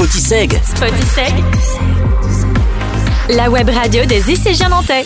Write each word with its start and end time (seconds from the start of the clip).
Spotiseg. 0.00 0.58
Spotiseg. 0.64 1.44
La 3.36 3.50
web 3.50 3.68
radio 3.68 4.02
des 4.06 4.30
ICG 4.30 4.70
nantais. 4.70 5.04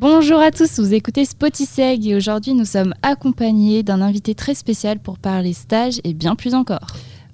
Bonjour 0.00 0.38
à 0.38 0.52
tous, 0.52 0.78
vous 0.78 0.94
écoutez 0.94 1.24
Spotiseg 1.24 2.06
et 2.06 2.14
aujourd'hui 2.14 2.54
nous 2.54 2.64
sommes 2.64 2.94
accompagnés 3.02 3.82
d'un 3.82 4.00
invité 4.02 4.36
très 4.36 4.54
spécial 4.54 5.00
pour 5.00 5.18
parler 5.18 5.52
stage 5.52 6.00
et 6.04 6.14
bien 6.14 6.36
plus 6.36 6.54
encore. 6.54 6.86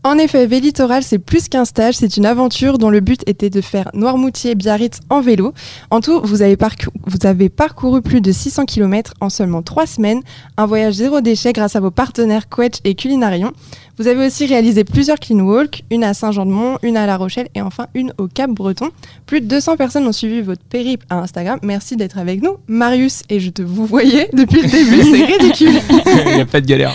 En 0.05 0.19
effet, 0.19 0.47
Vélitoral, 0.47 1.05
c'est 1.05 1.21
plus 1.21 1.49
qu'un 1.49 1.65
stage, 1.65 1.95
c'est 1.95 2.17
une 2.17 2.27
aventure 2.27 2.79
dont 2.79 2.91
le 2.91 2.99
but 2.99 3.23
était 3.29 3.51
de 3.51 3.61
faire 3.61 3.89
Noirmoutier-Biarritz 3.95 4.99
en 5.11 5.21
vélo. 5.21 5.55
En 5.91 6.01
tout, 6.01 6.21
vous 6.25 6.43
avez, 6.43 6.57
vous 7.07 7.25
avez 7.25 7.49
parcouru 7.49 8.03
plus 8.03 8.21
de 8.21 8.33
600 8.33 8.65
km 8.65 9.15
en 9.21 9.31
seulement 9.31 9.63
3 9.63 9.87
semaines, 9.87 10.21
un 10.57 10.67
voyage 10.67 10.95
zéro 10.95 11.21
déchet 11.21 11.53
grâce 11.53 11.77
à 11.77 11.81
vos 11.81 11.93
partenaires 11.93 12.49
Quetch 12.49 12.79
et 12.83 12.97
Culinarion. 12.97 13.53
Vous 13.97 14.09
avez 14.09 14.27
aussi 14.27 14.47
réalisé 14.47 14.83
plusieurs 14.83 15.21
clean 15.21 15.39
walks, 15.39 15.85
une 15.93 16.03
à 16.03 16.15
Saint-Jean-de-Mont, 16.15 16.79
une 16.83 16.97
à 16.97 17.07
La 17.07 17.17
Rochelle 17.17 17.47
et 17.55 17.63
enfin 17.63 17.87
une 17.95 18.13
au 18.19 18.27
Cap-Breton. 18.27 18.89
Plus 19.27 19.41
de 19.41 19.47
200 19.47 19.77
personnes 19.77 20.09
ont 20.09 20.13
suivi 20.13 20.41
votre 20.41 20.65
périple 20.65 21.07
à 21.11 21.19
Instagram. 21.19 21.61
Merci 21.63 21.97
d'être 21.97 22.19
avec 22.19 22.43
nous. 22.43 22.57
Marius, 22.67 23.23
et 23.29 23.39
je 23.39 23.51
te 23.51 23.63
vous 23.63 23.87
voyais 23.87 24.29
depuis 24.33 24.63
le 24.63 24.69
début, 24.69 25.03
c'est 25.03 25.25
ridicule. 25.27 25.81
Il 26.27 26.35
n'y 26.35 26.41
a 26.41 26.47
pas 26.47 26.61
de 26.61 26.67
galère. 26.67 26.93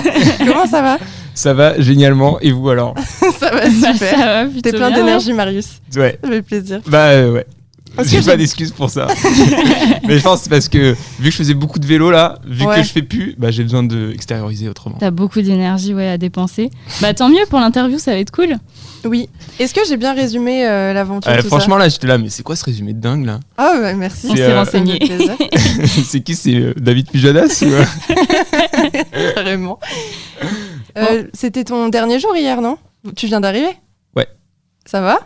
Comment 0.46 0.66
ça 0.66 0.82
va? 0.82 0.98
Ça 1.40 1.54
va 1.54 1.80
génialement. 1.80 2.38
Et 2.40 2.52
vous 2.52 2.68
alors 2.68 2.94
Ça 3.38 3.50
va 3.50 3.70
super. 3.70 4.48
T'es 4.62 4.72
plein 4.72 4.90
d'énergie, 4.90 5.32
Marius. 5.32 5.80
Ouais. 5.96 6.18
Ça 6.22 6.28
fait 6.28 6.42
plaisir. 6.42 6.80
Bah 6.86 7.06
euh, 7.08 7.32
ouais. 7.32 7.46
J'ai 8.04 8.20
pas 8.22 8.36
d'excuses 8.36 8.70
pour 8.70 8.90
ça. 8.90 9.08
mais 10.06 10.18
je 10.18 10.22
pense 10.22 10.48
parce 10.48 10.68
que 10.68 10.92
vu 11.18 11.24
que 11.24 11.30
je 11.30 11.36
faisais 11.36 11.54
beaucoup 11.54 11.78
de 11.78 11.86
vélo 11.86 12.10
là, 12.10 12.38
vu 12.46 12.64
que 12.64 12.82
je 12.82 12.88
fais 12.88 13.02
plus, 13.02 13.34
bah 13.36 13.50
j'ai 13.50 13.62
besoin 13.62 13.82
de 13.82 14.12
extérioriser 14.12 14.68
autrement. 14.68 14.96
T'as 15.00 15.10
beaucoup 15.10 15.40
d'énergie 15.40 15.92
ouais 15.94 16.08
à 16.08 16.18
dépenser. 16.18 16.70
Bah 17.00 17.14
tant 17.14 17.28
mieux 17.28 17.44
pour 17.48 17.58
l'interview, 17.58 17.98
ça 17.98 18.12
va 18.12 18.18
être 18.18 18.30
cool. 18.30 18.56
Oui. 19.04 19.28
Est-ce 19.58 19.74
que 19.74 19.80
j'ai 19.88 19.96
bien 19.96 20.14
résumé 20.14 20.66
euh, 20.66 20.92
l'aventure 20.92 21.32
euh, 21.32 21.42
Franchement 21.42 21.78
là, 21.78 21.88
j'étais 21.88 22.06
là, 22.06 22.18
mais 22.18 22.28
c'est 22.28 22.42
quoi 22.42 22.54
ce 22.54 22.64
résumé 22.64 22.92
de 22.92 23.00
dingue 23.00 23.24
là? 23.24 23.40
Ah 23.56 23.74
ouais, 23.80 23.94
merci. 23.94 24.28
On 24.30 24.36
s'est 24.36 24.56
renseigné. 24.56 24.98
c'est 26.04 26.20
qui 26.20 26.34
C'est 26.34 26.78
David 26.78 27.10
Pujadas 27.10 27.64
Carrément. 29.34 29.78
Euh, 30.96 31.24
c'était 31.32 31.64
ton 31.64 31.88
dernier 31.88 32.18
jour 32.18 32.36
hier, 32.36 32.60
non? 32.60 32.78
Tu 33.16 33.26
viens 33.26 33.40
d'arriver? 33.40 33.70
Ouais. 34.16 34.28
Ça 34.84 35.00
va? 35.00 35.20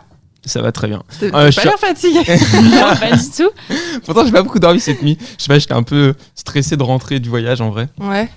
Ça 0.45 0.61
va 0.61 0.71
très 0.71 0.87
bien. 0.87 1.01
T'es 1.19 1.27
euh, 1.27 1.51
pas 1.51 1.63
l'air 1.63 1.79
fatigué. 1.79 2.19
non, 2.53 2.95
pas 2.99 3.15
du 3.15 3.29
tout. 3.35 3.49
Pourtant, 4.05 4.25
j'ai 4.25 4.31
pas 4.31 4.43
beaucoup 4.43 4.59
dormi 4.59 4.79
cette 4.79 5.01
nuit. 5.01 5.17
Je 5.37 5.43
sais 5.43 5.47
pas, 5.47 5.57
j'étais 5.57 5.73
un 5.73 5.83
peu 5.83 6.13
stressé 6.35 6.77
de 6.77 6.83
rentrer 6.83 7.19
du 7.19 7.29
voyage 7.29 7.61
en 7.61 7.71
vrai. 7.71 7.89
Ouais. 7.99 8.29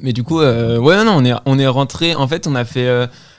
Mais 0.00 0.12
du 0.12 0.22
coup, 0.22 0.40
euh, 0.40 0.78
ouais, 0.78 1.02
non, 1.04 1.12
on 1.16 1.24
est, 1.24 1.34
on 1.44 1.58
est 1.58 1.66
rentré. 1.66 2.14
En 2.14 2.28
fait, 2.28 2.46
on 2.46 2.54
a 2.54 2.64
fait. 2.64 2.88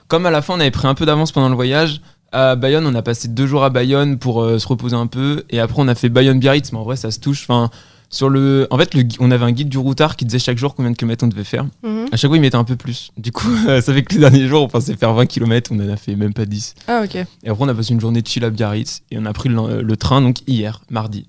comme 0.07 0.25
à 0.25 0.31
la 0.31 0.41
fin, 0.41 0.55
on 0.55 0.59
avait 0.59 0.71
pris 0.71 0.87
un 0.87 0.95
peu 0.95 1.05
d'avance 1.05 1.31
pendant 1.31 1.49
le 1.49 1.55
voyage. 1.55 2.01
À 2.33 2.57
Bayonne, 2.57 2.85
on 2.85 2.95
a 2.95 3.01
passé 3.01 3.29
deux 3.29 3.47
jours 3.47 3.63
à 3.63 3.69
Bayonne 3.69 4.19
pour 4.19 4.43
se 4.43 4.67
reposer 4.67 4.95
un 4.95 5.07
peu. 5.07 5.45
Et 5.49 5.61
après, 5.61 5.81
on 5.81 5.87
a 5.87 5.95
fait 5.95 6.09
Bayonne-Biarritz. 6.09 6.73
Mais 6.73 6.79
en 6.79 6.83
vrai, 6.83 6.97
ça 6.97 7.11
se 7.11 7.19
touche. 7.19 7.43
Enfin, 7.43 7.69
sur 8.09 8.29
le, 8.29 8.67
en 8.69 8.77
fait, 8.77 8.91
on 9.19 9.31
avait 9.31 9.43
un 9.43 9.51
guide 9.51 9.69
du 9.69 9.77
routard 9.77 10.15
qui 10.15 10.25
disait 10.25 10.39
chaque 10.39 10.57
jour 10.57 10.75
combien 10.75 10.91
de 10.91 10.95
kilomètres 10.95 11.25
on 11.25 11.27
devait 11.27 11.43
faire. 11.43 11.65
Mhm. 11.83 12.07
À 12.11 12.17
chaque 12.17 12.29
fois, 12.29 12.37
il 12.37 12.41
mettait 12.41 12.55
un 12.55 12.63
peu 12.63 12.75
plus. 12.75 13.11
Du 13.17 13.31
coup, 13.31 13.49
ça 13.65 13.81
fait 13.81 14.03
que 14.03 14.13
les 14.13 14.21
derniers 14.21 14.47
jours, 14.47 14.63
on 14.63 14.67
pensait 14.67 14.95
faire 14.95 15.13
20 15.13 15.25
km, 15.25 15.71
on 15.73 15.79
en 15.79 15.89
a 15.89 15.97
fait 15.97 16.15
même 16.15 16.33
pas 16.33 16.45
10. 16.45 16.75
Ah, 16.87 17.01
ok. 17.03 17.15
Et 17.15 17.49
après, 17.49 17.63
on 17.63 17.67
a 17.67 17.73
passé 17.73 17.93
une 17.93 17.99
journée 17.99 18.21
de 18.21 18.27
chill 18.27 18.43
à 18.45 18.49
Biarritz 18.49 19.01
et 19.11 19.17
on 19.17 19.25
a 19.25 19.33
pris 19.33 19.49
le, 19.49 19.97
train, 19.97 20.21
donc 20.21 20.37
hier, 20.47 20.81
mardi. 20.89 21.27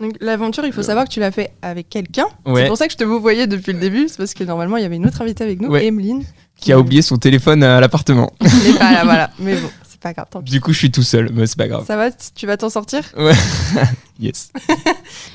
Donc, 0.00 0.16
l'aventure, 0.20 0.64
il 0.66 0.72
faut 0.72 0.82
savoir 0.82 1.04
que 1.04 1.10
tu 1.10 1.20
l'as 1.20 1.30
fait 1.30 1.52
avec 1.62 1.88
quelqu'un. 1.88 2.26
C'est 2.54 2.66
pour 2.66 2.76
ça 2.76 2.86
que 2.86 2.92
je 2.92 2.98
te 2.98 3.04
vous 3.04 3.20
voyais 3.20 3.46
depuis 3.46 3.72
le 3.72 3.78
début. 3.78 4.08
C'est 4.08 4.16
parce 4.16 4.34
que 4.34 4.44
normalement, 4.44 4.76
il 4.76 4.82
y 4.82 4.86
avait 4.86 4.96
une 4.96 5.06
autre 5.06 5.22
invitée 5.22 5.44
avec 5.44 5.60
nous, 5.60 5.68
ouais. 5.68 5.86
Emeline. 5.86 6.24
Qui, 6.56 6.72
a 6.72 6.78
oublié 6.78 7.02
son 7.02 7.16
téléphone 7.16 7.62
à 7.62 7.80
l'appartement. 7.80 8.32
Pas 8.78 8.92
là, 8.92 9.00
voilà. 9.04 9.30
Mais 9.38 9.56
bon 9.56 9.68
pas 10.04 10.12
grave. 10.12 10.26
Tant 10.30 10.42
Du 10.42 10.60
coup, 10.60 10.72
je 10.72 10.78
suis 10.78 10.90
tout 10.90 11.02
seul, 11.02 11.30
mais 11.32 11.46
c'est 11.46 11.56
pas 11.56 11.66
grave. 11.66 11.84
Ça 11.86 11.96
va 11.96 12.10
Tu 12.12 12.46
vas 12.46 12.56
t'en 12.56 12.70
sortir 12.70 13.02
Ouais. 13.16 13.32
yes. 14.20 14.52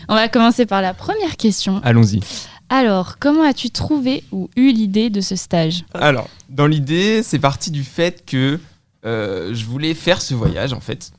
On 0.07 0.16
va 0.16 0.30
commencer 0.30 0.66
par 0.66 0.81
la 0.81 0.94
première 0.94 1.35
question. 1.38 1.81
Allons-y. 1.84 2.22
Alors, 2.69 3.18
comment 3.18 3.44
as-tu 3.44 3.72
trouvé 3.72 4.24
ou 4.31 4.47
eu 4.56 4.72
l'idée 4.72 5.09
de 5.09 5.22
ce 5.22 5.35
stage? 5.35 5.84
Alors, 5.94 6.29
dans 6.50 6.68
l'idée, 6.68 7.24
c'est 7.24 7.40
parti 7.40 7.72
du 7.72 7.84
fait 7.84 8.24
que 8.25 8.59
euh, 9.06 9.53
je 9.56 9.66
voulais 9.66 9.96
faire 9.96 10.22
ce 10.22 10.35
voyage, 10.35 10.72
en 10.72 10.79
fait. 10.79 11.12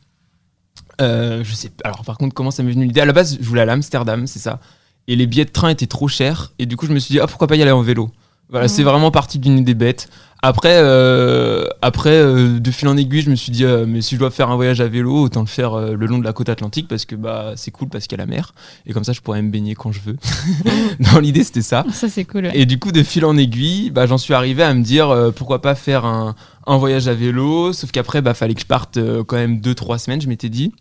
Euh, 1.01 1.43
je 1.43 1.55
sais. 1.55 1.71
Alors, 1.83 2.05
par 2.05 2.19
contre, 2.19 2.35
comment 2.35 2.53
ça 2.53 2.63
m'est 2.63 2.71
venu 2.71 2.85
l'idée? 2.85 3.01
À 3.01 3.05
la 3.05 3.13
base, 3.13 3.37
je 3.41 3.47
voulais 3.47 3.63
aller 3.63 3.73
à 3.73 3.75
Amsterdam, 3.75 4.29
c'est 4.29 4.39
ça. 4.39 4.61
Et 5.09 5.17
les 5.17 5.27
billets 5.27 5.45
de 5.45 5.51
train 5.51 5.71
étaient 5.71 5.89
trop 5.89 6.07
chers. 6.07 6.53
Et 6.61 6.67
du 6.67 6.77
coup, 6.77 6.87
je 6.87 6.93
me 6.93 7.01
suis 7.01 7.15
dit, 7.15 7.21
ah, 7.21 7.27
pourquoi 7.27 7.49
pas 7.49 7.57
y 7.57 7.63
aller 7.63 7.73
en 7.73 7.83
vélo? 7.83 8.13
Voilà, 8.51 8.69
c'est 8.69 8.83
vraiment 8.83 9.11
parti 9.11 9.39
d'une 9.39 9.59
idée 9.59 9.75
bête. 9.75 10.09
Après, 10.43 10.79
euh, 10.79 11.67
après 11.83 12.15
euh, 12.15 12.59
de 12.59 12.71
fil 12.71 12.89
en 12.89 12.97
aiguille, 12.97 13.21
je 13.21 13.31
me 13.31 13.37
suis 13.37 13.53
dit, 13.53 13.65
euh, 13.65 13.85
mais 13.87 14.01
si 14.01 14.15
je 14.15 14.21
dois 14.21 14.31
faire 14.31 14.51
un 14.51 14.57
voyage 14.57 14.81
à 14.81 14.89
vélo, 14.89 15.25
autant 15.25 15.41
le 15.41 15.47
faire 15.47 15.79
le 15.79 16.07
long 16.07 16.19
de 16.19 16.25
la 16.25 16.33
côte 16.33 16.49
atlantique 16.49 16.89
parce 16.89 17.05
que 17.05 17.15
bah, 17.15 17.53
c'est 17.57 17.71
cool 17.71 17.89
parce 17.89 18.07
qu'il 18.07 18.17
y 18.17 18.21
a 18.21 18.25
la 18.25 18.31
mer. 18.31 18.55
Et 18.87 18.95
comme 18.95 19.05
ça, 19.05 19.13
je 19.13 19.21
pourrais 19.21 19.43
me 19.43 19.51
baigner 19.51 19.75
quand 19.75 19.93
je 19.93 20.01
veux. 20.01 20.17
Dans 21.13 21.21
l'idée, 21.21 21.45
c'était 21.45 21.63
ça. 21.63 21.85
Ça, 21.93 22.09
c'est 22.09 22.25
cool. 22.25 22.51
Et 22.55 22.65
du 22.65 22.79
coup, 22.79 22.91
de 22.91 23.03
fil 23.03 23.25
en 23.27 23.37
aiguille, 23.37 23.91
bah, 23.91 24.07
j'en 24.07 24.19
suis 24.19 24.33
arrivé 24.33 24.63
à 24.63 24.73
me 24.73 24.83
dire, 24.83 25.33
pourquoi 25.37 25.61
pas 25.61 25.75
faire 25.75 26.07
un, 26.07 26.35
un, 26.67 26.79
voyage 26.79 27.07
à 27.07 27.15
vélo. 27.15 27.75
Sauf 27.75 27.91
qu'après, 27.91 28.23
bah, 28.23 28.33
fallait 28.33 28.55
que 28.55 28.63
je 28.63 28.67
parte 28.67 28.99
quand 29.27 29.37
même 29.37 29.59
2-3 29.59 29.99
semaines, 29.99 30.23
je 30.23 30.29
m'étais 30.29 30.49
dit, 30.49 30.73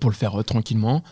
pour 0.00 0.08
le 0.08 0.16
faire 0.16 0.42
tranquillement. 0.44 1.02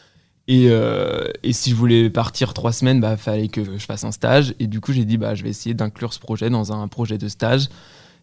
Et, 0.47 0.67
euh, 0.69 1.29
et, 1.43 1.53
si 1.53 1.71
je 1.71 1.75
voulais 1.75 2.11
partir 2.11 2.53
trois 2.53 2.73
semaines, 2.73 3.01
bah 3.01 3.17
fallait 3.17 3.49
que 3.49 3.65
je 3.65 3.85
fasse 3.85 4.05
un 4.05 4.13
stage. 4.13 4.55
Et 4.59 4.67
du 4.67 4.81
coup, 4.81 4.93
j'ai 4.93 5.05
dit 5.05 5.17
bah 5.17 5.35
je 5.35 5.43
vais 5.43 5.51
essayer 5.51 5.75
d'inclure 5.75 6.13
ce 6.13 6.21
projet 6.21 6.51
dans 6.51 6.73
un 6.73 6.87
projet 6.89 7.17
de 7.17 7.29
stage. 7.29 7.69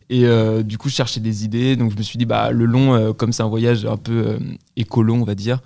Et 0.09 0.25
euh, 0.25 0.61
du 0.61 0.77
coup, 0.77 0.89
je 0.89 0.95
cherchais 0.95 1.19
des 1.19 1.45
idées. 1.45 1.75
Donc 1.75 1.91
je 1.91 1.97
me 1.97 2.03
suis 2.03 2.19
dit 2.19 2.25
bah 2.25 2.51
le 2.51 2.65
long, 2.65 2.93
euh, 2.93 3.13
comme 3.13 3.33
c'est 3.33 3.43
un 3.43 3.47
voyage 3.47 3.85
un 3.85 3.97
peu 3.97 4.37
écolo, 4.75 5.15
on 5.15 5.23
va 5.23 5.35
dire. 5.35 5.61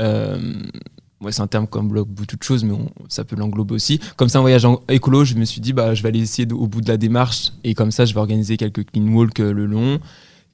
Ouais, 0.00 1.32
c'est 1.32 1.40
un 1.40 1.46
terme 1.46 1.66
comme 1.66 1.88
bloque 1.88 2.08
beaucoup 2.08 2.36
de 2.36 2.42
choses, 2.42 2.64
mais 2.64 2.74
ça 3.08 3.24
peut 3.24 3.36
l'englober 3.36 3.74
aussi. 3.74 3.98
Comme 4.16 4.28
c'est 4.28 4.36
un 4.36 4.42
voyage 4.42 4.66
écolo, 4.90 5.24
je 5.24 5.36
me 5.36 5.46
suis 5.46 5.62
dit 5.62 5.72
bah 5.72 5.94
je 5.94 6.02
vais 6.02 6.10
aller 6.10 6.20
essayer 6.20 6.52
au 6.52 6.66
bout 6.66 6.82
de 6.82 6.88
la 6.88 6.98
démarche. 6.98 7.52
Et 7.62 7.72
comme 7.72 7.90
ça, 7.90 8.04
je 8.04 8.12
vais 8.12 8.20
organiser 8.20 8.58
quelques 8.58 8.84
clean 8.90 9.08
walks 9.08 9.38
le 9.38 9.64
long. 9.64 10.00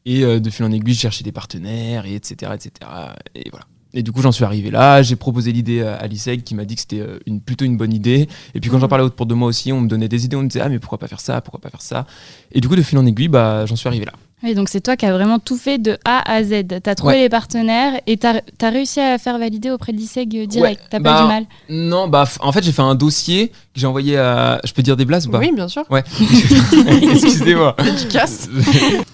Et 0.06 0.20
de 0.22 0.50
fil 0.50 0.64
en 0.64 0.70
aiguille, 0.70 0.94
chercher 0.94 1.24
des 1.24 1.32
partenaires, 1.32 2.06
et 2.06 2.14
etc., 2.14 2.52
etc. 2.54 2.90
Et 3.34 3.50
voilà. 3.50 3.66
Et 3.92 4.02
du 4.02 4.12
coup, 4.12 4.22
j'en 4.22 4.32
suis 4.32 4.44
arrivé 4.44 4.70
là. 4.70 5.02
J'ai 5.02 5.16
proposé 5.16 5.52
l'idée 5.52 5.82
à 5.82 6.06
l'ISEG 6.06 6.42
qui 6.42 6.54
m'a 6.54 6.64
dit 6.64 6.74
que 6.74 6.80
c'était 6.80 7.00
euh, 7.00 7.18
une, 7.26 7.40
plutôt 7.40 7.64
une 7.64 7.76
bonne 7.76 7.92
idée. 7.92 8.28
Et 8.54 8.60
puis 8.60 8.70
quand 8.70 8.78
j'en 8.78 8.88
parlais 8.88 9.04
autour 9.04 9.26
de 9.26 9.34
moi 9.34 9.48
aussi, 9.48 9.72
on 9.72 9.80
me 9.80 9.88
donnait 9.88 10.08
des 10.08 10.24
idées. 10.24 10.36
On 10.36 10.42
me 10.42 10.48
disait, 10.48 10.60
ah, 10.60 10.68
mais 10.68 10.78
pourquoi 10.78 10.98
pas 10.98 11.08
faire 11.08 11.20
ça? 11.20 11.40
Pourquoi 11.40 11.60
pas 11.60 11.70
faire 11.70 11.82
ça 11.82 12.06
Et 12.52 12.60
du 12.60 12.68
coup, 12.68 12.76
de 12.76 12.82
fil 12.82 12.98
en 12.98 13.06
aiguille, 13.06 13.28
bah, 13.28 13.66
j'en 13.66 13.76
suis 13.76 13.88
arrivé 13.88 14.04
là. 14.04 14.12
Oui, 14.42 14.54
donc 14.54 14.68
c'est 14.70 14.80
toi 14.80 14.96
qui 14.96 15.04
as 15.04 15.12
vraiment 15.12 15.38
tout 15.38 15.56
fait 15.56 15.78
de 15.78 15.98
A 16.04 16.30
à 16.30 16.42
Z. 16.42 16.64
Tu 16.82 16.90
as 16.90 16.94
trouvé 16.94 17.20
les 17.20 17.28
partenaires 17.28 18.00
et 18.06 18.16
tu 18.16 18.26
as, 18.26 18.70
réussi 18.70 19.00
à 19.00 19.18
faire 19.18 19.38
valider 19.38 19.70
auprès 19.70 19.92
de 19.92 19.98
l'ISEG 19.98 20.46
direct. 20.46 20.80
Tu 20.84 20.88
T'as 20.90 21.00
pas 21.00 21.12
bah, 21.12 21.22
du 21.22 21.28
mal 21.28 21.44
Non, 21.68 22.08
bah 22.08 22.24
en 22.40 22.52
fait 22.52 22.62
j'ai 22.62 22.72
fait 22.72 22.82
un 22.82 22.94
dossier 22.94 23.48
que 23.48 23.54
j'ai 23.74 23.86
envoyé 23.86 24.16
à. 24.16 24.60
Je 24.64 24.72
peux 24.72 24.82
dire 24.82 24.96
des 24.96 25.04
blagues 25.04 25.26
ou 25.26 25.30
pas? 25.30 25.38
Oui, 25.38 25.52
bien 25.54 25.68
sûr. 25.68 25.84
Ouais. 25.90 26.04
Excusez-moi. 27.02 27.76
Efficace. 27.86 28.48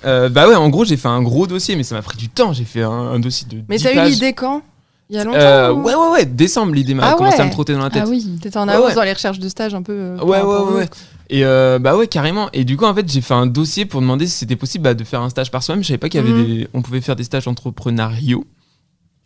euh, 0.05 0.29
bah 0.29 0.49
ouais, 0.49 0.55
en 0.55 0.69
gros 0.69 0.85
j'ai 0.85 0.97
fait 0.97 1.09
un 1.09 1.23
gros 1.23 1.47
dossier, 1.47 1.75
mais 1.75 1.83
ça 1.83 1.95
m'a 1.97 2.03
pris 2.03 2.17
du 2.17 2.29
temps. 2.29 2.53
J'ai 2.53 2.65
fait 2.65 2.83
un, 2.83 3.19
dossier 3.19 3.49
de. 3.49 3.63
Mais 3.69 3.79
t'as 3.79 4.07
eu 4.07 4.11
l'idée 4.11 4.33
quand? 4.33 4.63
Il 5.09 5.17
y 5.17 5.19
a 5.19 5.25
longtemps 5.25 5.39
euh, 5.39 5.73
Ouais, 5.73 5.95
ouais, 5.95 6.11
ouais, 6.13 6.27
décembre, 6.27 6.75
l'idée 6.75 6.95
m'a 6.95 7.11
ah 7.11 7.15
commencé 7.15 7.41
à 7.41 7.45
me 7.45 7.51
trotter 7.51 7.75
dans 7.75 7.83
la 7.83 7.91
tête. 7.91 8.03
Ah 8.05 8.09
oui, 8.09 8.39
t'étais 8.43 8.59
en 8.59 8.67
avance 8.67 8.95
dans 8.95 9.03
les 9.03 9.13
recherches 9.13 9.39
de 9.39 9.49
stage 9.49 9.75
un 9.75 9.83
peu. 9.83 9.93
Euh, 9.93 10.17
ouais, 10.19 10.43
ouais, 10.43 10.73
ouais. 10.75 10.89
Et 11.29 11.45
euh, 11.45 11.79
bah 11.79 11.97
ouais, 11.97 12.09
carrément. 12.09 12.49
Et 12.53 12.65
du 12.65 12.77
coup, 12.77 12.85
en 12.85 12.95
fait, 12.95 13.11
j'ai 13.11 13.21
fait 13.21 13.35
un 13.35 13.47
dossier 13.47 13.85
pour 13.85 14.01
demander 14.01 14.27
si 14.27 14.33
c'était 14.33 14.57
possible 14.57 14.85
bah, 14.85 14.95
de 14.95 15.05
faire 15.05 15.23
un 15.23 15.31
stage 15.31 15.51
par 15.51 15.63
soi-même. 15.63 15.83
Je 15.83 15.89
savais 15.89 15.99
pas 15.99 16.09
qu'il 16.09 16.21
y 16.21 16.23
avait 16.23 16.33
mhm. 16.33 16.47
des... 16.47 16.69
on 16.75 16.83
pouvait 16.83 17.01
faire 17.01 17.17
des 17.17 17.25
stages 17.25 17.47
entrepreneuriaux. 17.47 18.45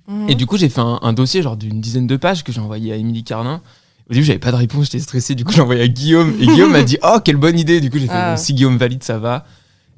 Mhm. 0.06 0.28
Et 0.28 0.34
du 0.34 0.46
coup, 0.46 0.58
j'ai 0.58 0.68
fait 0.68 0.82
un, 0.82 1.12
dossier 1.12 1.42
genre 1.42 1.56
d'une 1.56 1.80
dizaine 1.80 2.06
de 2.06 2.16
pages 2.16 2.44
que 2.44 2.52
j'ai 2.52 2.60
envoyé 2.60 2.92
à 2.92 2.97
Émilie 2.97 3.24
Carlin. 3.24 3.62
Au 4.10 4.12
début, 4.12 4.24
j'avais 4.24 4.38
pas 4.38 4.52
de 4.52 4.56
réponse, 4.56 4.86
j'étais 4.86 5.00
stressé. 5.00 5.34
Du 5.34 5.44
coup, 5.44 5.52
j'ai 5.54 5.62
envoyé 5.62 5.82
à 5.82 5.88
Guillaume. 5.88 6.34
Et 6.41 6.47
Guillaume 6.47 6.72
m'a 6.72 6.82
dit 6.82 6.98
Oh, 7.02 7.18
quelle 7.24 7.36
bonne 7.36 7.58
idée. 7.58 7.80
Du 7.80 7.91
coup, 7.91 7.98
j'ai 7.98 8.06
fait 8.06 8.12
ah. 8.12 8.36
Si 8.36 8.52
Guillaume 8.52 8.76
valide, 8.76 9.03
ça 9.03 9.18
va. 9.18 9.47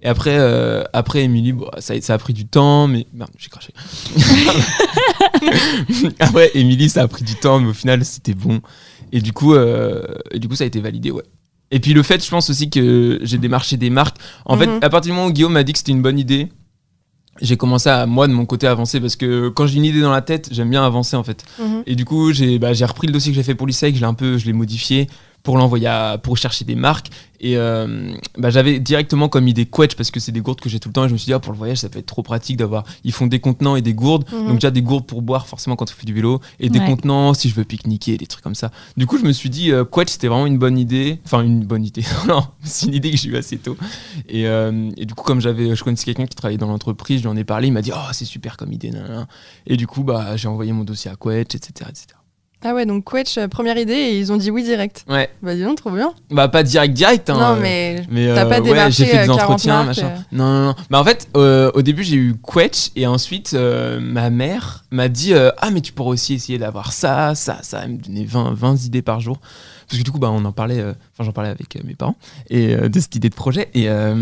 Et 0.02 0.08
après, 0.08 0.36
euh, 0.36 0.82
après 0.92 1.22
Émilie, 1.22 1.54
ça, 1.78 2.00
ça, 2.00 2.14
a 2.14 2.18
pris 2.18 2.32
du 2.32 2.46
temps, 2.46 2.88
mais. 2.88 3.06
Merde, 3.14 3.30
j'ai 3.38 3.48
craché. 3.48 3.72
après, 6.18 6.50
Émilie, 6.54 6.88
ça 6.88 7.02
a 7.02 7.08
pris 7.08 7.22
du 7.24 7.36
temps, 7.36 7.60
mais 7.60 7.70
au 7.70 7.74
final, 7.74 8.04
c'était 8.04 8.34
bon. 8.34 8.60
Et 9.12 9.20
du 9.20 9.32
coup, 9.32 9.54
euh, 9.54 10.02
et 10.32 10.40
du 10.40 10.48
coup, 10.48 10.56
ça 10.56 10.64
a 10.64 10.66
été 10.66 10.80
validé, 10.80 11.12
ouais. 11.12 11.22
Et 11.70 11.80
puis 11.80 11.94
le 11.94 12.02
fait, 12.02 12.22
je 12.22 12.28
pense 12.28 12.50
aussi 12.50 12.68
que 12.68 13.20
j'ai 13.22 13.38
démarché 13.38 13.76
des 13.76 13.90
marques. 13.90 14.18
En 14.44 14.58
fait, 14.58 14.66
mhm. 14.66 14.80
à 14.82 14.90
partir 14.90 15.12
du 15.12 15.16
moment 15.16 15.28
où 15.28 15.32
Guillaume 15.32 15.52
m'a 15.52 15.62
dit 15.62 15.72
que 15.72 15.78
c'était 15.78 15.92
une 15.92 16.02
bonne 16.02 16.18
idée, 16.18 16.48
j'ai 17.40 17.56
commencé 17.56 17.88
à 17.88 18.04
moi 18.04 18.28
de 18.28 18.32
mon 18.34 18.44
côté 18.44 18.66
avancer 18.66 19.00
parce 19.00 19.16
que 19.16 19.48
quand 19.48 19.66
j'ai 19.66 19.76
une 19.76 19.86
idée 19.86 20.02
dans 20.02 20.10
la 20.10 20.20
tête, 20.20 20.50
j'aime 20.52 20.68
bien 20.68 20.84
avancer 20.84 21.16
en 21.16 21.24
fait. 21.24 21.44
Mhm. 21.58 21.82
Et 21.86 21.94
du 21.94 22.04
coup, 22.04 22.30
j'ai 22.32 22.58
bah, 22.58 22.72
repris 22.86 23.06
le 23.06 23.12
dossier 23.14 23.32
que 23.32 23.36
j'ai 23.36 23.42
fait 23.42 23.54
pour 23.54 23.66
l'ISEC, 23.66 23.94
je 23.94 24.00
l'ai 24.00 24.06
un 24.06 24.12
peu, 24.12 24.36
je 24.36 24.44
l'ai 24.44 24.52
modifié 24.52 25.06
pour 25.42 25.56
l'envoyer 25.58 25.90
pour 26.22 26.36
chercher 26.36 26.64
des 26.64 26.74
marques. 26.76 27.08
Et 27.44 27.56
euh, 27.56 28.14
bah, 28.38 28.50
j'avais 28.50 28.78
directement 28.78 29.28
comme 29.28 29.48
idée 29.48 29.66
Quetch 29.66 29.96
parce 29.96 30.12
que 30.12 30.20
c'est 30.20 30.30
des 30.30 30.40
gourdes 30.40 30.60
que 30.60 30.68
j'ai 30.68 30.78
tout 30.78 30.88
le 30.88 30.92
temps. 30.92 31.04
Et 31.04 31.08
je 31.08 31.12
me 31.12 31.18
suis 31.18 31.26
dit, 31.26 31.32
ah, 31.32 31.40
pour 31.40 31.52
le 31.52 31.58
voyage, 31.58 31.78
ça 31.78 31.88
peut 31.88 31.98
être 31.98 32.06
trop 32.06 32.22
pratique 32.22 32.56
d'avoir. 32.56 32.84
Ils 33.02 33.10
font 33.12 33.26
des 33.26 33.40
contenants 33.40 33.74
et 33.74 33.82
des 33.82 33.94
gourdes. 33.94 34.24
Mhm. 34.32 34.46
Donc, 34.46 34.54
déjà 34.54 34.70
des 34.70 34.82
gourdes 34.82 35.06
pour 35.06 35.22
boire, 35.22 35.48
forcément, 35.48 35.74
quand 35.74 35.90
on 35.90 35.92
fait 35.94 36.06
du 36.06 36.14
vélo. 36.14 36.40
Et 36.60 36.70
des 36.70 36.78
Ouais. 36.78 36.86
contenants 36.86 37.34
si 37.34 37.48
je 37.48 37.54
veux 37.56 37.64
pique-niquer, 37.64 38.16
des 38.16 38.26
trucs 38.28 38.44
comme 38.44 38.54
ça. 38.54 38.70
Du 38.96 39.06
coup, 39.06 39.18
je 39.18 39.24
me 39.24 39.32
suis 39.32 39.50
dit, 39.50 39.72
euh, 39.72 39.84
Quetch, 39.84 40.10
c'était 40.10 40.28
vraiment 40.28 40.46
une 40.46 40.58
bonne 40.58 40.78
idée. 40.78 41.18
Enfin, 41.24 41.42
une 41.42 41.64
bonne 41.64 41.84
idée. 41.84 42.04
non, 42.28 42.46
c'est 42.62 42.86
une 42.86 42.94
idée 42.94 43.10
que 43.10 43.16
j'ai 43.16 43.30
eue 43.30 43.36
assez 43.36 43.58
tôt. 43.58 43.76
Et, 44.28 44.46
euh, 44.46 44.90
et 44.96 45.04
du 45.04 45.14
coup, 45.14 45.24
comme 45.24 45.40
j'avais, 45.40 45.74
je 45.74 45.82
connaissais 45.82 46.04
quelqu'un 46.04 46.26
qui 46.26 46.36
travaillait 46.36 46.58
dans 46.58 46.68
l'entreprise, 46.68 47.18
je 47.18 47.22
lui 47.24 47.28
en 47.28 47.36
ai 47.36 47.42
parlé. 47.44 47.66
Il 47.66 47.72
m'a 47.72 47.82
dit, 47.82 47.90
oh, 47.92 48.08
c'est 48.12 48.24
super 48.24 48.56
comme 48.56 48.72
idée. 48.72 48.90
nanana. 48.90 49.26
Et 49.66 49.76
du 49.76 49.88
coup, 49.88 50.04
bah, 50.04 50.36
j'ai 50.36 50.46
envoyé 50.46 50.72
mon 50.72 50.84
dossier 50.84 51.10
à 51.10 51.16
Quetch, 51.16 51.56
etc. 51.56 51.90
etc. 51.90 52.06
Ah 52.64 52.74
ouais, 52.74 52.86
donc 52.86 53.04
Quetch, 53.04 53.38
euh, 53.38 53.48
première 53.48 53.76
idée, 53.76 53.92
et 53.94 54.18
ils 54.18 54.32
ont 54.32 54.36
dit 54.36 54.50
oui 54.50 54.62
direct. 54.62 55.04
Ouais, 55.08 55.28
Bah 55.42 55.54
dis 55.54 55.62
donc, 55.64 55.76
trop 55.78 55.90
bien. 55.90 56.12
bah, 56.30 56.46
pas 56.48 56.62
direct, 56.62 56.94
direct. 56.94 57.28
hein, 57.28 57.34
non, 57.34 57.56
euh, 57.56 57.60
mais 57.60 58.02
Mais 58.10 58.26
T'as 58.34 58.44
euh, 58.44 58.48
pas 58.48 58.56
ouais, 58.56 58.60
démarché, 58.60 59.04
j'ai 59.04 59.10
fait 59.10 59.18
euh, 59.18 59.22
des 59.22 59.26
40 59.28 59.42
entretiens, 59.42 59.84
machin. 59.84 60.06
euh. 60.06 60.16
Non, 60.30 60.44
non, 60.52 60.64
non. 60.66 60.74
Bah 60.88 61.00
en 61.00 61.04
fait, 61.04 61.28
euh, 61.36 61.70
au 61.74 61.82
début 61.82 62.04
j'ai 62.04 62.16
eu 62.16 62.34
Quetch 62.40 62.90
et 62.94 63.06
ensuite 63.06 63.54
euh, 63.54 63.98
ma 64.00 64.30
mère 64.30 64.84
m'a 64.92 65.08
dit 65.08 65.34
euh, 65.34 65.50
ah 65.58 65.70
mais 65.70 65.80
tu 65.80 65.92
pourrais 65.92 66.10
aussi 66.10 66.34
essayer 66.34 66.58
d'avoir 66.58 66.92
ça, 66.92 67.34
ça, 67.34 67.58
ça. 67.62 67.80
Elle 67.84 67.92
me 67.92 67.96
donnait 67.98 68.24
20, 68.24 68.52
20 68.54 68.84
idées 68.86 69.02
par 69.02 69.20
jour. 69.20 69.38
Parce 69.88 69.98
que 69.98 70.04
du 70.04 70.10
coup 70.10 70.18
bah 70.18 70.30
on 70.30 70.44
en 70.44 70.52
parlait, 70.52 70.80
euh, 70.80 70.92
enfin 71.12 71.24
j'en 71.24 71.32
parlais 71.32 71.50
avec 71.50 71.76
euh, 71.76 71.80
mes 71.84 71.94
parents 71.94 72.16
et 72.50 72.74
euh, 72.74 72.88
de 72.88 73.00
cette 73.00 73.14
idée 73.14 73.28
de 73.28 73.34
projet 73.34 73.70
et 73.74 73.84
elle 73.84 74.14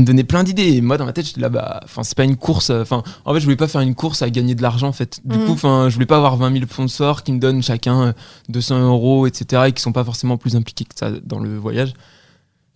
me 0.00 0.04
donnait 0.04 0.24
plein 0.24 0.44
d'idées. 0.44 0.74
Et 0.74 0.80
moi 0.80 0.96
dans 0.98 1.04
ma 1.04 1.12
tête 1.12 1.26
j'étais 1.26 1.40
là 1.40 1.48
bah 1.48 1.80
enfin 1.84 2.02
c'est 2.02 2.16
pas 2.16 2.24
une 2.24 2.36
course. 2.36 2.70
Enfin 2.70 3.02
en 3.24 3.34
fait 3.34 3.40
je 3.40 3.44
voulais 3.44 3.56
pas 3.56 3.68
faire 3.68 3.80
une 3.80 3.94
course 3.94 4.22
à 4.22 4.30
gagner 4.30 4.54
de 4.54 4.62
l'argent 4.62 4.88
en 4.88 4.92
fait. 4.92 5.20
Du 5.24 5.36
Mhm. 5.38 5.46
coup 5.46 5.52
enfin 5.52 5.88
je 5.88 5.94
voulais 5.94 6.06
pas 6.06 6.16
avoir 6.16 6.36
20 6.36 6.52
000 6.52 6.64
sponsors 6.66 7.22
qui 7.22 7.32
me 7.32 7.38
donnent 7.38 7.62
chacun 7.62 8.02
euh, 8.08 8.12
200 8.48 8.80
euros 8.88 9.26
etc 9.26 9.64
et 9.68 9.72
qui 9.72 9.82
sont 9.82 9.92
pas 9.92 10.04
forcément 10.04 10.36
plus 10.36 10.56
impliqués 10.56 10.84
que 10.84 10.94
ça 10.96 11.10
dans 11.22 11.38
le 11.38 11.56
voyage. 11.58 11.92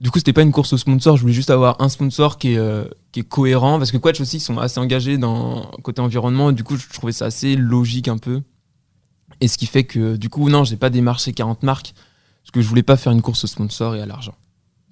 Du 0.01 0.11
coup, 0.11 0.19
c'était 0.19 0.33
pas 0.33 0.43
une 0.43 0.51
course 0.51 0.73
au 0.73 0.77
sponsor, 0.79 1.17
je 1.17 1.23
voulais 1.23 1.33
juste 1.33 1.51
avoir 1.51 1.81
un 1.81 1.89
sponsor 1.89 2.37
qui 2.37 2.55
est, 2.55 2.59
euh, 2.59 2.87
qui 3.13 3.21
est 3.21 3.23
cohérent, 3.23 3.79
parce 3.79 3.93
que 3.93 3.99
Quetch 3.99 4.21
aussi, 4.21 4.39
ils 4.39 4.41
sont 4.41 4.59
assez 4.59 4.81
engagés 4.81 5.17
dans 5.17 5.71
côté 5.85 6.01
environnement, 6.01 6.51
du 6.51 6.65
coup, 6.65 6.77
je 6.77 6.89
trouvais 6.93 7.13
ça 7.13 7.27
assez 7.27 7.55
logique 7.55 8.09
un 8.09 8.19
peu. 8.19 8.43
Et 9.41 9.47
ce 9.47 9.57
qui 9.57 9.67
fait 9.67 9.85
que, 9.85 10.17
du 10.17 10.29
coup, 10.29 10.49
non, 10.49 10.65
j'ai 10.65 10.77
pas 10.77 10.91
démarché 10.91 11.33
40 11.33 11.63
marques, 11.63 11.95
parce 12.43 12.51
que 12.53 12.61
je 12.61 12.69
voulais 12.69 12.83
pas 12.83 12.97
faire 12.97 13.13
une 13.13 13.23
course 13.23 13.45
au 13.45 13.47
sponsor 13.47 13.95
et 13.95 14.03
à 14.03 14.07
l'argent. 14.07 14.35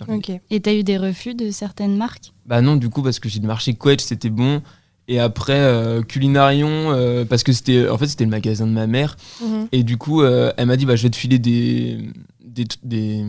Ok. 0.08 0.32
Et 0.50 0.61
t'as 0.61 0.73
eu 0.73 0.82
des 0.82 0.97
refus 0.97 1.35
de 1.35 1.50
certaines 1.50 1.97
marques? 1.97 2.32
Bah 2.47 2.62
non, 2.62 2.76
du 2.76 2.88
coup, 2.88 3.02
parce 3.02 3.19
que 3.19 3.29
j'ai 3.29 3.38
démarché 3.38 3.75
Quetch, 3.75 4.00
c'était 4.02 4.31
bon. 4.31 4.62
Et 5.08 5.19
après, 5.19 5.58
euh, 5.58 6.02
Culinarion, 6.02 6.93
euh, 6.93 7.25
parce 7.25 7.43
que 7.43 7.52
c'était, 7.52 7.88
en 7.88 7.99
fait, 7.99 8.06
c'était 8.06 8.25
le 8.25 8.31
magasin 8.31 8.67
de 8.67 8.73
ma 8.73 8.87
mère. 8.87 9.17
Mhm. 9.43 9.69
Et 9.73 9.82
du 9.82 9.99
coup, 9.99 10.23
euh, 10.23 10.52
elle 10.56 10.67
m'a 10.67 10.76
dit 10.76 10.87
bah, 10.87 10.97
je 10.97 11.02
vais 11.02 11.11
te 11.11 11.17
filer 11.17 11.38
des, 11.38 11.99
des, 12.43 12.64
des, 12.82 13.25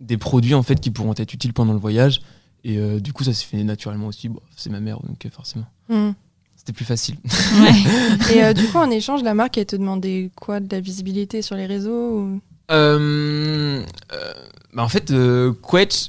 des 0.00 0.16
produits 0.16 0.54
en 0.54 0.62
fait, 0.62 0.80
qui 0.80 0.90
pourront 0.90 1.14
être 1.16 1.32
utiles 1.34 1.52
pendant 1.52 1.72
le 1.72 1.78
voyage. 1.78 2.20
Et 2.64 2.78
euh, 2.78 2.98
du 2.98 3.12
coup, 3.12 3.22
ça 3.24 3.32
s'est 3.32 3.44
fait 3.44 3.62
naturellement 3.62 4.06
aussi. 4.08 4.28
Bon, 4.28 4.40
c'est 4.56 4.70
ma 4.70 4.80
mère, 4.80 4.98
donc 5.02 5.24
forcément. 5.32 5.66
Mhm. 5.88 6.14
C'était 6.56 6.72
plus 6.72 6.84
facile. 6.84 7.16
Ouais. 7.60 8.34
Et 8.34 8.42
euh, 8.44 8.52
du 8.54 8.66
coup, 8.66 8.78
en 8.78 8.90
échange, 8.90 9.22
la 9.22 9.34
marque, 9.34 9.58
elle 9.58 9.66
te 9.66 9.76
demandait 9.76 10.30
quoi? 10.36 10.60
De 10.60 10.68
la 10.74 10.80
visibilité 10.80 11.42
sur 11.42 11.56
les 11.56 11.66
réseaux 11.66 12.18
ou- 12.20 12.40
Euh, 12.70 13.82
euh, 14.12 14.32
bah, 14.72 14.82
en 14.82 14.88
fait, 14.88 15.10
euh, 15.10 15.52
Quetch, 15.62 16.08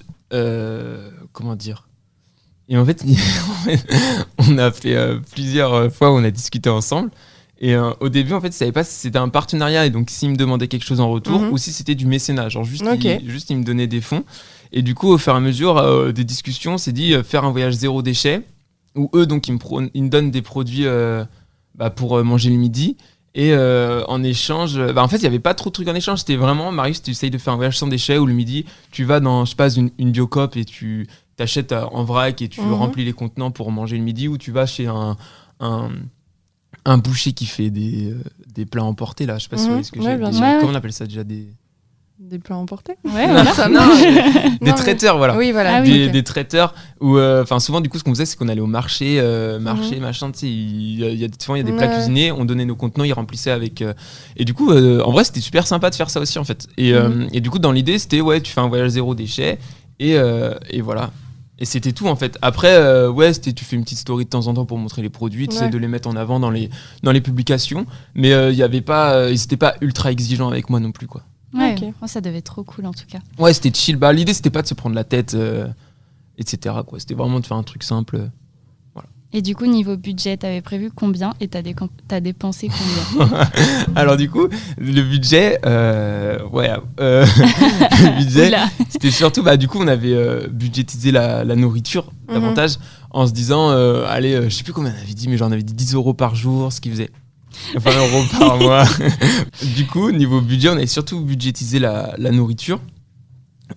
comment 1.32 1.56
dire? 1.56 1.88
Et 2.70 2.78
en 2.78 2.86
fait, 2.86 3.04
on 4.38 4.58
a 4.58 4.72
fait 4.72 4.98
plusieurs 5.32 5.92
fois 5.94 6.12
où 6.12 6.16
on 6.18 6.24
a 6.24 6.32
discuté 6.32 6.70
ensemble. 6.70 7.12
Et 7.60 7.76
au 7.78 8.10
début, 8.10 8.34
en 8.34 8.42
fait, 8.42 8.52
je 8.52 8.58
savais 8.58 8.72
pas 8.72 8.84
si 8.84 8.96
c'était 8.96 9.20
un 9.20 9.30
partenariat 9.30 9.86
et 9.86 9.90
donc 9.90 10.10
s'il 10.10 10.30
me 10.32 10.36
demandait 10.36 10.68
quelque 10.68 10.84
chose 10.86 11.00
en 11.00 11.10
retour 11.10 11.40
Mhm. 11.40 11.52
ou 11.52 11.58
si 11.58 11.72
c'était 11.72 11.96
du 11.96 12.06
mécénat. 12.06 12.50
Genre 12.50 12.64
juste, 12.66 12.84
Ok. 12.86 13.04
il, 13.06 13.30
juste 13.30 13.50
il 13.52 13.58
me 13.58 13.64
donnait 13.64 13.88
des 13.88 14.02
fonds. 14.02 14.24
Et 14.74 14.82
du 14.82 14.96
coup, 14.96 15.10
au 15.10 15.18
fur 15.18 15.34
et 15.34 15.38
à 15.38 15.40
mesure 15.40 16.12
des 16.14 16.24
discussions, 16.24 16.74
on 16.74 16.78
s'est 16.78 16.92
dit 16.92 17.14
faire 17.24 17.46
un 17.46 17.52
voyage 17.52 17.74
zéro 17.76 18.02
déchet 18.02 18.42
où 18.96 19.10
eux, 19.16 19.26
donc, 19.26 19.48
ils 19.48 19.54
me, 19.54 19.60
pro- 19.60 19.82
ils 19.94 20.04
me 20.04 20.10
donnent 20.10 20.32
des 20.32 20.42
produits 20.42 20.86
bah, 21.76 21.90
pour 21.90 22.22
manger 22.24 22.50
le 22.50 22.58
midi. 22.58 22.98
Et 23.36 23.54
euh, 23.54 24.04
en 24.08 24.22
échange, 24.24 24.78
euh, 24.78 24.94
bah, 24.94 25.02
en 25.04 25.08
fait, 25.08 25.18
il 25.18 25.22
n'y 25.22 25.28
avait 25.28 25.40
pas 25.40 25.56
trop 25.56 25.70
de 25.70 25.74
trucs 25.74 25.88
en 25.88 25.96
échange. 25.96 26.20
C'était 26.20 26.36
vraiment, 26.36 26.72
Marius, 26.72 27.02
tu 27.02 27.12
essayes 27.12 27.32
de 27.32 27.38
faire 27.40 27.54
un 27.54 27.56
voyage 27.56 27.78
sans 27.78 27.88
déchets 27.88 28.18
où 28.20 28.26
le 28.28 28.34
midi, 28.34 28.66
tu 28.92 29.06
vas 29.06 29.20
dans, 29.20 29.46
je 29.46 29.52
sais 29.52 29.56
pas, 29.56 29.70
une, 29.74 29.90
une 29.98 30.12
biocop 30.12 30.56
et 30.56 30.66
tu 30.66 31.08
t'achètes 31.36 31.72
euh, 31.72 31.84
en 31.86 32.04
vrac 32.04 32.42
et 32.44 32.48
tu 32.50 32.62
Mhm. 32.62 32.74
remplis 32.74 33.06
les 33.06 33.14
contenants 33.14 33.50
pour 33.50 33.72
manger 33.72 33.98
le 33.98 34.04
midi 34.04 34.28
ou 34.28 34.38
tu 34.38 34.52
vas 34.52 34.68
chez 34.68 34.86
un, 34.86 35.18
un, 35.60 35.90
un 36.86 36.98
boucher 37.00 37.34
qui 37.34 37.48
fait 37.48 37.72
des, 37.72 38.14
des 38.54 38.66
plats 38.68 38.84
emportés, 38.84 39.26
là. 39.26 39.40
Je 39.40 39.44
sais 39.44 39.50
pas 39.50 39.58
si 39.58 39.64
vous 39.68 39.74
Mhm. 39.74 39.74
voyez 39.78 39.84
ce 39.84 39.92
que 39.92 40.00
Ouais, 40.00 40.32
j'ai. 40.34 40.40
Ouais, 40.40 40.58
Comment 40.60 40.74
on 40.74 40.76
appelle 40.76 40.94
ça 40.94 41.06
déjà 41.08 41.24
Des, 41.24 41.48
Des 42.20 42.38
plats 42.40 42.56
emportés 42.58 42.94
Ouais, 43.04 43.28
voilà. 43.32 43.54
Ça 43.54 43.68
Non, 43.68 43.80
marche. 43.88 44.02
des 44.02 44.12
Non, 44.12 44.58
mais- 44.62 44.74
traiteurs, 44.74 45.18
voilà 45.18 45.36
Oui, 45.36 45.52
voilà. 45.52 45.78
Ah 45.78 45.82
oui. 45.82 46.10
des, 46.12 46.24
traiteurs 46.24 46.74
où 47.02 47.20
enfin 47.20 47.60
souvent 47.60 47.82
du 47.82 47.90
coup 47.90 47.98
ce 47.98 48.04
qu'on 48.04 48.12
faisait 48.12 48.26
c'est 48.26 48.38
qu'on 48.38 48.48
allait 48.50 48.62
au 48.62 48.68
marché 48.68 49.18
euh, 49.20 49.60
marché 49.60 49.96
Mhm. 49.96 50.02
machin 50.02 50.32
tu 50.32 50.40
sais 50.40 50.48
il 50.48 51.00
y 51.00 51.04
a, 51.04 51.10
y 51.10 51.30
souvent 51.40 51.56
il 51.56 51.60
y 51.60 51.62
a 51.62 51.64
des 51.66 51.74
plats 51.76 51.88
Ouais. 51.88 51.96
cuisinés 51.96 52.32
on 52.32 52.46
donnait 52.46 52.66
nos 52.66 52.76
contenants 52.76 53.04
ils 53.04 53.12
remplissaient 53.14 53.52
avec 53.52 53.82
euh, 53.82 53.94
et 54.38 54.46
du 54.46 54.54
coup 54.54 54.72
euh, 54.72 55.02
en 55.04 55.12
vrai 55.12 55.24
c'était 55.24 55.42
super 55.42 55.68
sympa 55.68 55.90
de 55.90 55.96
faire 55.96 56.10
ça 56.10 56.20
aussi 56.22 56.38
en 56.40 56.44
fait 56.44 56.68
et, 56.78 56.94
euh, 56.94 57.10
Mhm. 57.10 57.28
et 57.34 57.42
du 57.42 57.50
coup 57.50 57.60
dans 57.60 57.72
l'idée 57.72 57.98
c'était 58.00 58.22
ouais 58.22 58.40
tu 58.42 58.52
fais 58.54 58.62
un 58.62 58.68
voyage 58.70 58.90
zéro 58.92 59.16
déchet 59.16 59.58
et, 60.00 60.16
euh, 60.18 60.54
et 60.70 60.82
voilà 60.82 61.10
et 61.60 61.66
c'était 61.66 61.92
tout 61.92 62.08
en 62.08 62.16
fait 62.16 62.38
après 62.42 62.74
euh, 62.74 63.10
ouais 63.12 63.34
c'était 63.34 63.54
tu 63.54 63.66
fais 63.66 63.76
une 63.76 63.84
petite 63.84 64.00
story 64.00 64.24
de 64.26 64.30
temps 64.30 64.48
en 64.48 64.54
temps 64.54 64.66
pour 64.66 64.78
montrer 64.78 65.02
les 65.02 65.10
produits 65.10 65.48
tu 65.50 65.58
sais 65.58 65.64
Ouais. 65.66 65.70
de 65.70 65.78
les 65.78 65.88
mettre 65.88 66.08
en 66.08 66.16
avant 66.16 66.40
dans 66.40 66.52
les 66.52 66.70
dans 67.02 67.12
les 67.12 67.22
publications 67.22 67.86
mais 68.16 68.32
euh, 68.34 68.52
il 68.52 68.58
y 68.58 68.64
avait 68.64 68.82
pas 68.82 69.14
euh, 69.14 69.30
ils 69.32 69.44
étaient 69.44 69.58
pas 69.58 69.76
ultra 69.82 70.12
exigeants 70.12 70.48
avec 70.50 70.70
moi 70.70 70.80
non 70.80 70.92
plus 70.92 71.08
quoi 71.08 71.24
Ouais. 71.54 71.76
Ok. 71.80 71.94
Oh, 72.02 72.08
ça 72.08 72.20
devait 72.22 72.38
être 72.40 72.46
trop 72.46 72.64
cool 72.64 72.86
en 72.86 72.94
tout 72.94 73.06
cas. 73.08 73.20
Ouais, 73.38 73.54
c'était 73.54 73.72
chill. 73.74 73.96
Bah, 73.98 74.12
l'idée, 74.14 74.34
c'était 74.34 74.50
pas 74.50 74.62
de 74.62 74.68
se 74.68 74.74
prendre 74.74 74.96
la 74.96 75.04
tête, 75.04 75.34
euh, 75.36 75.68
etc. 76.38 76.76
Quoi. 76.88 77.00
C'était 77.00 77.14
vraiment 77.16 77.40
de 77.40 77.46
faire 77.46 77.58
un 77.58 77.64
truc 77.64 77.84
simple. 77.84 78.30
Et 79.36 79.42
du 79.42 79.56
coup, 79.56 79.66
niveau 79.66 79.98
budget, 79.98 80.38
t'avais 80.38 80.62
prévu 80.62 80.92
combien 80.96 81.34
et 81.40 81.48
t'as 81.48 81.64
décom- 81.64 81.90
t'as 82.08 82.20
dépensé 82.20 82.70
combien? 82.70 83.28
Alors, 83.96 84.16
du 84.16 84.30
coup, 84.30 84.48
le 84.78 85.02
budget, 85.02 85.58
euh, 85.66 86.38
ouais, 86.50 86.70
euh, 87.00 87.26
le 87.38 88.18
budget, 88.24 88.52
c'était 88.90 89.10
surtout, 89.10 89.42
bah, 89.42 89.58
du 89.58 89.68
coup, 89.68 89.80
on 89.82 89.88
avait 89.88 90.14
euh, 90.14 90.48
budgétisé 90.48 91.12
la, 91.12 91.44
la 91.44 91.56
nourriture 91.56 92.12
Mhm. 92.30 92.36
davantage 92.36 92.74
en 93.10 93.26
se 93.26 93.32
disant, 93.34 93.72
euh, 93.72 94.06
allez, 94.08 94.36
euh, 94.36 94.44
je 94.50 94.56
sais 94.56 94.64
plus 94.64 94.72
combien 94.72 94.92
on 94.96 95.02
avait 95.04 95.14
dit, 95.16 95.28
mais 95.28 95.38
j'en 95.38 95.52
avais 95.52 95.64
dit 95.64 95.74
10 95.74 95.96
euros 95.96 96.14
par 96.14 96.36
jour, 96.36 96.72
ce 96.72 96.80
qui 96.80 96.92
faisait 96.92 97.10
20 97.76 97.92
euros 97.98 98.24
par 98.40 98.58
mois. 98.58 98.86
du 99.76 99.86
coup, 99.86 100.12
niveau 100.12 100.42
budget, 100.42 100.70
on 100.70 100.74
avait 100.74 100.88
surtout 100.88 101.20
budgétisé 101.22 101.80
la, 101.80 102.14
la 102.18 102.32
nourriture. 102.32 102.80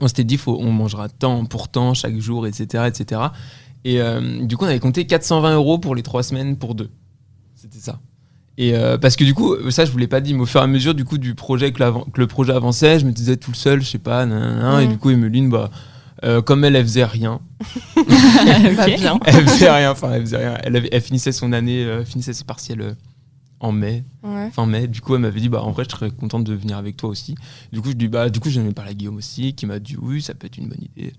On 0.01 0.09
s'était 0.09 0.25
dit, 0.25 0.37
faut, 0.37 0.59
on 0.61 0.71
mangera 0.73 1.09
tant 1.09 1.45
pour 1.47 1.69
temps 1.69 1.95
chaque 1.95 2.19
jour, 2.19 2.47
etc. 2.47 2.85
etc. 2.89 3.21
Et 3.85 4.01
euh, 4.01 4.45
du 4.45 4.57
coup, 4.57 4.65
on 4.65 4.69
avait 4.69 4.81
compté 4.81 5.07
420 5.07 5.55
euros 5.55 5.79
pour 5.79 5.95
les 5.95 6.03
trois 6.03 6.23
semaines 6.23 6.57
pour 6.57 6.75
deux. 6.75 6.91
C'était 7.55 7.79
ça. 7.79 8.01
Et 8.59 8.75
euh, 8.75 8.97
parce 8.99 9.17
que 9.17 9.25
du 9.25 9.35
coup, 9.35 9.55
ça 9.71 9.85
je 9.85 9.93
vous 9.93 9.99
l'ai 9.99 10.07
pas 10.07 10.21
dit, 10.23 10.33
mais 10.35 10.41
au 10.41 10.47
fur 10.47 10.61
et 10.61 10.65
à 10.65 10.67
mesure 10.67 10.95
du 10.95 11.05
coup 11.05 11.19
du 11.19 11.35
projet 11.35 11.73
que, 11.73 11.83
le 12.17 12.27
projet 12.27 12.53
avançait, 12.55 12.99
je 12.99 13.05
me 13.05 13.13
disais 13.13 13.37
tout 13.37 13.53
seul, 13.53 13.83
je 13.83 13.87
sais 13.87 13.99
pas, 13.99 14.25
nanana, 14.25 14.81
et 14.83 14.87
Mhm. 14.87 14.93
du 14.93 14.99
coup 14.99 15.11
Emeline, 15.11 15.51
bah, 15.51 15.71
euh, 16.25 16.41
comme 16.41 16.65
elle, 16.65 16.75
elle 16.75 16.85
faisait 16.85 17.05
rien, 17.05 17.39
bien. 17.97 19.19
elle 19.27 19.47
faisait 19.47 19.71
rien, 19.71 19.91
enfin 19.91 20.11
elle 20.15 20.23
faisait 20.23 20.39
rien, 20.39 20.57
elle, 20.65 21.01
finissait 21.03 21.33
son 21.33 21.53
année, 21.53 21.85
euh, 21.85 22.03
finissait 22.07 22.33
ses 22.33 22.45
partiels 22.45 22.97
en 23.61 23.73
mai, 23.73 24.05
Ouais. 24.23 24.51
fin 24.51 24.67
mai. 24.67 24.87
Du 24.89 25.01
coup, 25.01 25.15
elle 25.15 25.23
m'avait 25.23 25.41
dit, 25.41 25.49
bah 25.49 25.63
en 25.63 25.71
vrai, 25.71 25.85
je 25.85 25.91
serais 25.97 26.11
contente 26.11 26.45
de 26.45 26.55
venir 26.55 26.77
avec 26.77 26.97
toi 26.97 27.09
aussi. 27.11 27.35
Du 27.73 27.81
coup, 27.81 27.89
je 27.91 27.95
dis, 27.95 28.09
bah 28.09 28.29
du 28.29 28.39
coup, 28.41 28.51
j'en 28.51 28.65
ai 28.67 28.73
parlé 28.73 28.91
à 28.91 28.95
Guillaume 28.95 29.17
aussi, 29.17 29.55
qui 29.55 29.67
m'a 29.67 29.79
dit 29.79 29.97
oui, 30.01 30.21
ça 30.23 30.35
peut 30.35 30.47
être 30.47 30.59
une 30.59 30.69
bonne 30.69 30.83
idée, 30.97 31.13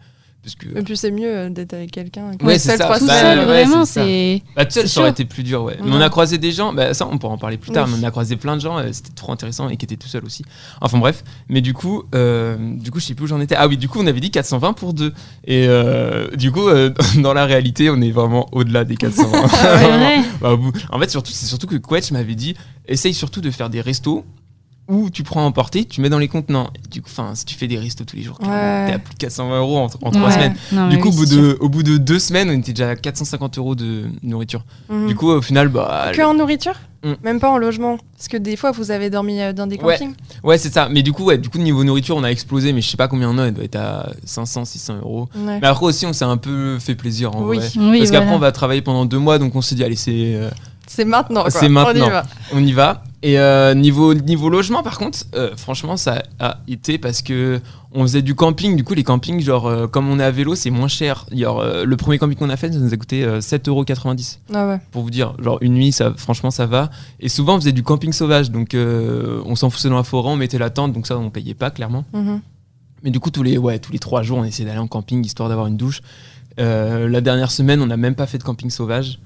parce 0.47 0.55
que 0.55 0.79
Et 0.79 0.81
puis 0.83 0.95
c'est 0.95 1.11
mieux 1.11 1.27
euh, 1.27 1.49
d'être 1.49 1.73
avec 1.73 1.91
quelqu'un. 1.91 2.31
que 2.37 2.45
Ouais, 2.45 2.57
seul 2.57 2.71
c'est 2.73 2.77
ça. 2.77 2.83
trois 2.85 2.99
Tout 2.99 3.05
Bah, 3.07 3.19
seul, 3.19 3.39
ouais, 3.39 3.45
vraiment, 3.45 3.83
c'est. 3.85 4.41
Bah, 4.55 4.63
tout 4.65 4.71
seul, 4.71 4.83
C'est 4.87 4.93
ça 4.93 5.01
aurait 5.01 5.09
été 5.09 5.25
plus 5.25 5.43
dur, 5.43 5.63
ouais. 5.63 5.77
Mais 5.83 5.89
Ouais. 5.91 5.97
on 5.97 6.01
a 6.01 6.09
croisé 6.09 6.37
des 6.37 6.51
gens, 6.53 6.71
bah, 6.71 6.93
ça, 6.93 7.05
on 7.11 7.17
pourra 7.17 7.33
en 7.33 7.37
parler 7.37 7.57
plus 7.57 7.71
tard, 7.71 7.85
Oui. 7.87 7.95
mais 7.99 8.05
on 8.05 8.07
a 8.07 8.11
croisé 8.11 8.37
plein 8.37 8.55
de 8.55 8.61
gens, 8.61 8.77
euh, 8.77 8.87
c'était 8.93 9.11
trop 9.13 9.31
intéressant 9.33 9.67
et 9.67 9.75
qui 9.75 9.83
étaient 9.85 9.97
tout 9.97 10.07
seuls 10.07 10.23
aussi. 10.25 10.43
Enfin, 10.79 10.97
bref. 10.97 11.23
Mais 11.49 11.59
du 11.61 11.73
coup, 11.73 12.03
euh, 12.15 12.55
du 12.77 12.91
coup, 12.91 12.99
je 13.01 13.05
sais 13.05 13.13
plus 13.13 13.25
où 13.25 13.27
j'en 13.27 13.41
étais. 13.41 13.55
Ah 13.57 13.67
oui, 13.67 13.75
du 13.77 13.89
coup, 13.89 13.99
on 14.01 14.07
avait 14.07 14.19
dit 14.21 14.31
420 14.31 14.71
pour 14.73 14.93
deux. 14.93 15.13
Et 15.45 15.67
euh, 15.67 16.29
du 16.35 16.51
coup, 16.51 16.69
euh, 16.69 16.91
dans 17.17 17.33
la 17.33 17.45
réalité, 17.45 17.89
on 17.89 17.99
est 18.01 18.11
vraiment 18.11 18.47
au-delà 18.53 18.85
des 18.85 18.95
420. 18.95 19.47
C'est 19.49 19.57
vrai. 19.87 20.21
Bah, 20.41 20.57
en 20.91 20.99
fait, 20.99 21.09
surtout, 21.11 21.31
c'est 21.33 21.45
surtout 21.45 21.67
que 21.67 21.75
Quetch 21.75 22.11
m'avait 22.11 22.35
dit 22.35 22.55
essaye 22.87 23.13
surtout 23.13 23.41
de 23.41 23.51
faire 23.51 23.69
des 23.69 23.81
restos 23.81 24.23
où 24.87 25.09
tu 25.09 25.23
prends 25.23 25.41
à 25.41 25.43
emporter, 25.43 25.85
tu 25.85 26.01
mets 26.01 26.09
dans 26.09 26.19
les 26.19 26.27
contenants. 26.27 26.69
Et 26.75 26.87
du 26.89 27.01
coup, 27.01 27.09
enfin, 27.11 27.31
si 27.35 27.45
tu 27.45 27.55
fais 27.55 27.67
des 27.67 27.77
restos 27.77 28.05
tous 28.05 28.15
les 28.15 28.23
jours, 28.23 28.37
Ouais. 28.41 28.47
t'es 28.87 28.93
à 28.93 28.99
plus 28.99 29.13
de 29.13 29.19
420 29.19 29.59
euros 29.59 29.77
en, 29.79 29.83
en 29.85 29.87
trois 30.11 30.11
Ouais. 30.27 30.31
semaines. 30.31 30.55
Non, 30.71 30.87
Du 30.89 30.97
coup, 30.99 31.09
oui, 31.09 31.13
au, 31.15 31.17
bout 31.17 31.25
de, 31.25 31.57
au 31.59 31.69
bout 31.69 31.83
de 31.83 31.97
deux 31.97 32.19
semaines, 32.19 32.49
on 32.49 32.57
était 32.57 32.71
déjà 32.73 32.89
à 32.91 32.95
450 32.95 33.57
euros 33.57 33.75
de 33.75 34.05
nourriture. 34.23 34.63
Mhm. 34.89 35.07
Du 35.07 35.15
coup, 35.15 35.29
au 35.29 35.41
final, 35.41 35.67
bah. 35.69 36.11
Que 36.13 36.21
en 36.21 36.33
nourriture 36.33 36.75
Mm. 37.03 37.13
Même 37.23 37.39
pas 37.39 37.51
en 37.51 37.59
logement 37.59 37.97
Parce 38.17 38.27
que 38.27 38.37
des 38.37 38.55
fois, 38.55 38.71
vous 38.71 38.89
avez 38.89 39.11
dormi 39.11 39.39
euh, 39.39 39.53
dans 39.53 39.67
des 39.67 39.77
campings 39.77 40.15
Ouais, 40.43 40.57
c'est 40.57 40.73
ça. 40.73 40.89
Mais 40.89 41.03
du 41.03 41.13
coup, 41.13 41.25
ouais, 41.25 41.37
du 41.37 41.47
coup, 41.47 41.59
niveau 41.59 41.83
nourriture, 41.83 42.15
on 42.17 42.23
a 42.23 42.29
explosé, 42.31 42.73
mais 42.73 42.81
je 42.81 42.89
sais 42.89 42.97
pas 42.97 43.07
combien 43.07 43.29
on 43.29 43.37
a, 43.37 43.45
elle 43.45 43.53
doit 43.53 43.65
être 43.65 43.75
à 43.75 44.09
500, 44.25 44.65
600 44.65 44.97
euros. 44.97 45.29
Mais 45.35 45.63
après 45.67 45.85
aussi, 45.85 46.07
on 46.07 46.13
s'est 46.13 46.25
un 46.25 46.37
peu 46.37 46.79
fait 46.79 46.95
plaisir 46.95 47.35
en 47.35 47.43
Oui. 47.43 47.57
vrai. 47.57 47.69
Oui, 47.77 47.99
Parce 47.99 48.09
qu'après, 48.09 48.33
on 48.33 48.39
va 48.39 48.51
travailler 48.51 48.81
pendant 48.81 49.05
deux 49.05 49.19
mois, 49.19 49.37
donc 49.37 49.55
on 49.55 49.61
s'est 49.61 49.75
dit, 49.75 49.83
allez, 49.83 49.95
c'est, 49.95 50.11
euh, 50.33 50.49
C'est 50.87 51.05
maintenant, 51.05 51.41
quoi. 51.41 51.51
C'est 51.51 51.69
maintenant. 51.69 52.05
On 52.05 52.07
y 52.07 52.11
va. 52.11 52.23
on 52.53 52.63
y 52.65 52.71
va. 52.71 53.03
Et 53.23 53.39
euh, 53.39 53.73
niveau, 53.73 54.13
niveau 54.13 54.49
logement, 54.49 54.83
par 54.83 54.97
contre, 54.99 55.19
euh, 55.35 55.55
franchement, 55.57 55.97
ça 55.97 56.21
a 56.39 56.59
été 56.67 56.99
parce 56.99 57.21
que 57.23 57.59
on 57.91 58.03
faisait 58.03 58.21
du 58.21 58.35
camping. 58.35 58.75
Du 58.75 58.83
coup, 58.83 58.93
les 58.93 59.03
campings, 59.03 59.41
genre, 59.41 59.65
euh, 59.65 59.87
comme 59.87 60.07
on 60.07 60.19
est 60.19 60.23
à 60.23 60.29
vélo, 60.29 60.53
c'est 60.53 60.69
moins 60.69 60.87
cher. 60.87 61.25
Genre, 61.31 61.63
le 61.83 61.97
premier 61.97 62.19
camping 62.19 62.37
qu'on 62.37 62.49
a 62.49 62.57
fait, 62.57 62.71
ça 62.71 62.77
nous 62.77 62.93
a 62.93 62.97
coûté 62.97 63.23
euh, 63.23 63.39
7,90€ 63.39 64.37
Ah 64.53 64.67
ouais. 64.67 64.79
pour 64.91 65.01
vous 65.01 65.09
dire. 65.09 65.33
Genre, 65.39 65.57
une 65.61 65.73
nuit, 65.73 65.91
ça, 65.91 66.13
franchement, 66.15 66.51
ça 66.51 66.67
va. 66.67 66.91
Et 67.19 67.27
souvent, 67.27 67.55
on 67.55 67.59
faisait 67.59 67.71
du 67.71 67.81
camping 67.81 68.13
sauvage. 68.13 68.51
Donc, 68.51 68.75
on 68.75 69.55
s'enfonçait 69.55 69.89
dans 69.89 69.97
la 69.97 70.03
forêt, 70.03 70.29
on 70.29 70.35
mettait 70.35 70.59
la 70.59 70.69
tente. 70.69 70.93
Donc, 70.93 71.07
ça, 71.07 71.17
on 71.17 71.29
payait 71.31 71.55
pas, 71.55 71.71
clairement. 71.71 72.05
Mhm. 72.13 72.41
Mais 73.03 73.11
du 73.11 73.19
coup, 73.19 73.29
tous 73.31 73.43
les, 73.43 73.57
ouais, 73.57 73.79
tous 73.79 73.91
les 73.91 73.99
trois 73.99 74.21
jours, 74.23 74.37
on 74.39 74.43
essayait 74.43 74.67
d'aller 74.67 74.79
en 74.79 74.87
camping 74.87 75.23
histoire 75.25 75.49
d'avoir 75.49 75.67
une 75.67 75.77
douche. 75.77 76.01
La 76.57 77.21
dernière 77.21 77.51
semaine, 77.51 77.81
on 77.81 77.87
n'a 77.87 77.97
même 77.97 78.15
pas 78.15 78.27
fait 78.27 78.37
de 78.37 78.43
camping 78.43 78.69
sauvage 78.69 79.19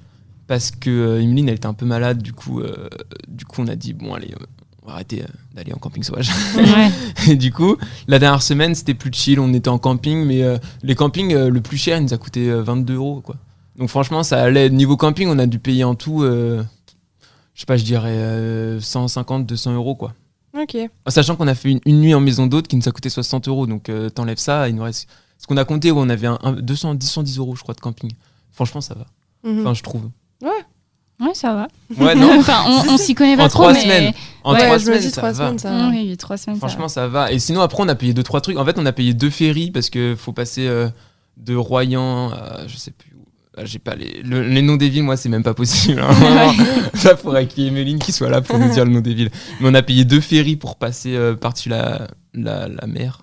parce 0.52 0.70
que 0.70 0.90
euh, 0.90 1.22
Emeline, 1.22 1.48
elle 1.48 1.54
était 1.54 1.64
un 1.66 1.72
peu 1.72 1.86
malade. 1.86 2.20
Du 2.20 2.34
coup, 2.34 2.60
euh, 2.60 2.90
du 3.26 3.46
coup 3.46 3.62
on 3.62 3.68
a 3.68 3.74
dit, 3.74 3.94
bon, 3.94 4.12
allez, 4.12 4.34
on 4.82 4.88
va 4.88 4.92
arrêter 4.92 5.22
euh, 5.22 5.26
d'aller 5.54 5.72
en 5.72 5.78
camping 5.78 6.02
sauvage. 6.02 6.30
Ouais. 6.56 6.90
Et 7.32 7.36
du 7.36 7.50
coup, 7.50 7.78
la 8.06 8.18
dernière 8.18 8.42
semaine, 8.42 8.74
c'était 8.74 8.92
plus 8.92 9.10
chill. 9.14 9.40
On 9.40 9.54
était 9.54 9.70
en 9.70 9.78
camping, 9.78 10.26
mais 10.26 10.42
euh, 10.42 10.58
les 10.82 10.94
campings, 10.94 11.32
euh, 11.32 11.48
le 11.48 11.62
plus 11.62 11.78
cher, 11.78 11.96
il 11.96 12.02
nous 12.02 12.12
a 12.12 12.18
coûté 12.18 12.50
euh, 12.50 12.60
22 12.62 12.96
euros. 12.96 13.22
Quoi. 13.22 13.36
Donc, 13.78 13.88
franchement, 13.88 14.22
ça 14.22 14.42
allait. 14.42 14.68
Niveau 14.68 14.98
camping, 14.98 15.26
on 15.30 15.38
a 15.38 15.46
dû 15.46 15.58
payer 15.58 15.84
en 15.84 15.94
tout, 15.94 16.22
je 16.22 16.60
sais 17.54 17.64
pas, 17.64 17.78
je 17.78 17.84
dirais 17.84 18.10
euh, 18.12 18.78
150, 18.78 19.46
200 19.46 19.72
euros. 19.74 19.94
Quoi. 19.94 20.12
Ok. 20.60 20.76
Sachant 21.08 21.34
qu'on 21.36 21.48
a 21.48 21.54
fait 21.54 21.70
une, 21.70 21.80
une 21.86 21.98
nuit 22.02 22.12
en 22.12 22.20
maison 22.20 22.46
d'hôte 22.46 22.68
qui 22.68 22.76
nous 22.76 22.86
a 22.86 22.92
coûté 22.92 23.08
60 23.08 23.48
euros. 23.48 23.66
Donc, 23.66 23.90
t'enlèves 24.14 24.36
ça, 24.36 24.68
il 24.68 24.74
nous 24.74 24.82
reste. 24.82 25.08
Ce 25.38 25.46
qu'on 25.46 25.56
a 25.56 25.64
compté, 25.64 25.90
on 25.92 26.10
avait 26.10 26.26
un, 26.26 26.38
un- 26.42 26.52
200, 26.52 26.96
210 26.96 27.38
euros, 27.38 27.56
je 27.56 27.62
crois, 27.62 27.72
de 27.74 27.80
camping. 27.80 28.12
Franchement, 28.50 28.82
ça 28.82 28.92
va. 28.94 29.06
Mhm. 29.50 29.60
Enfin, 29.60 29.72
je 29.72 29.82
trouve. 29.82 30.10
Ouais, 31.20 31.34
ça 31.34 31.54
va. 31.54 31.68
Ouais, 32.04 32.14
non. 32.14 32.36
enfin, 32.40 32.64
on, 32.66 32.94
on 32.94 32.96
s'y 32.96 33.14
connaît 33.14 33.36
pas 33.36 33.44
En 33.44 33.48
trop, 33.48 33.62
trois 33.64 33.72
mais... 33.74 33.82
semaines. 33.82 34.12
En 34.44 34.52
Ouais, 34.54 34.58
trois 34.64 34.78
je 34.78 34.82
me 34.82 34.86
semaines, 34.86 35.00
dis 35.00 35.10
ça 35.10 35.20
trois 35.20 35.30
va. 35.32 35.34
semaines, 35.46 35.58
ça 35.58 35.70
va. 35.70 35.88
oui, 35.88 36.06
oui, 36.10 36.16
trois 36.16 36.36
semaines. 36.36 36.58
ça 36.58 36.66
Franchement, 36.66 36.88
ça 36.88 37.06
va. 37.08 37.30
Et 37.32 37.38
sinon, 37.38 37.60
après, 37.60 37.82
on 37.82 37.88
a 37.88 37.94
payé 37.94 38.12
deux, 38.12 38.22
trois 38.24 38.40
trucs. 38.40 38.56
En 38.58 38.64
fait, 38.64 38.76
on 38.78 38.86
a 38.86 38.92
payé 38.92 39.14
deux 39.14 39.30
ferries 39.30 39.70
parce 39.70 39.88
que 39.90 40.16
faut 40.18 40.32
passer 40.32 40.66
euh, 40.66 40.88
de 41.36 41.54
Royan 41.54 42.30
à 42.32 42.66
je 42.66 42.76
sais 42.76 42.90
plus 42.90 43.10
où. 43.16 43.24
Ah, 43.56 43.64
J'ai 43.66 43.78
pas 43.78 43.94
les, 43.94 44.22
le- 44.22 44.42
les 44.48 44.62
noms 44.62 44.76
des 44.76 44.88
villes, 44.88 45.02
moi, 45.04 45.16
c'est 45.16 45.28
même 45.28 45.42
pas 45.42 45.54
possible. 45.54 46.00
hein. 46.02 46.54
Ça 46.94 47.16
faudrait 47.16 47.46
qu'il 47.46 47.64
y 47.64 47.66
ait 47.66 47.70
Méline 47.70 47.98
qui 47.98 48.10
soit 48.10 48.30
là 48.30 48.40
pour 48.40 48.58
nous 48.58 48.70
dire 48.70 48.84
le 48.86 48.90
nom 48.92 49.00
des 49.00 49.12
villes. 49.14 49.30
Mais 49.60 49.68
on 49.68 49.74
a 49.74 49.82
payé 49.82 50.04
deux 50.04 50.20
ferries 50.22 50.56
pour 50.56 50.76
passer 50.76 51.14
euh, 51.14 51.34
par-dessus 51.36 51.68
la, 51.68 52.08
la, 52.34 52.66
la 52.68 52.86
mer. 52.86 53.20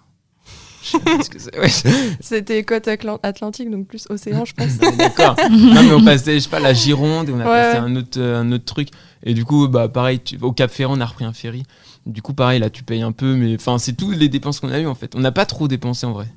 C'est. 1.37 1.57
Ouais, 1.59 1.69
C'était 2.19 2.63
côte 2.63 2.87
Atlan- 2.87 3.19
atlantique, 3.23 3.69
donc 3.69 3.87
plus 3.87 4.05
océan, 4.09 4.45
je 4.45 4.53
pense. 4.53 4.77
D'accord. 4.77 5.35
non, 5.49 5.83
mais 5.83 5.91
on 5.93 6.03
passait, 6.03 6.35
je 6.35 6.39
sais 6.39 6.49
pas, 6.49 6.59
la 6.59 6.73
Gironde 6.73 7.29
et 7.29 7.31
on 7.31 7.39
a 7.39 7.45
Ouais, 7.45 7.49
passé 7.71 7.77
un 7.77 7.95
autre, 7.95 8.19
euh, 8.19 8.39
un 8.41 8.51
autre 8.51 8.65
truc. 8.65 8.89
Et 9.23 9.33
du 9.33 9.45
coup, 9.45 9.67
bah, 9.67 9.89
pareil, 9.89 10.19
tu- 10.19 10.37
au 10.41 10.51
Cap 10.51 10.71
Ferrand, 10.71 10.97
on 10.97 11.01
a 11.01 11.05
repris 11.05 11.25
un 11.25 11.33
ferry. 11.33 11.63
Du 12.05 12.21
coup, 12.21 12.33
pareil, 12.33 12.59
là, 12.59 12.69
tu 12.69 12.83
payes 12.83 13.01
un 13.01 13.11
peu, 13.11 13.35
mais 13.35 13.55
enfin, 13.55 13.77
c'est 13.77 13.93
toutes 13.93 14.15
les 14.15 14.29
dépenses 14.29 14.59
qu'on 14.59 14.69
a 14.69 14.79
eues 14.79 14.87
en 14.87 14.95
fait. 14.95 15.13
On 15.15 15.19
n'a 15.19 15.31
pas 15.31 15.45
trop 15.45 15.67
dépensé 15.67 16.05
en 16.05 16.13
vrai. 16.13 16.27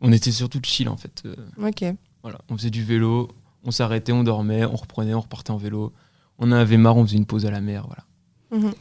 On 0.00 0.12
était 0.12 0.32
surtout 0.32 0.60
chill 0.62 0.88
en 0.88 0.96
fait. 0.96 1.22
Euh, 1.24 1.34
ok. 1.68 1.84
voilà, 2.22 2.38
on 2.50 2.56
faisait 2.56 2.70
du 2.70 2.82
vélo, 2.84 3.28
on 3.64 3.70
s'arrêtait, 3.70 4.12
on 4.12 4.24
dormait, 4.24 4.64
on 4.64 4.76
reprenait, 4.76 5.14
on 5.14 5.20
repartait 5.20 5.52
en 5.52 5.56
vélo. 5.56 5.92
On 6.38 6.50
avait 6.52 6.76
marre, 6.76 6.96
on 6.96 7.06
faisait 7.06 7.16
une 7.16 7.26
pause 7.26 7.46
à 7.46 7.50
la 7.50 7.60
mer, 7.60 7.86
voilà. 7.86 8.64
Mhm. 8.64 8.72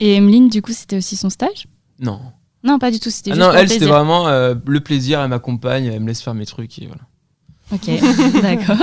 Et 0.00 0.14
Emeline, 0.16 0.48
du 0.48 0.62
coup, 0.62 0.72
c'était 0.72 0.96
aussi 0.96 1.14
son 1.16 1.30
stage? 1.30 1.66
Non. 2.00 2.20
Non, 2.64 2.78
pas 2.78 2.90
du 2.90 3.00
tout, 3.00 3.10
c'était 3.10 3.30
Ah 3.32 3.34
juste 3.34 3.40
non, 3.44 3.50
pour 3.50 3.56
elle, 3.56 3.62
le 3.64 3.68
c'était 3.68 3.78
plaisir. 3.80 3.94
vraiment 3.96 4.28
euh, 4.28 4.54
le 4.66 4.80
plaisir, 4.80 5.20
elle 5.20 5.28
m'accompagne, 5.28 5.86
elle 5.86 6.00
me 6.00 6.06
laisse 6.08 6.22
faire 6.22 6.34
mes 6.34 6.46
trucs 6.46 6.78
et 6.78 6.86
voilà. 6.86 7.02
Ok, 7.72 7.86
d'accord. 8.42 8.76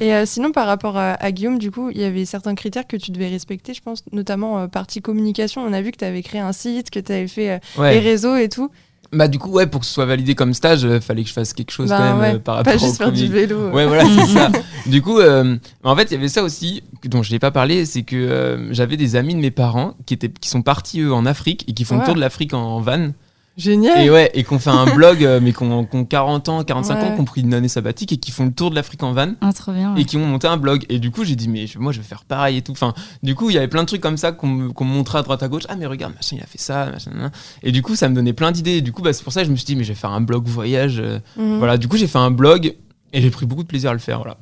Et 0.00 0.14
euh, 0.14 0.24
sinon, 0.24 0.52
par 0.52 0.66
rapport 0.66 0.96
à, 0.96 1.12
à 1.14 1.32
Guillaume, 1.32 1.58
du 1.58 1.70
coup, 1.72 1.90
il 1.90 1.98
y 2.00 2.04
avait 2.04 2.24
certains 2.24 2.54
critères 2.54 2.86
que 2.86 2.96
tu 2.96 3.10
devais 3.10 3.28
respecter, 3.28 3.74
je 3.74 3.80
pense, 3.82 4.04
notamment 4.12 4.60
euh, 4.60 4.66
partie 4.68 5.02
communication. 5.02 5.62
On 5.62 5.72
a 5.72 5.82
vu 5.82 5.90
que 5.90 5.96
tu 5.98 6.04
avais 6.04 6.22
créé 6.22 6.40
un 6.40 6.52
site, 6.52 6.90
que 6.90 7.00
tu 7.00 7.10
avais 7.12 7.26
fait 7.26 7.50
euh, 7.50 7.58
Ouais. 7.80 7.94
les 7.94 7.98
réseaux 8.00 8.36
et 8.36 8.48
tout. 8.48 8.70
Bah, 9.12 9.26
du 9.26 9.38
coup, 9.40 9.50
ouais, 9.50 9.66
pour 9.66 9.80
que 9.80 9.86
ce 9.86 9.92
soit 9.92 10.06
validé 10.06 10.36
comme 10.36 10.54
stage, 10.54 10.82
il 10.82 11.00
fallait 11.00 11.22
que 11.24 11.28
je 11.28 11.32
fasse 11.34 11.52
quelque 11.52 11.72
chose 11.72 11.88
Bah, 11.88 11.96
quand 11.98 12.04
même 12.04 12.20
ouais, 12.20 12.34
euh, 12.36 12.38
par 12.38 12.56
rapport 12.56 12.72
Pas 12.72 12.78
juste 12.78 12.92
au 12.94 12.96
faire 13.04 13.12
du 13.12 13.26
vélo. 13.26 13.56
euh. 13.58 13.72
Ouais, 13.72 13.86
voilà, 13.86 14.04
c'est 14.04 14.26
ça. 14.32 14.50
Du 14.86 15.02
coup, 15.02 15.18
euh, 15.18 15.56
en 15.82 15.96
fait, 15.96 16.04
il 16.10 16.14
y 16.14 16.16
avait 16.16 16.28
ça 16.28 16.42
aussi, 16.44 16.82
dont 17.04 17.22
je 17.22 17.32
n'ai 17.32 17.38
pas 17.40 17.50
parlé, 17.50 17.84
c'est 17.86 18.02
que 18.02 18.14
euh, 18.16 18.72
j'avais 18.72 18.96
des 18.96 19.16
amis 19.16 19.34
de 19.34 19.40
mes 19.40 19.50
parents 19.50 19.94
qui, 20.06 20.14
étaient, 20.14 20.30
qui 20.30 20.48
sont 20.48 20.62
partis, 20.62 21.00
eux, 21.00 21.12
en 21.12 21.26
Afrique 21.26 21.64
et 21.68 21.72
qui 21.72 21.84
font 21.84 21.96
Ouais. 21.96 22.00
le 22.02 22.06
tour 22.06 22.14
de 22.14 22.20
l'Afrique 22.20 22.54
en, 22.54 22.62
en 22.62 22.80
van. 22.80 23.08
Génial. 23.56 24.00
Et 24.00 24.10
ouais, 24.10 24.30
et 24.34 24.42
qu'on 24.44 24.58
fait 24.58 24.70
un 24.70 24.86
blog, 24.94 25.22
euh, 25.24 25.38
mais 25.42 25.52
qu'on 25.52 25.84
qu'on 25.84 26.04
40 26.04 26.48
ans, 26.48 26.64
45 26.64 26.94
ans, 26.94 27.08
Ouais. 27.10 27.14
qui 27.14 27.20
ont 27.20 27.24
pris 27.24 27.40
une 27.42 27.52
année 27.52 27.68
sabbatique 27.68 28.12
et 28.12 28.16
qui 28.16 28.30
font 28.30 28.46
le 28.46 28.52
tour 28.52 28.70
de 28.70 28.74
l'Afrique 28.74 29.02
en 29.02 29.12
van. 29.12 29.34
Ah, 29.40 29.52
trop 29.52 29.72
bien. 29.72 29.94
ouais. 29.94 30.00
Et 30.00 30.04
qui 30.04 30.16
ont 30.16 30.24
monté 30.24 30.46
un 30.46 30.56
blog. 30.56 30.86
Et 30.88 30.98
du 30.98 31.10
coup, 31.10 31.24
j'ai 31.24 31.36
dit, 31.36 31.48
mais 31.48 31.66
moi, 31.78 31.92
je 31.92 31.98
vais 31.98 32.04
faire 32.06 32.24
pareil 32.24 32.56
et 32.58 32.62
tout. 32.62 32.72
Enfin, 32.72 32.94
du 33.22 33.34
coup, 33.34 33.50
il 33.50 33.54
y 33.54 33.58
avait 33.58 33.68
plein 33.68 33.82
de 33.82 33.86
trucs 33.88 34.00
comme 34.00 34.16
ça 34.16 34.32
qu'on 34.32 34.70
qu'on 34.72 34.84
me 34.84 34.92
montrait 34.94 35.18
à 35.18 35.22
droite 35.22 35.42
à 35.42 35.48
gauche. 35.48 35.64
Ah, 35.68 35.76
mais 35.76 35.86
regarde, 35.86 36.14
machin, 36.14 36.36
il 36.38 36.42
a 36.42 36.46
fait 36.46 36.58
ça, 36.60 36.86
machin. 36.86 37.30
Et 37.62 37.72
du 37.72 37.82
coup, 37.82 37.96
ça 37.96 38.08
me 38.08 38.14
donnait 38.14 38.32
plein 38.32 38.52
d'idées. 38.52 38.76
Et 38.78 38.80
du 38.82 38.92
coup, 38.92 39.02
bah, 39.02 39.12
c'est 39.12 39.24
pour 39.24 39.32
ça 39.32 39.40
que 39.42 39.46
je 39.46 39.52
me 39.52 39.56
suis 39.56 39.66
dit, 39.66 39.76
mais 39.76 39.84
je 39.84 39.88
vais 39.90 39.94
faire 39.98 40.10
un 40.12 40.20
blog 40.22 40.46
voyage. 40.46 40.98
euh, 41.00 41.18
Mhm. 41.36 41.58
Voilà, 41.58 41.76
du 41.76 41.88
coup, 41.88 41.96
j'ai 41.98 42.06
fait 42.06 42.18
un 42.18 42.30
blog. 42.30 42.74
Et 43.12 43.20
j'ai 43.20 43.30
pris 43.30 43.44
beaucoup 43.44 43.64
de 43.64 43.68
plaisir 43.68 43.90
à 43.90 43.92
le 43.92 43.98
faire, 43.98 44.18
voilà. 44.22 44.36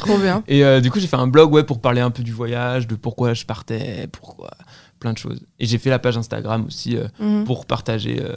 Trop 0.00 0.18
bien. 0.18 0.42
Et 0.48 0.62
euh, 0.66 0.82
du 0.82 0.90
coup, 0.90 1.00
j'ai 1.00 1.06
fait 1.06 1.16
un 1.16 1.26
blog 1.26 1.50
ouais, 1.50 1.64
pour 1.64 1.80
parler 1.80 2.02
un 2.02 2.10
peu 2.10 2.22
du 2.22 2.30
voyage, 2.30 2.86
de 2.86 2.94
pourquoi 2.94 3.32
je 3.32 3.46
partais, 3.46 4.06
pourquoi, 4.12 4.50
plein 5.02 5.12
de 5.12 5.18
choses. 5.18 5.40
Et 5.60 5.66
j'ai 5.66 5.78
fait 5.78 5.90
la 5.90 5.98
page 5.98 6.16
Instagram 6.16 6.64
aussi 6.66 6.96
euh, 6.96 7.06
Mhm. 7.20 7.44
pour 7.44 7.66
partager 7.66 8.20
euh, 8.22 8.34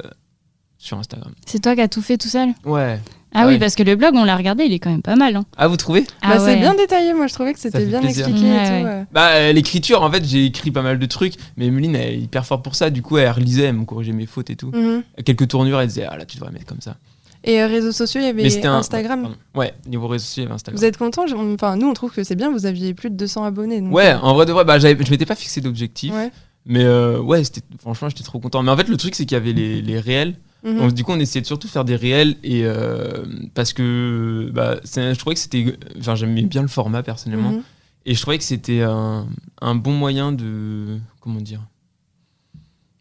sur 0.77 0.97
Instagram. 0.97 1.31
C'est 1.45 1.61
toi 1.61 1.75
qui 1.75 1.81
as 1.81 1.87
tout 1.87 2.01
fait 2.01 2.17
tout 2.17 2.27
seul? 2.27 2.49
Ouais. 2.65 2.99
Ah 3.37 3.47
oui, 3.47 3.57
parce 3.59 3.75
que 3.75 3.83
le 3.83 3.95
blog, 3.97 4.13
on 4.15 4.23
l'a 4.23 4.37
regardé, 4.37 4.63
il 4.63 4.71
est 4.71 4.79
quand 4.79 4.89
même 4.89 5.01
pas 5.01 5.17
mal. 5.17 5.35
Hein. 5.35 5.43
Ah, 5.57 5.67
vous 5.67 5.75
trouvez? 5.75 6.05
Ah 6.21 6.37
Bah, 6.37 6.43
ouais. 6.43 6.53
C'est 6.53 6.57
bien 6.57 6.73
détaillé, 6.73 7.13
moi 7.13 7.27
je 7.27 7.33
trouvais 7.33 7.53
que 7.53 7.59
c'était 7.59 7.85
bien 7.85 7.99
plaisir. 7.99 8.27
expliqué 8.27 8.47
et 8.47 8.51
ouais. 8.51 8.65
tout. 8.81 8.85
ouais. 8.87 9.05
Bah, 9.11 9.29
euh, 9.33 9.51
l'écriture, 9.51 10.01
en 10.03 10.09
fait, 10.11 10.23
j'ai 10.25 10.45
écrit 10.45 10.71
pas 10.71 10.81
mal 10.81 10.97
de 10.99 11.05
trucs, 11.05 11.33
mais 11.57 11.65
Emeline, 11.67 11.95
elle 11.97 12.13
est 12.13 12.17
hyper 12.19 12.45
forte 12.45 12.63
pour 12.63 12.75
ça. 12.75 12.89
Du 12.89 13.01
coup, 13.01 13.17
elle 13.17 13.29
relisait, 13.31 13.63
elle 13.63 13.75
me 13.75 13.83
corrigeait 13.85 14.13
mes 14.13 14.25
fautes 14.25 14.49
et 14.51 14.55
tout. 14.55 14.71
Mhm. 14.73 15.03
Quelques 15.25 15.49
tournures, 15.49 15.81
elle 15.81 15.87
disait, 15.89 16.05
ah 16.09 16.15
là, 16.17 16.25
tu 16.25 16.37
devrais 16.37 16.51
mettre 16.51 16.65
comme 16.65 16.81
ça. 16.81 16.95
Et 17.43 17.61
euh, 17.61 17.67
réseaux 17.67 17.91
sociaux, 17.91 18.21
il 18.21 18.25
y 18.25 18.29
avait 18.29 18.65
un- 18.65 18.73
Instagram? 18.75 19.35
Ouais, 19.53 19.73
niveau 19.85 20.07
réseaux 20.07 20.23
sociaux, 20.23 20.41
il 20.41 20.45
y 20.45 20.47
avait 20.47 20.55
Instagram. 20.55 20.79
Vous 20.79 20.85
êtes 20.85 20.97
content? 20.97 21.25
Enfin, 21.53 21.75
nous 21.75 21.87
on 21.89 21.93
trouve 21.93 22.11
que 22.11 22.23
c'est 22.23 22.35
bien. 22.35 22.49
Vous 22.51 22.65
aviez 22.65 22.93
plus 22.93 23.09
de 23.11 23.15
200 23.17 23.43
abonnés. 23.43 23.81
donc, 23.81 23.93
Ouais, 23.93 24.13
euh, 24.13 24.19
en 24.19 24.33
vrai 24.33 24.45
de 24.45 24.51
vrai, 24.53 24.63
bah, 24.63 24.79
je 24.79 24.87
m'étais 24.87 25.25
pas 25.27 25.35
fixé 25.35 25.59
d'objectif. 25.61 26.13
ouais. 26.13 26.31
Mais 26.65 26.83
euh, 26.83 27.19
ouais, 27.19 27.43
c'était, 27.43 27.61
franchement, 27.79 28.09
j'étais 28.09 28.23
trop 28.23 28.39
content. 28.39 28.63
Mais 28.63 28.71
en 28.71 28.77
fait, 28.77 28.87
le 28.87 28.97
truc, 28.97 29.13
c'est 29.15 29.25
qu'il 29.25 29.35
y 29.35 29.39
avait 29.39 29.53
les, 29.53 29.81
les 29.81 29.99
réels. 29.99 30.35
Mhm. 30.63 30.77
Donc, 30.79 30.93
du 30.93 31.03
coup, 31.03 31.11
on 31.11 31.19
essayait 31.19 31.41
de 31.41 31.45
surtout 31.45 31.67
faire 31.67 31.85
des 31.85 31.95
réels 31.95 32.37
et 32.43 32.61
euh, 32.65 33.23
parce 33.53 33.71
que 33.73 34.49
bah, 34.53 34.77
je 34.83 35.13
trouvais 35.19 35.35
que 35.35 35.41
c'était, 35.41 35.77
enfin, 35.99 36.15
j'aimais 36.15 36.41
bien 36.41 36.63
le 36.63 36.67
format 36.67 37.03
personnellement 37.03 37.51
Mhm. 37.51 37.61
et 38.07 38.15
je 38.15 38.21
trouvais 38.21 38.39
que 38.39 38.43
c'était 38.43 38.81
un, 38.81 39.27
un 39.61 39.75
bon 39.75 39.93
moyen 39.93 40.31
de, 40.31 40.97
comment 41.19 41.39
dire, 41.39 41.61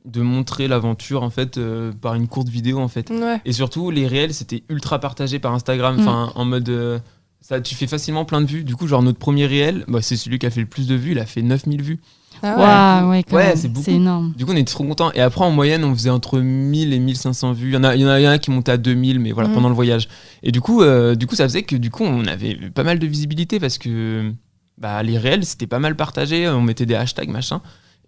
de 0.05 0.21
montrer 0.21 0.69
l'aventure 0.69 1.23
en 1.23 1.31
fait 1.31 1.57
euh, 1.57 1.91
par 1.93 2.15
une 2.15 2.29
courte 2.29 2.49
vidéo 2.51 2.79
en 2.81 2.89
fait. 2.89 3.09
Ouais. 3.09 3.41
Et 3.47 3.53
surtout, 3.55 3.91
les 3.91 4.07
réels, 4.07 4.35
c'était 4.35 4.63
ultra 4.69 4.99
partagé 4.99 5.39
par 5.39 5.55
Instagram, 5.55 5.97
Mm. 5.97 6.01
enfin, 6.01 6.33
en 6.35 6.45
mode. 6.45 6.69
euh, 6.69 6.99
ça, 7.41 7.61
tu 7.61 7.75
fais 7.75 7.87
facilement 7.87 8.25
plein 8.25 8.41
de 8.41 8.47
vues. 8.47 8.65
Du 8.65 8.75
coup, 8.75 8.87
genre, 8.87 9.03
notre 9.03 9.19
premier 9.19 9.45
réel, 9.47 9.85
bah, 9.89 10.01
c'est 10.01 10.17
celui 10.17 10.39
qui 10.39 10.47
a 10.47 10.51
fait 10.51 10.61
le 10.63 10.67
plus 10.67 10.87
de 10.87 10.95
vues. 10.95 11.13
Il 11.13 11.19
a 11.19 11.27
fait 11.27 11.43
9000 11.43 11.83
vues. 11.83 12.01
Ah 12.45 13.03
ouais. 13.05 13.11
Ouais, 13.11 13.23
quand 13.23 13.37
Ouais, 13.37 13.47
même. 13.49 13.57
c'est 13.57 13.69
beaucoup. 13.69 13.85
C'est 13.85 13.93
énorme. 13.95 14.33
Du 14.37 14.45
coup, 14.45 14.53
on 14.53 14.57
était 14.57 14.73
trop 14.73 14.85
contents. 14.85 15.11
Et 15.13 15.21
après, 15.21 15.45
en 15.45 15.51
moyenne, 15.51 15.85
on 15.85 15.95
faisait 15.95 16.11
entre 16.11 16.39
1000 16.41 16.93
et 16.93 16.99
1500 16.99 17.53
vues. 17.53 17.69
Il 17.71 17.75
y 17.75 17.77
en 17.77 17.85
a, 17.85 17.95
il 17.97 18.03
y 18.03 18.05
en 18.05 18.09
a, 18.09 18.21
il 18.21 18.25
y 18.25 18.29
en 18.29 18.33
a 18.33 18.39
qui 18.39 18.51
montaient 18.51 18.73
à 18.73 18.77
2000, 18.77 19.21
mais 19.21 19.33
voilà, 19.33 19.49
Mhm. 19.49 19.55
pendant 19.55 19.69
le 19.69 19.75
voyage. 19.75 20.09
Et 20.43 20.53
du 20.53 20.61
coup, 20.61 20.83
euh, 20.83 21.15
du 21.15 21.27
coup, 21.27 21.35
ça 21.35 21.45
faisait 21.45 21.63
que 21.63 21.77
du 21.77 21.91
coup, 21.91 22.05
on 22.05 22.25
avait 22.27 22.55
pas 22.75 22.83
mal 22.85 22.99
de 22.99 23.07
visibilité 23.07 23.59
parce 23.61 23.79
que 23.79 24.31
bah, 24.79 25.03
les 25.03 25.19
réels, 25.19 25.45
c'était 25.45 25.67
pas 25.67 25.79
mal 25.79 25.97
partagé. 25.97 26.49
On 26.49 26.61
mettait 26.63 26.87
des 26.87 26.95
hashtags, 26.95 27.29
machin. 27.31 27.61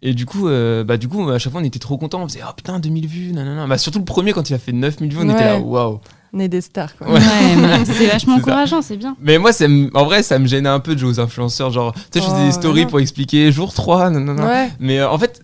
Et 0.02 0.12
du 0.12 0.26
coup, 0.26 0.46
euh, 0.48 0.84
bah, 0.84 0.98
du 0.98 1.08
coup, 1.08 1.28
à 1.30 1.38
chaque 1.38 1.52
fois, 1.52 1.60
on 1.60 1.64
était 1.64 1.78
trop 1.78 1.96
contents. 1.96 2.22
On 2.22 2.28
faisait, 2.28 2.40
oh 2.46 2.52
putain, 2.54 2.78
2000 2.78 3.06
vues, 3.06 3.32
nanana. 3.32 3.66
Bah, 3.66 3.78
surtout 3.78 3.98
le 3.98 4.04
premier, 4.04 4.32
quand 4.32 4.50
il 4.50 4.54
a 4.54 4.58
fait 4.58 4.72
9000 4.72 5.10
vues, 5.12 5.18
on 5.22 5.30
était 5.30 5.44
là, 5.44 5.58
waouh. 5.58 6.00
Des 6.36 6.60
stars 6.60 6.96
quoi. 6.96 7.10
Ouais. 7.12 7.20
C'est 7.86 8.06
vachement 8.06 8.34
encourageant, 8.36 8.82
c'est 8.82 8.96
bien. 8.96 9.16
Mais 9.20 9.38
moi, 9.38 9.52
ça 9.52 9.66
me- 9.68 9.90
en 9.96 10.04
vrai, 10.04 10.22
ça 10.22 10.38
me 10.38 10.46
gênait 10.46 10.68
un 10.68 10.80
peu 10.80 10.94
de 10.94 11.00
jouer 11.00 11.08
aux 11.10 11.20
influenceurs. 11.20 11.70
Genre, 11.70 11.92
tu 11.94 12.00
sais, 12.12 12.20
je 12.20 12.24
faisais 12.30 12.36
Oh, 12.42 12.46
des 12.46 12.52
stories 12.52 12.82
non. 12.84 12.90
pour 12.90 13.00
expliquer 13.00 13.50
jour 13.50 13.72
3, 13.74 14.10
non, 14.10 14.20
non, 14.20 14.34
non. 14.34 14.46
Ouais. 14.46 14.70
Mais 14.78 14.98
euh, 15.00 15.10
en 15.10 15.18
fait, 15.18 15.42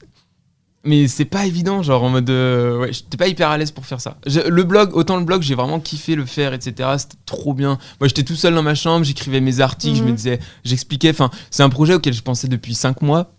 mais 0.85 1.07
c'est 1.09 1.25
pas 1.25 1.47
évident, 1.47 1.83
genre 1.83 2.03
en 2.05 2.09
mode. 2.11 2.29
euh, 2.31 2.79
ouais, 2.81 2.93
j'étais 2.93 3.17
pas 3.17 3.29
hyper 3.29 3.49
à 3.51 3.57
l'aise 3.59 3.71
pour 3.71 3.87
faire 3.87 4.01
ça. 4.01 4.17
Je- 4.27 4.41
le 4.41 4.63
blog, 4.65 4.95
autant 4.95 5.17
le 5.17 5.25
blog, 5.25 5.43
j'ai 5.43 5.55
vraiment 5.55 5.79
kiffé 5.81 6.15
le 6.15 6.27
faire, 6.27 6.53
etc. 6.55 6.89
C'était 6.99 7.17
trop 7.25 7.55
bien. 7.55 7.79
Moi, 8.01 8.09
j'étais 8.09 8.25
tout 8.25 8.35
seul 8.37 8.55
dans 8.55 8.63
ma 8.63 8.75
chambre, 8.75 9.05
j'écrivais 9.05 9.41
mes 9.41 9.61
articles, 9.61 9.97
je 9.97 10.03
me 10.03 10.09
Mhm. 10.11 10.15
disais, 10.17 10.41
j'expliquais. 10.65 11.11
Enfin, 11.11 11.31
c'est 11.51 11.63
un 11.63 11.69
projet 11.71 11.95
auquel 11.95 12.13
je 12.15 12.23
pensais 12.23 12.49
depuis 12.49 12.75
5 12.75 13.01
mois. 13.03 13.33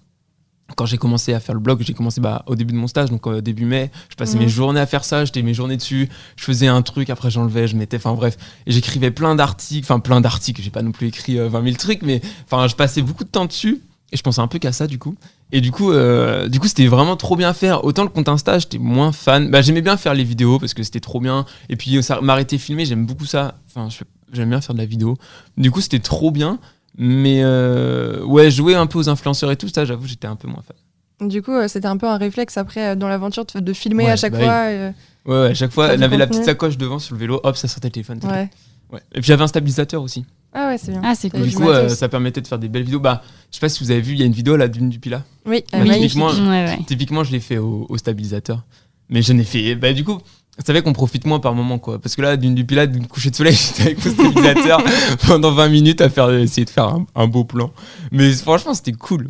Quand 0.75 0.85
j'ai 0.85 0.97
commencé 0.97 1.33
à 1.33 1.39
faire 1.39 1.53
le 1.53 1.61
blog, 1.61 1.83
j'ai 1.85 1.93
commencé 1.93 2.19
bah, 2.21 2.43
au 2.47 2.55
début 2.55 2.73
de 2.73 2.77
mon 2.79 2.87
stage, 2.87 3.09
donc 3.11 3.27
euh, 3.27 3.41
début 3.41 3.65
mai. 3.65 3.91
Je 4.09 4.15
passais 4.15 4.35
Mhm. 4.37 4.43
mes 4.43 4.49
journées 4.49 4.79
à 4.79 4.85
faire 4.85 5.05
ça, 5.05 5.23
j'étais 5.25 5.41
mes 5.43 5.53
journées 5.53 5.77
dessus. 5.77 6.09
Je 6.35 6.43
faisais 6.43 6.67
un 6.67 6.81
truc, 6.81 7.09
après 7.09 7.29
j'enlevais, 7.29 7.67
je 7.67 7.75
mettais. 7.75 7.97
Enfin 7.97 8.13
bref. 8.13 8.37
Et 8.65 8.71
j'écrivais 8.71 9.11
plein 9.11 9.35
d'articles, 9.35 9.85
enfin 9.85 9.99
plein 9.99 10.19
d'articles. 10.21 10.61
J'ai 10.61 10.71
pas 10.71 10.81
non 10.81 10.91
plus 10.91 11.07
écrit 11.07 11.37
euh, 11.37 11.47
20 11.49 11.63
000 11.63 11.75
trucs, 11.75 12.01
mais 12.01 12.21
enfin, 12.45 12.67
je 12.67 12.75
passais 12.75 13.01
beaucoup 13.01 13.23
de 13.23 13.29
temps 13.29 13.45
dessus. 13.45 13.81
Et 14.11 14.17
je 14.17 14.21
pensais 14.23 14.41
un 14.41 14.47
peu 14.47 14.57
qu'à 14.59 14.71
ça 14.71 14.87
du 14.87 14.99
coup. 14.99 15.15
Et 15.51 15.59
du 15.61 15.71
coup, 15.71 15.91
euh, 15.91 16.47
du 16.47 16.59
coup, 16.59 16.67
c'était 16.67 16.87
vraiment 16.87 17.17
trop 17.17 17.35
bien 17.35 17.49
à 17.49 17.53
faire. 17.53 17.83
Autant 17.83 18.03
le 18.03 18.09
compte 18.09 18.29
Insta, 18.29 18.57
j'étais 18.57 18.77
moins 18.79 19.11
fan. 19.11 19.51
Bah, 19.51 19.61
j'aimais 19.61 19.81
bien 19.81 19.97
faire 19.97 20.13
les 20.13 20.23
vidéos 20.23 20.59
parce 20.59 20.73
que 20.73 20.81
c'était 20.83 20.99
trop 20.99 21.19
bien. 21.19 21.45
Et 21.69 21.75
puis, 21.75 22.01
ça 22.01 22.21
m'arrêter 22.21 22.57
filmer, 22.57 22.85
j'aime 22.85 23.05
beaucoup 23.05 23.25
ça. 23.25 23.55
Enfin, 23.67 23.89
j'aime 24.31 24.49
bien 24.49 24.61
faire 24.61 24.73
de 24.75 24.79
la 24.79 24.85
vidéo. 24.85 25.15
Du 25.57 25.69
coup, 25.71 25.81
c'était 25.81 25.99
trop 25.99 26.31
bien. 26.31 26.57
Mais 26.97 27.41
euh, 27.43 28.23
ouais, 28.23 28.51
jouer 28.51 28.75
un 28.75 28.85
peu 28.85 28.99
aux 28.99 29.09
influenceurs 29.09 29.51
et 29.51 29.55
tout 29.57 29.67
ça, 29.67 29.83
j'avoue, 29.85 30.05
j'étais 30.07 30.27
un 30.27 30.35
peu 30.35 30.47
moins 30.47 30.61
fan. 30.61 31.29
Du 31.29 31.41
coup, 31.41 31.51
euh, 31.51 31.67
c'était 31.67 31.87
un 31.87 31.97
peu 31.97 32.07
un 32.07 32.17
réflexe 32.17 32.57
après 32.57 32.89
euh, 32.89 32.95
dans 32.95 33.07
l'aventure 33.07 33.45
de, 33.55 33.73
filmer 33.73 34.05
Ouais, 34.05 34.11
à 34.11 34.15
chaque 34.15 34.33
bah 34.33 34.39
fois. 34.39 34.53
euh, 34.67 34.91
Ouais, 35.25 35.33
ouais, 35.41 35.47
à 35.51 35.53
chaque 35.53 35.71
fois, 35.71 35.93
elle 35.93 36.03
avait 36.03 36.17
la 36.17 36.27
petite 36.27 36.43
sacoche 36.43 36.77
devant 36.77 36.99
sur 36.99 37.15
le 37.15 37.19
vélo, 37.21 37.39
hop, 37.43 37.55
ça 37.55 37.67
sortait 37.67 37.87
le 37.87 37.93
téléphone. 37.93 38.19
ouais. 38.23 38.49
Ouais. 38.91 38.99
Et 39.15 39.21
puis 39.21 39.23
j'avais 39.27 39.41
un 39.43 39.47
stabilisateur 39.47 40.03
aussi. 40.03 40.23
Ah 40.53 40.67
ouais, 40.67 40.77
c'est 40.77 40.91
bien. 40.91 41.01
Ah, 41.03 41.15
c'est 41.15 41.31
cool. 41.31 41.41
du 41.41 41.55
coup, 41.55 41.67
euh, 41.67 41.89
ça 41.89 42.07
permettait 42.09 42.41
de 42.41 42.47
faire 42.47 42.59
des 42.59 42.67
belles 42.69 42.83
vidéos. 42.83 42.99
Bah, 42.99 43.23
je 43.49 43.55
sais 43.55 43.59
pas 43.59 43.69
si 43.69 43.83
vous 43.83 43.89
avez 43.89 44.01
vu, 44.01 44.13
il 44.13 44.19
y 44.19 44.21
a 44.21 44.25
une 44.27 44.33
vidéo 44.33 44.55
là 44.55 44.67
d'une 44.67 44.87
du 44.89 44.99
Pilat. 44.99 45.23
Oui, 45.47 45.63
Oui, 45.73 45.79
euh, 45.79 45.83
magnifique. 45.83 46.01
typiquement, 46.11 46.27
Ouais, 46.29 46.65
ouais. 46.65 46.79
typiquement, 46.85 47.23
je 47.23 47.31
l'ai 47.31 47.39
fait 47.39 47.57
au, 47.57 47.87
au 47.89 47.97
stabilisateur. 47.97 48.61
Mais 49.09 49.23
je 49.23 49.33
n'ai 49.33 49.45
fait. 49.45 49.73
Bah, 49.73 49.93
du 49.93 50.03
coup, 50.03 50.19
vous 50.57 50.63
savez 50.65 50.81
qu'on 50.83 50.93
profite 50.93 51.25
moins 51.25 51.39
par 51.39 51.55
moment, 51.55 51.79
quoi. 51.79 51.99
Parce 51.99 52.15
que 52.15 52.21
là, 52.21 52.37
d'une 52.37 52.53
du 52.53 52.63
Pilat, 52.63 52.85
d'une 52.85 53.07
coucher 53.07 53.31
de 53.31 53.35
soleil, 53.35 53.55
j'étais 53.77 53.83
avec 53.83 54.05
mon 54.05 54.11
stabilisateur 54.11 54.81
pendant 55.27 55.51
20 55.51 55.69
minutes 55.69 56.01
à 56.01 56.09
faire, 56.09 56.29
essayer 56.31 56.65
de 56.65 56.69
faire 56.69 56.87
un, 56.87 57.05
un 57.15 57.27
beau 57.27 57.43
plan. 57.43 57.71
Mais 58.11 58.31
franchement, 58.33 58.73
c'était 58.73 58.91
cool. 58.91 59.29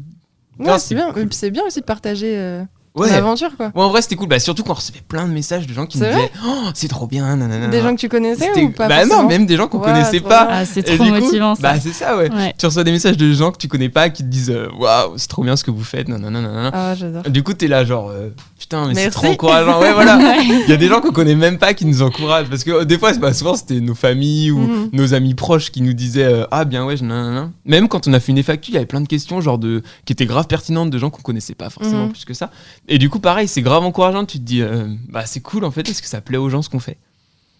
Ouais, 0.59 0.67
Non, 0.67 0.73
c'est 0.77 0.89
c'est 0.89 0.95
bien. 0.95 1.13
C'est 1.31 1.51
bien 1.51 1.63
aussi 1.65 1.79
de 1.79 1.85
partager 1.85 2.37
euh, 2.37 2.63
Ouais. 2.95 3.09
ton 3.09 3.15
aventure, 3.15 3.49
quoi. 3.57 3.71
Ouais, 3.73 3.81
en 3.83 3.89
vrai, 3.89 4.01
c'était 4.03 4.15
cool. 4.15 4.27
Bah, 4.27 4.37
surtout 4.39 4.61
quand 4.63 4.73
on 4.73 4.75
recevait 4.75 5.01
plein 5.07 5.27
de 5.27 5.33
messages 5.33 5.65
de 5.65 5.73
gens 5.73 5.87
qui 5.87 5.97
nous 5.99 6.05
disaient 6.05 6.31
Oh, 6.45 6.65
c'est 6.75 6.87
trop 6.87 7.07
bien, 7.07 7.35
nanana. 7.35 7.67
Des 7.67 7.81
gens 7.81 7.95
que 7.95 7.99
tu 7.99 8.07
connaissais 8.07 8.51
ou 8.63 8.69
pas 8.71 8.87
Bah, 8.87 9.05
non, 9.07 9.27
même 9.27 9.47
des 9.47 9.55
gens 9.57 9.67
qu'on 9.67 9.79
Ouais, 9.79 9.85
connaissait 9.85 10.19
trop 10.19 10.29
pas. 10.29 10.47
Ah, 10.49 10.65
c'est 10.65 10.83
trop 10.83 10.97
coup, 10.97 11.05
motivant 11.09 11.55
ça. 11.55 11.61
Bah, 11.61 11.79
c'est 11.81 11.91
ça, 11.93 12.15
ouais. 12.17 12.31
Ouais. 12.31 12.53
Tu 12.57 12.65
reçois 12.67 12.83
des 12.83 12.91
messages 12.91 13.17
de 13.17 13.33
gens 13.33 13.51
que 13.51 13.57
tu 13.57 13.67
connais 13.67 13.89
pas 13.89 14.09
qui 14.09 14.21
te 14.23 14.27
disent 14.27 14.51
euh, 14.51 14.67
Waouh, 14.77 15.13
c'est 15.17 15.27
trop 15.27 15.43
bien 15.43 15.55
ce 15.55 15.63
que 15.63 15.71
vous 15.71 15.83
faites, 15.83 16.07
nanana, 16.07 16.39
nanana. 16.41 16.69
Ah, 16.71 16.93
j'adore. 16.95 17.23
Du 17.23 17.41
coup, 17.41 17.53
t'es 17.55 17.67
là, 17.67 17.83
genre, 17.83 18.09
euh, 18.11 18.29
putain, 18.59 18.87
mais 18.87 18.93
c'est 18.93 19.09
trop 19.09 19.25
encourageant. 19.27 19.79
Ouais, 19.81 19.93
voilà. 19.93 20.37
Il 20.43 20.69
y 20.69 20.73
a 20.73 20.77
des 20.77 20.87
gens 20.87 21.01
qu'on 21.01 21.11
connaît 21.11 21.35
même 21.35 21.57
pas 21.57 21.73
qui 21.73 21.85
nous 21.87 22.03
encouragent. 22.03 22.47
Parce 22.49 22.63
que 22.63 22.69
euh, 22.71 22.85
des 22.85 22.99
fois, 22.99 23.11
c'est- 23.13 23.19
bah, 23.19 23.33
souvent, 23.33 23.55
c'était 23.55 23.79
nos 23.81 23.95
familles 23.95 24.51
ou 24.51 24.59
Mhm. 24.59 24.89
nos 24.93 25.13
amis 25.15 25.33
proches 25.33 25.71
qui 25.71 25.81
nous 25.81 25.93
disaient 25.93 26.25
euh, 26.25 26.45
Ah, 26.51 26.63
bien, 26.63 26.85
ouais, 26.85 26.95
je- 26.95 27.03
nanana. 27.03 27.49
Même 27.65 27.87
quand 27.87 28.07
on 28.07 28.13
a 28.13 28.19
fait 28.19 28.31
une 28.33 28.37
FAQ, 28.43 28.69
il 28.69 28.73
y 28.75 28.77
avait 28.77 28.85
plein 28.85 29.01
de 29.01 29.07
questions, 29.07 29.41
genre, 29.41 29.57
de, 29.57 29.81
qui 30.05 30.13
étaient 30.13 30.27
grave 30.27 30.45
pertinentes 30.45 30.91
de 30.91 30.97
gens 30.99 31.09
qu'on 31.09 31.23
connaissait 31.23 31.55
pas 31.55 31.71
forcément 31.71 32.05
Mhm. 32.05 32.11
plus 32.11 32.25
que 32.25 32.35
ça. 32.35 32.51
Et 32.87 32.97
du 32.97 33.09
coup, 33.09 33.19
pareil, 33.19 33.47
c'est 33.47 33.61
grave 33.61 33.83
encourageant. 33.83 34.25
Tu 34.25 34.39
te 34.39 34.43
dis 34.43 34.61
euh, 34.61 34.87
Bah, 35.09 35.25
c'est 35.25 35.39
cool 35.41 35.63
en 35.65 35.71
fait, 35.71 35.87
est-ce 35.89 36.01
que 36.01 36.07
ça 36.07 36.21
plaît 36.21 36.37
aux 36.37 36.49
gens 36.49 36.61
ce 36.61 36.69
qu'on 36.69 36.79
fait 36.79 36.97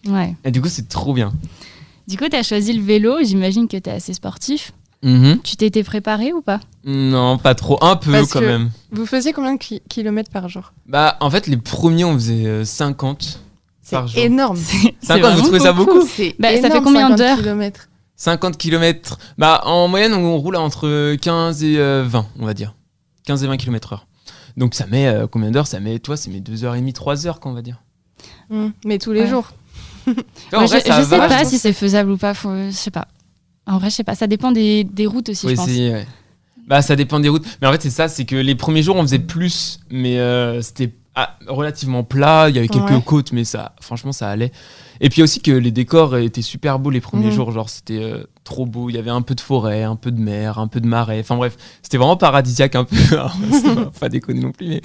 Ouais. 0.06 0.34
Et 0.44 0.50
du 0.50 0.60
coup, 0.60 0.68
c'est 0.68 0.88
trop 0.88 1.14
bien. 1.14 1.32
Du 2.06 2.18
coup, 2.18 2.28
tu 2.28 2.36
as 2.36 2.42
choisi 2.42 2.72
le 2.74 2.82
vélo. 2.82 3.16
J'imagine 3.22 3.66
que 3.68 3.76
tu 3.78 3.88
es 3.88 3.92
assez 3.92 4.12
sportif. 4.12 4.72
Mhm. 5.02 5.40
Tu 5.42 5.56
t'étais 5.56 5.82
préparé 5.82 6.32
ou 6.32 6.40
pas? 6.42 6.60
Non, 6.84 7.36
pas 7.38 7.54
trop. 7.54 7.78
Un 7.82 7.96
peu 7.96 8.12
Parce 8.12 8.32
quand 8.32 8.40
que- 8.40 8.44
même. 8.46 8.70
Vous 8.92 9.06
faisiez 9.06 9.32
combien 9.32 9.54
de 9.54 9.58
ki- 9.58 9.82
kilomètres 9.88 10.30
par 10.30 10.48
jour? 10.48 10.72
Bah, 10.86 11.16
en 11.20 11.30
fait, 11.30 11.46
les 11.46 11.56
premiers, 11.58 12.04
on 12.04 12.14
faisait 12.14 12.46
euh, 12.46 12.64
50 12.64 13.40
C'est 13.82 13.96
par 13.96 14.06
jour. 14.08 14.22
énorme. 14.22 14.56
C'est 14.58 14.94
Cinquante, 15.02 15.20
vraiment 15.22 15.36
vous 15.36 15.42
trouvez 15.42 15.60
ça 15.60 15.72
beaucoup 15.72 16.02
C'est 16.06 16.34
Bah, 16.38 16.48
ça 16.54 16.60
fait 16.62 16.66
énorme, 16.68 16.84
combien 16.84 17.00
50 17.08 17.18
d'heures? 17.18 17.36
kilomètres 17.38 17.88
50 18.16 18.56
km. 18.56 19.18
Bah, 19.38 19.62
en 19.64 19.88
moyenne, 19.88 20.14
on 20.14 20.36
roule 20.38 20.56
entre 20.56 21.14
15 21.16 21.64
et 21.64 21.76
euh, 21.78 22.04
20, 22.06 22.26
on 22.38 22.46
va 22.46 22.54
dire. 22.54 22.74
15 23.26 23.42
et 23.44 23.46
20 23.46 23.56
km 23.56 23.92
heure. 23.94 24.06
Donc, 24.56 24.74
ça 24.74 24.86
met 24.86 25.06
euh, 25.08 25.26
combien 25.26 25.50
d'heures 25.50 25.66
Ça 25.66 25.80
met, 25.80 25.98
toi, 25.98 26.16
ça 26.16 26.30
met 26.30 26.40
2h30, 26.40 26.92
3h, 26.92 27.38
quoi, 27.38 27.50
on 27.50 27.54
va 27.54 27.62
dire. 27.62 27.82
Mm. 28.50 28.68
Mais 28.84 28.98
tous 28.98 29.12
les 29.12 29.22
Ouais. 29.22 29.26
jours. 29.28 29.50
En 30.06 30.12
Moi, 30.58 30.66
vrai, 30.66 30.80
je, 30.80 30.92
je 30.92 31.02
sais 31.02 31.16
va, 31.18 31.28
pas 31.28 31.44
si 31.44 31.58
c'est 31.58 31.72
faisable 31.72 32.10
ou 32.10 32.16
pas. 32.18 32.34
Faut, 32.34 32.54
je 32.54 32.70
sais 32.70 32.90
pas. 32.90 33.08
En 33.66 33.78
vrai, 33.78 33.88
je 33.90 33.94
sais 33.96 34.04
pas. 34.04 34.14
Ça 34.14 34.26
dépend 34.26 34.52
des, 34.52 34.84
des 34.84 35.06
routes 35.06 35.30
aussi, 35.30 35.48
je 35.48 35.54
pense. 35.54 35.66
ouais. 35.66 36.06
Bah, 36.66 36.82
ça 36.82 36.94
dépend 36.96 37.20
des 37.20 37.28
routes. 37.30 37.44
Mais 37.60 37.68
en 37.68 37.72
fait, 37.72 37.82
c'est 37.82 37.90
ça, 37.90 38.08
c'est 38.08 38.24
que 38.24 38.36
les 38.36 38.54
premiers 38.54 38.82
jours, 38.82 38.96
on 38.96 39.02
faisait 39.02 39.18
plus, 39.18 39.80
mais 39.90 40.18
euh, 40.18 40.60
c'était 40.62 40.92
ah, 41.14 41.36
relativement 41.46 42.02
plat. 42.04 42.48
Il 42.48 42.56
y 42.56 42.58
avait 42.58 42.68
quelques 42.68 42.90
Ouais. 42.90 43.02
côtes, 43.04 43.32
mais 43.32 43.44
ça, 43.44 43.74
franchement, 43.80 44.12
ça 44.12 44.28
allait. 44.28 44.52
Et 45.00 45.08
puis 45.10 45.22
aussi 45.22 45.40
que 45.40 45.50
les 45.52 45.70
décors 45.70 46.16
étaient 46.16 46.42
super 46.42 46.78
beaux 46.78 46.90
les 46.90 47.00
premiers 47.00 47.26
Mhm. 47.26 47.32
jours. 47.32 47.52
Genre, 47.52 47.68
c'était 47.68 48.02
euh, 48.02 48.24
trop 48.44 48.66
beau. 48.66 48.90
Il 48.90 48.96
y 48.96 48.98
avait 48.98 49.10
un 49.10 49.22
peu 49.22 49.34
de 49.34 49.40
forêt, 49.40 49.82
un 49.82 49.96
peu 49.96 50.10
de 50.12 50.20
mer, 50.20 50.58
un 50.58 50.68
peu 50.68 50.80
de 50.80 50.86
marais. 50.86 51.20
Enfin 51.20 51.36
bref, 51.36 51.56
c'était 51.82 51.96
vraiment 51.98 52.16
paradisiaque 52.16 52.74
un 52.76 52.84
peu. 52.84 52.96
Ça 53.62 53.74
va 53.74 53.90
pas 53.98 54.08
déconner 54.08 54.40
non 54.40 54.52
plus, 54.52 54.66
mais 54.68 54.82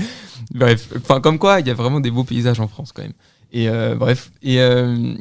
bref. 0.54 0.90
Enfin, 0.98 1.22
comme 1.22 1.38
quoi, 1.40 1.60
il 1.60 1.68
y 1.68 1.72
a 1.72 1.74
vraiment 1.76 2.00
des 2.00 2.12
beaux 2.12 2.24
paysages 2.24 2.60
en 2.60 2.68
France 2.68 2.92
quand 2.92 3.04
même. 3.04 3.14
Et 3.52 3.68
euh, 3.70 3.96
bref. 3.96 4.32
Et 4.44 4.60
euh, 4.62 5.14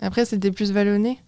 Après, 0.00 0.24
c'était 0.24 0.50
plus 0.50 0.72
vallonné? 0.72 1.18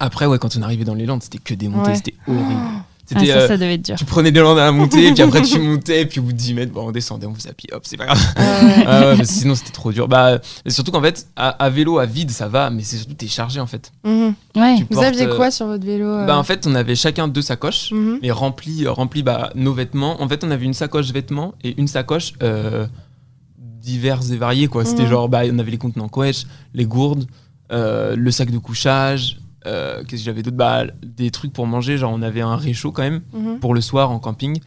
après, 0.00 0.26
ouais, 0.26 0.38
quand 0.38 0.56
on 0.56 0.62
arrivait 0.62 0.84
dans 0.84 0.94
les 0.94 1.06
Landes, 1.06 1.22
c'était 1.22 1.38
que 1.38 1.54
des 1.54 1.68
montées. 1.68 1.90
Ouais. 1.90 1.96
C'était 1.96 2.14
horrible. 2.26 2.60
Ah, 3.14 3.20
C'était. 3.20 3.32
ça, 3.32 3.38
euh, 3.38 3.48
ça 3.48 3.56
devait 3.56 3.74
être 3.74 3.84
dur. 3.84 3.94
tu 3.96 4.04
prenais 4.04 4.32
des 4.32 4.40
landes 4.40 4.58
à 4.58 4.64
la 4.64 4.72
montée, 4.72 5.12
puis 5.12 5.22
après 5.22 5.42
tu 5.42 5.58
montais, 5.60 6.06
puis 6.06 6.18
au 6.20 6.24
bout 6.24 6.32
de 6.32 6.36
10 6.36 6.54
mètres, 6.54 6.72
bon, 6.72 6.88
on 6.88 6.92
descendait, 6.92 7.26
on 7.26 7.32
à 7.48 7.52
pied, 7.52 7.70
hop, 7.72 7.82
c'est 7.84 7.96
pas 7.96 8.06
grave. 8.06 8.18
Ah 8.36 8.64
ouais. 8.64 8.84
Ah 8.86 9.00
ouais, 9.06 9.16
mais 9.18 9.24
sinon 9.24 9.54
c'était 9.54 9.70
trop 9.72 9.92
dur. 9.92 10.08
Bah, 10.08 10.40
surtout 10.66 10.90
qu'en 10.90 11.00
fait, 11.02 11.26
à, 11.36 11.50
à 11.50 11.70
vélo, 11.70 11.98
à 11.98 12.06
vide, 12.06 12.30
ça 12.30 12.48
va, 12.48 12.70
mais 12.70 12.82
c'est 12.82 12.96
surtout 12.96 13.14
t'es 13.14 13.28
chargé 13.28 13.60
en 13.60 13.66
fait. 13.66 13.92
Mhm. 14.04 14.34
Ouais. 14.56 14.76
Vous 14.78 14.86
portes, 14.96 15.04
aviez 15.06 15.26
euh, 15.26 15.36
quoi 15.36 15.50
sur 15.50 15.66
votre 15.66 15.84
vélo 15.86 16.06
euh 16.06 16.26
Bah, 16.26 16.36
en 16.36 16.42
fait, 16.44 16.66
on 16.66 16.74
avait 16.74 16.96
chacun 16.96 17.28
deux 17.28 17.42
sacoches, 17.42 17.92
Mhm. 17.92 18.18
mais 18.22 18.30
remplies 18.32 18.86
rempli, 18.88 19.22
bah, 19.22 19.50
nos 19.54 19.72
vêtements. 19.72 20.20
En 20.20 20.28
fait, 20.28 20.42
on 20.44 20.50
avait 20.50 20.64
une 20.64 20.74
sacoche 20.74 21.12
vêtements 21.12 21.54
et 21.62 21.78
une 21.80 21.86
sacoche 21.88 22.32
euh, 22.42 22.86
diverses 23.58 24.30
et 24.30 24.36
variées, 24.36 24.66
quoi. 24.68 24.84
C'était 24.84 25.04
Mhm. 25.04 25.08
genre, 25.10 25.28
bah, 25.28 25.42
on 25.50 25.58
avait 25.58 25.70
les 25.70 25.78
contenants 25.78 26.08
couettes, 26.08 26.44
les 26.74 26.86
gourdes, 26.86 27.26
euh, 27.72 28.16
le 28.16 28.30
sac 28.30 28.50
de 28.50 28.58
couchage. 28.58 29.38
Euh, 29.66 29.98
Qu'est-ce 30.04 30.22
que 30.22 30.26
j'avais 30.26 30.42
d'autre 30.42 30.56
Bah, 30.56 30.84
des 31.04 31.30
trucs 31.30 31.52
pour 31.52 31.66
manger, 31.66 31.98
genre 31.98 32.12
on 32.14 32.22
avait 32.22 32.40
un 32.40 32.56
réchaud 32.56 32.92
quand 32.92 33.02
même. 33.02 33.20
Mhm. 33.32 33.58
pour 33.60 33.74
le 33.74 33.80
soir 33.80 34.10
en 34.10 34.18
camping. 34.18 34.60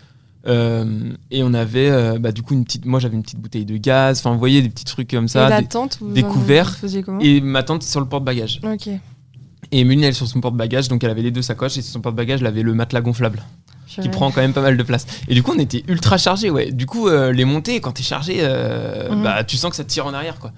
Euh, 0.48 1.12
et 1.32 1.44
on 1.44 1.54
avait 1.54 1.90
euh, 1.90 2.18
bah, 2.18 2.32
du 2.32 2.42
coup 2.44 2.54
une 2.54 2.64
petite 2.64 2.86
moi 2.86 3.02
j'avais 3.02 3.16
une 3.18 3.24
petite 3.24 3.40
bouteille 3.42 3.66
de 3.66 3.76
gaz 3.76 4.20
enfin 4.20 4.32
vous 4.32 4.40
voyez 4.40 4.62
des 4.62 4.70
petits 4.70 4.86
trucs 4.86 5.10
comme 5.10 5.26
Et 5.26 5.28
ça 5.28 5.50
la 5.50 5.60
des- 5.62 5.68
des 6.14 6.24
couverts 6.24 6.78
et 7.20 7.42
ma 7.42 7.62
tante 7.62 7.84
sur 7.84 8.00
le 8.00 8.06
porte-bagages 8.06 8.62
Ok. 8.64 8.88
et 8.88 9.00
Emeline 9.82 10.06
elle 10.06 10.16
sur 10.16 10.28
son 10.30 10.40
porte-bagages 10.40 10.88
donc 10.88 11.04
elle 11.04 11.10
avait 11.10 11.24
les 11.24 11.32
deux 11.32 11.42
sacoches 11.42 11.78
et 11.78 11.82
sur 11.82 11.92
son 11.92 12.00
porte-bagages 12.00 12.40
elle 12.40 12.48
avait 12.48 12.64
le 12.64 12.74
matelas 12.74 13.02
gonflable 13.02 13.44
qui 13.86 14.08
prend 14.08 14.32
quand 14.32 14.40
même 14.40 14.54
pas 14.54 14.62
mal 14.62 14.78
de 14.78 14.84
place 14.84 15.06
et 15.28 15.34
du 15.34 15.44
coup 15.44 15.52
on 15.54 15.60
était 15.60 15.84
ultra 15.90 16.18
chargé 16.18 16.50
ouais 16.50 16.72
du 16.72 16.86
coup 16.86 17.10
euh, 17.10 17.34
les 17.34 17.44
montées 17.44 17.82
quand 17.82 17.92
t'es 17.92 18.04
chargé 18.04 18.36
Mhm. 18.42 19.22
bah 19.24 19.44
tu 19.44 19.58
sens 19.58 19.72
que 19.72 19.76
ça 19.76 19.84
te 19.84 19.90
tire 19.90 20.06
en 20.06 20.14
arrière 20.14 20.40
quoi 20.40 20.54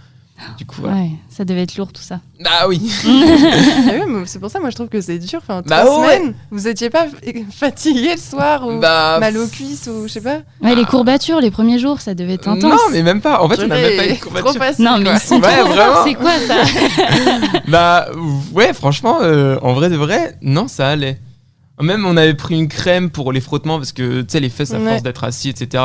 du 0.57 0.65
coup 0.65 0.77
voilà 0.81 0.95
Ouais, 0.97 1.09
ça 1.29 1.45
devait 1.45 1.63
être 1.63 1.77
lourd 1.77 1.91
tout 1.93 2.01
ça. 2.01 2.19
ah 2.45 2.67
oui 2.67 2.81
Ah 3.05 3.91
oui, 4.07 4.23
c'est 4.25 4.39
pour 4.39 4.49
ça, 4.49 4.59
moi 4.59 4.69
je 4.69 4.75
trouve 4.75 4.87
que 4.89 4.99
c'est 5.01 5.17
dur. 5.19 5.39
Enfin, 5.41 5.61
Bah 5.65 5.83
trois 5.85 6.01
ouais. 6.07 6.17
semaines, 6.17 6.33
vous 6.51 6.67
étiez 6.67 6.89
pas 6.89 7.05
fatigué 7.51 8.13
le 8.15 8.19
soir 8.19 8.67
ou 8.67 8.79
bah 8.79 9.17
mal 9.19 9.37
aux 9.37 9.47
cuisses 9.47 9.87
ou 9.87 10.07
je 10.07 10.13
sais 10.13 10.21
pas 10.21 10.39
Ouais, 10.61 10.75
les 10.75 10.85
courbatures, 10.85 11.39
les 11.41 11.51
premiers 11.51 11.79
jours, 11.79 12.01
ça 12.01 12.13
devait 12.15 12.33
être 12.33 12.47
intense. 12.47 12.71
non 12.71 12.77
mais 12.91 13.03
même 13.03 13.21
pas 13.21 13.41
en 13.43 13.49
fait 13.49 13.59
on 13.59 13.69
a 13.71 13.75
même 13.75 13.97
pas 13.97 14.05
eu 14.05 14.09
de 14.11 14.15
Purée, 14.15 14.17
courbature. 14.17 14.49
Trop 14.51 14.59
facile. 14.59 14.85
Non, 14.85 14.97
mais 14.97 15.03
quoi. 15.05 15.13
ils 15.13 15.19
sont 15.19 15.39
Ouais, 15.41 16.03
c'est 16.05 16.13
quoi 16.15 16.31
ça 16.47 17.59
Bah 17.67 18.07
ouais, 18.53 18.73
franchement, 18.73 19.19
euh, 19.21 19.57
en 19.61 19.73
vrai 19.73 19.89
de 19.89 19.95
vrai, 19.95 20.37
non, 20.41 20.67
ça 20.67 20.89
allait. 20.89 21.19
Même 21.81 22.05
on 22.05 22.15
avait 22.17 22.33
pris 22.35 22.55
une 22.59 22.67
crème 22.67 23.09
pour 23.09 23.31
les 23.31 23.41
frottements 23.41 23.77
parce 23.77 23.91
que 23.91 24.21
tu 24.21 24.27
sais 24.29 24.39
les 24.39 24.49
fesses 24.49 24.73
à 24.73 24.77
Ouais. 24.79 24.89
force 24.89 25.03
d'être 25.03 25.23
assis, 25.23 25.49
etc. 25.49 25.83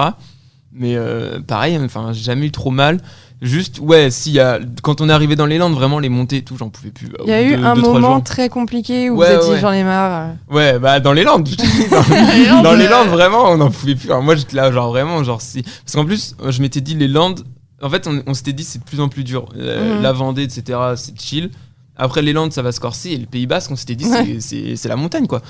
Mais 0.73 0.95
euh, 0.97 1.41
pareil, 1.41 1.79
enfin 1.83 2.13
j'ai 2.13 2.23
jamais 2.23 2.47
eu 2.47 2.51
trop 2.51 2.71
mal. 2.71 3.01
Juste 3.43 3.81
ouais, 3.81 4.11
s'il 4.11 4.33
y 4.33 4.41
a 4.41 4.59
quand 4.83 5.03
on 5.03 5.11
est 5.11 5.13
arrivé 5.13 5.37
dans 5.37 5.45
les 5.45 5.59
Landes, 5.59 5.75
vraiment 5.75 5.99
les 5.99 6.09
montées 6.09 6.39
et 6.39 6.43
tout, 6.43 6.57
j'en 6.57 6.71
pouvais 6.71 6.91
plus. 6.91 7.09
Il 7.25 7.29
y 7.29 7.33
a 7.35 7.43
eu 7.43 7.55
un 7.55 7.75
moment 7.75 8.21
très 8.23 8.49
compliqué 8.49 9.11
où 9.11 9.17
Ouais, 9.19 9.37
vous 9.37 9.47
êtes 9.49 9.55
dit 9.57 9.61
j'en 9.61 9.73
ai 9.73 9.85
marre. 9.85 10.31
Ouais, 10.51 10.79
bah 10.79 11.01
dans 11.01 11.13
les 11.13 11.23
Landes. 11.23 11.47
dans, 11.91 12.63
dans 12.63 12.73
les 12.75 12.89
Landes, 12.89 13.09
vraiment, 13.09 13.51
on 13.51 13.59
n'en 13.59 13.71
pouvait 13.71 13.95
plus. 13.95 14.09
Alors, 14.11 14.23
moi 14.23 14.37
j'étais 14.37 14.57
là, 14.57 14.73
genre 14.73 14.89
vraiment, 14.89 15.23
genre 15.23 15.43
si. 15.43 15.63
Parce 15.63 15.95
qu'en 15.95 16.07
plus, 16.07 16.35
je 16.49 16.63
m'étais 16.63 16.81
dit 16.81 16.95
les 16.95 17.09
Landes. 17.09 17.43
En 17.83 17.91
fait, 17.91 18.07
on, 18.07 18.23
on 18.27 18.33
s'était 18.33 18.55
dit 18.55 18.65
c'est 18.65 18.79
de 18.79 18.85
plus 18.85 19.01
en 19.01 19.09
plus 19.11 19.23
dur. 19.23 19.51
Euh, 19.59 19.97
Mhm. 19.97 20.03
La 20.03 20.13
Vendée, 20.13 20.43
etc. 20.45 20.79
C'est 20.97 21.21
chill. 21.21 21.51
Après 21.95 22.23
les 22.23 22.33
Landes, 22.33 22.53
ça 22.53 22.63
va 22.63 22.73
se 22.73 22.81
corser. 22.81 23.13
Et 23.13 23.19
le 23.19 23.27
Pays 23.27 23.47
Basque, 23.47 23.71
on 23.71 23.77
s'était 23.77 23.97
dit 23.97 24.05
c'est- 24.41 24.67
Ouais. 24.71 24.77
c'est 24.77 24.89
la 24.89 24.97
montagne 24.97 25.27
quoi. 25.27 25.43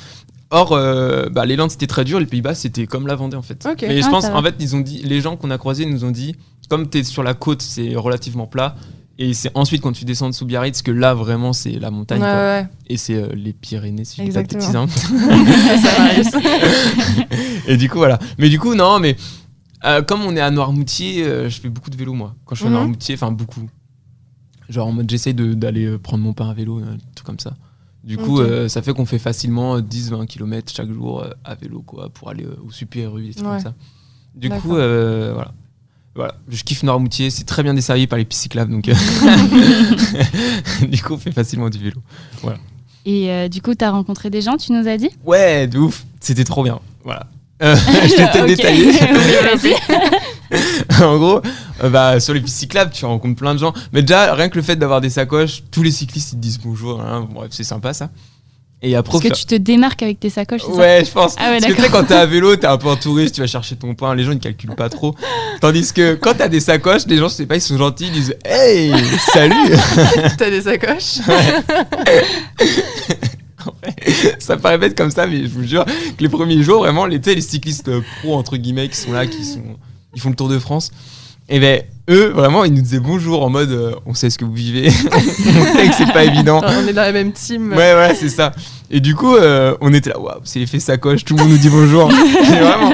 Or, 0.51 0.73
euh, 0.73 1.29
bah, 1.29 1.45
les 1.45 1.57
Landes 1.57 1.71
c'était 1.73 1.89
très 1.89 2.05
dur, 2.05 2.21
les 2.21 2.27
Pays 2.27 2.41
Basque 2.41 2.63
c'était 2.63 2.87
comme 2.87 3.07
la 3.09 3.15
Vendée 3.17 3.37
en 3.37 3.43
fait. 3.43 3.67
Ok. 3.71 3.83
Mais 3.83 4.01
je 4.01 4.07
Ah, 4.07 4.11
pense, 4.11 4.25
en 4.27 4.43
fait, 4.43 4.55
ils 4.61 4.75
ont 4.77 4.81
dit, 4.81 5.03
les 5.05 5.21
gens 5.21 5.37
qu'on 5.37 5.51
a 5.51 5.59
croisés 5.59 5.87
nous 5.87 6.05
ont 6.05 6.13
dit, 6.13 6.37
comme 6.69 6.89
t'es 6.89 7.05
sur 7.05 7.23
la 7.23 7.35
côte, 7.35 7.63
c'est 7.63 7.95
relativement 7.97 8.47
plat. 8.47 8.77
Et 9.19 9.33
c'est 9.33 9.51
ensuite 9.55 9.81
quand 9.81 9.93
tu 9.93 10.05
descends 10.05 10.31
sous 10.33 10.45
Biarritz 10.45 10.83
que 10.83 10.91
là 10.91 11.15
vraiment 11.15 11.55
c'est 11.55 11.79
la 11.79 11.91
montagne. 11.91 12.21
Ouais, 12.21 12.27
quoi. 12.27 12.37
ouais. 12.37 12.69
Et 12.87 12.97
c'est 12.99 13.15
euh, 13.15 13.29
les 13.35 13.55
Pyrénées 13.55 14.05
si 14.05 14.17
je 14.21 14.27
dis 14.29 14.31
pas 14.35 14.43
de 14.43 14.55
Exactement. 14.55 14.85
bêtises, 14.85 15.15
hein. 15.15 16.47
Et 17.67 17.77
du 17.79 17.89
coup, 17.89 17.99
voilà. 17.99 18.19
Mais 18.39 18.49
du 18.49 18.59
coup, 18.59 18.75
non, 18.75 18.99
mais 19.01 19.17
euh, 19.85 20.03
comme 20.03 20.23
on 20.23 20.37
est 20.37 20.41
à 20.41 20.51
Noirmoutier, 20.51 21.25
euh, 21.25 21.49
je 21.49 21.61
fais 21.61 21.69
beaucoup 21.69 21.91
de 21.91 21.97
vélo, 21.97 22.13
moi. 22.13 22.35
Quand 22.45 22.55
je 22.55 22.61
suis 22.61 22.69
Mhm. 22.69 22.75
à 22.75 22.79
Noirmoutier, 22.79 23.15
enfin, 23.15 23.31
beaucoup. 23.33 23.63
Genre, 24.69 24.87
en 24.87 24.93
mode, 24.93 25.09
j'essaye 25.09 25.33
d'aller 25.35 25.97
prendre 25.99 26.23
mon 26.25 26.33
pain 26.33 26.51
à 26.51 26.55
vélo, 26.55 26.81
tout 27.15 27.25
comme 27.25 27.39
ça. 27.39 27.55
Du 28.05 28.17
coup, 28.19 28.41
ça 28.69 28.83
fait 28.83 28.93
qu'on 28.93 29.07
fait 29.07 29.19
facilement 29.19 29.81
10-20 29.81 30.27
km 30.27 30.73
chaque 30.75 30.91
jour 30.93 31.25
à 31.45 31.55
vélo, 31.55 31.83
quoi, 31.83 32.09
pour 32.11 32.29
aller 32.31 32.45
au 32.65 32.71
Super 32.71 33.13
des 33.13 33.31
trucs 33.33 33.47
Ouais. 33.47 33.53
comme 33.53 33.61
ça. 33.61 33.75
Du 34.35 34.51
coup, 34.51 34.71
voilà. 34.75 35.53
Voilà, 36.17 36.35
je 36.49 36.63
kiffe 36.65 36.83
Noirmoutier, 36.83 37.29
c'est 37.29 37.45
très 37.45 37.63
bien 37.63 37.75
desservi 37.75 38.07
par 38.07 38.19
les 38.19 38.25
pistes 38.25 38.41
cyclables, 38.43 38.73
donc 38.73 38.89
euh, 38.89 38.95
du 40.87 41.03
coup 41.03 41.13
on 41.13 41.19
fait 41.19 41.31
facilement 41.31 41.69
du 41.69 41.79
vélo. 41.79 42.01
Et 43.05 43.31
euh, 43.31 43.49
du 43.49 43.63
coup, 43.63 43.75
t'as 43.75 43.91
rencontré 43.91 44.31
des 44.31 44.41
gens, 44.41 44.57
tu 44.57 44.73
nous 44.73 44.89
as 44.89 44.97
dit? 44.97 45.11
Ouais, 45.25 45.67
de 45.69 45.79
ouf, 45.79 46.05
c'était 46.21 46.43
trop 46.43 46.65
bien. 46.65 46.81
Voilà. 47.05 47.27
Euh, 47.63 47.77
je 48.05 48.17
t'ai 48.17 48.27
peut-être 48.27 48.47
détaillé. 48.47 48.91
Oui, 49.63 49.75
en 51.03 51.17
gros, 51.19 51.41
euh, 51.85 51.91
bah, 51.91 52.19
sur 52.19 52.35
les 52.35 52.41
pistes 52.41 52.57
cyclables, 52.59 52.91
tu 52.93 53.05
rencontres 53.05 53.37
plein 53.37 53.55
de 53.55 53.61
gens. 53.61 53.73
Mais 53.93 54.03
déjà, 54.03 54.35
rien 54.35 54.49
que 54.49 54.57
le 54.57 54.63
fait 54.63 54.77
d'avoir 54.77 55.01
des 55.01 55.11
sacoches, 55.11 55.63
tous 55.71 55.83
les 55.83 55.91
cyclistes 55.93 56.33
ils 56.33 56.37
te 56.37 56.41
disent 56.41 56.59
bonjour. 56.59 57.01
hein. 57.01 57.21
Bon, 57.29 57.41
bref, 57.41 57.51
c'est 57.53 57.63
sympa 57.65 57.93
ça. 57.93 58.11
Et 58.83 58.95
après, 58.95 59.13
Parce 59.19 59.25
que 59.25 59.35
tu 59.35 59.47
te 59.47 59.55
démarques 59.55 60.03
avec 60.03 60.21
tes 60.21 60.29
sacoches, 60.29 60.61
ça 60.61 60.69
Ouais, 60.69 61.03
je 61.05 61.11
pense. 61.11 61.35
Ah 61.39 61.51
ouais, 61.51 61.61
Parce 61.61 61.73
que 61.73 61.77
tu 61.77 61.83
sais, 61.83 61.89
quand 61.89 62.05
t'es 62.05 62.15
à 62.15 62.27
vélo, 62.27 62.55
t'es 62.57 62.67
un 62.67 62.77
peu 62.77 62.89
en 62.89 62.97
touriste, 62.97 63.35
tu 63.35 63.41
vas 63.41 63.47
chercher 63.47 63.75
ton 63.77 63.95
pain, 63.95 64.15
les 64.15 64.23
gens 64.23 64.33
ils 64.33 64.39
calculent 64.39 64.75
pas 64.75 64.91
trop. 64.91 65.15
Tandis 65.61 65.93
que 65.95 66.15
quand 66.15 66.35
t'as 66.35 66.49
des 66.49 66.61
sacoches, 66.61 67.07
les 67.07 67.17
gens, 67.17 67.29
je 67.29 67.35
sais 67.35 67.47
pas, 67.47 67.57
ils 67.57 67.63
sont 67.63 67.79
gentils, 67.79 68.07
ils 68.09 68.13
disent 68.13 68.37
Hey, 68.45 68.93
salut. 69.33 69.55
T'as 70.37 70.51
des 70.51 70.63
sacoches 70.63 71.21
Ça 74.39 74.57
paraît 74.59 74.79
bête 74.79 74.97
comme 74.97 75.11
ça, 75.11 75.27
mais 75.27 75.43
je 75.43 75.49
vous 75.49 75.65
jure 75.65 75.85
que 75.85 76.23
les 76.23 76.29
premiers 76.29 76.63
jours, 76.63 76.81
vraiment, 76.81 77.07
les, 77.07 77.19
les 77.19 77.41
cyclistes 77.41 77.91
pro, 78.21 78.35
entre 78.35 78.59
guillemets, 78.59 78.89
qui 78.89 78.97
sont 78.97 79.13
là, 79.13 79.27
qui 79.27 79.45
sont, 79.45 79.63
ils 80.15 80.21
font 80.21 80.29
le 80.31 80.37
Tour 80.37 80.49
de 80.49 80.59
France, 80.59 80.91
et 81.49 81.59
ben 81.61 81.83
eux, 82.09 82.29
vraiment, 82.29 82.65
ils 82.65 82.73
nous 82.73 82.83
disaient 82.83 83.01
bonjour 83.01 83.43
en 83.45 83.51
mode 83.51 83.71
euh, 83.71 83.93
On 84.07 84.15
sait 84.15 84.31
ce 84.31 84.39
que 84.39 84.45
vous 84.45 84.53
vivez, 84.55 84.89
on 85.13 85.77
sait 85.77 85.89
que 85.89 85.95
c'est 85.97 86.13
pas 86.13 86.25
évident. 86.25 86.61
On 86.65 86.87
est 86.89 86.93
dans 86.93 87.03
la 87.03 87.13
même 87.13 87.33
team. 87.33 87.71
Ouais, 87.73 87.95
ouais, 87.95 88.15
c'est 88.15 88.29
ça. 88.29 88.53
Et 88.91 89.01
du 89.01 89.15
coup, 89.15 89.35
euh, 89.37 89.77
on 89.81 89.93
était 89.93 90.11
là, 90.11 90.21
waouh, 90.21 90.41
c'est 90.45 90.59
l'effet 90.61 90.79
sacoche, 90.81 91.25
tout 91.25 91.35
le 91.37 91.43
monde 91.43 91.51
nous 91.53 91.59
dit 91.59 91.69
bonjour. 91.69 92.11
Et 92.13 92.61
vraiment. 92.61 92.93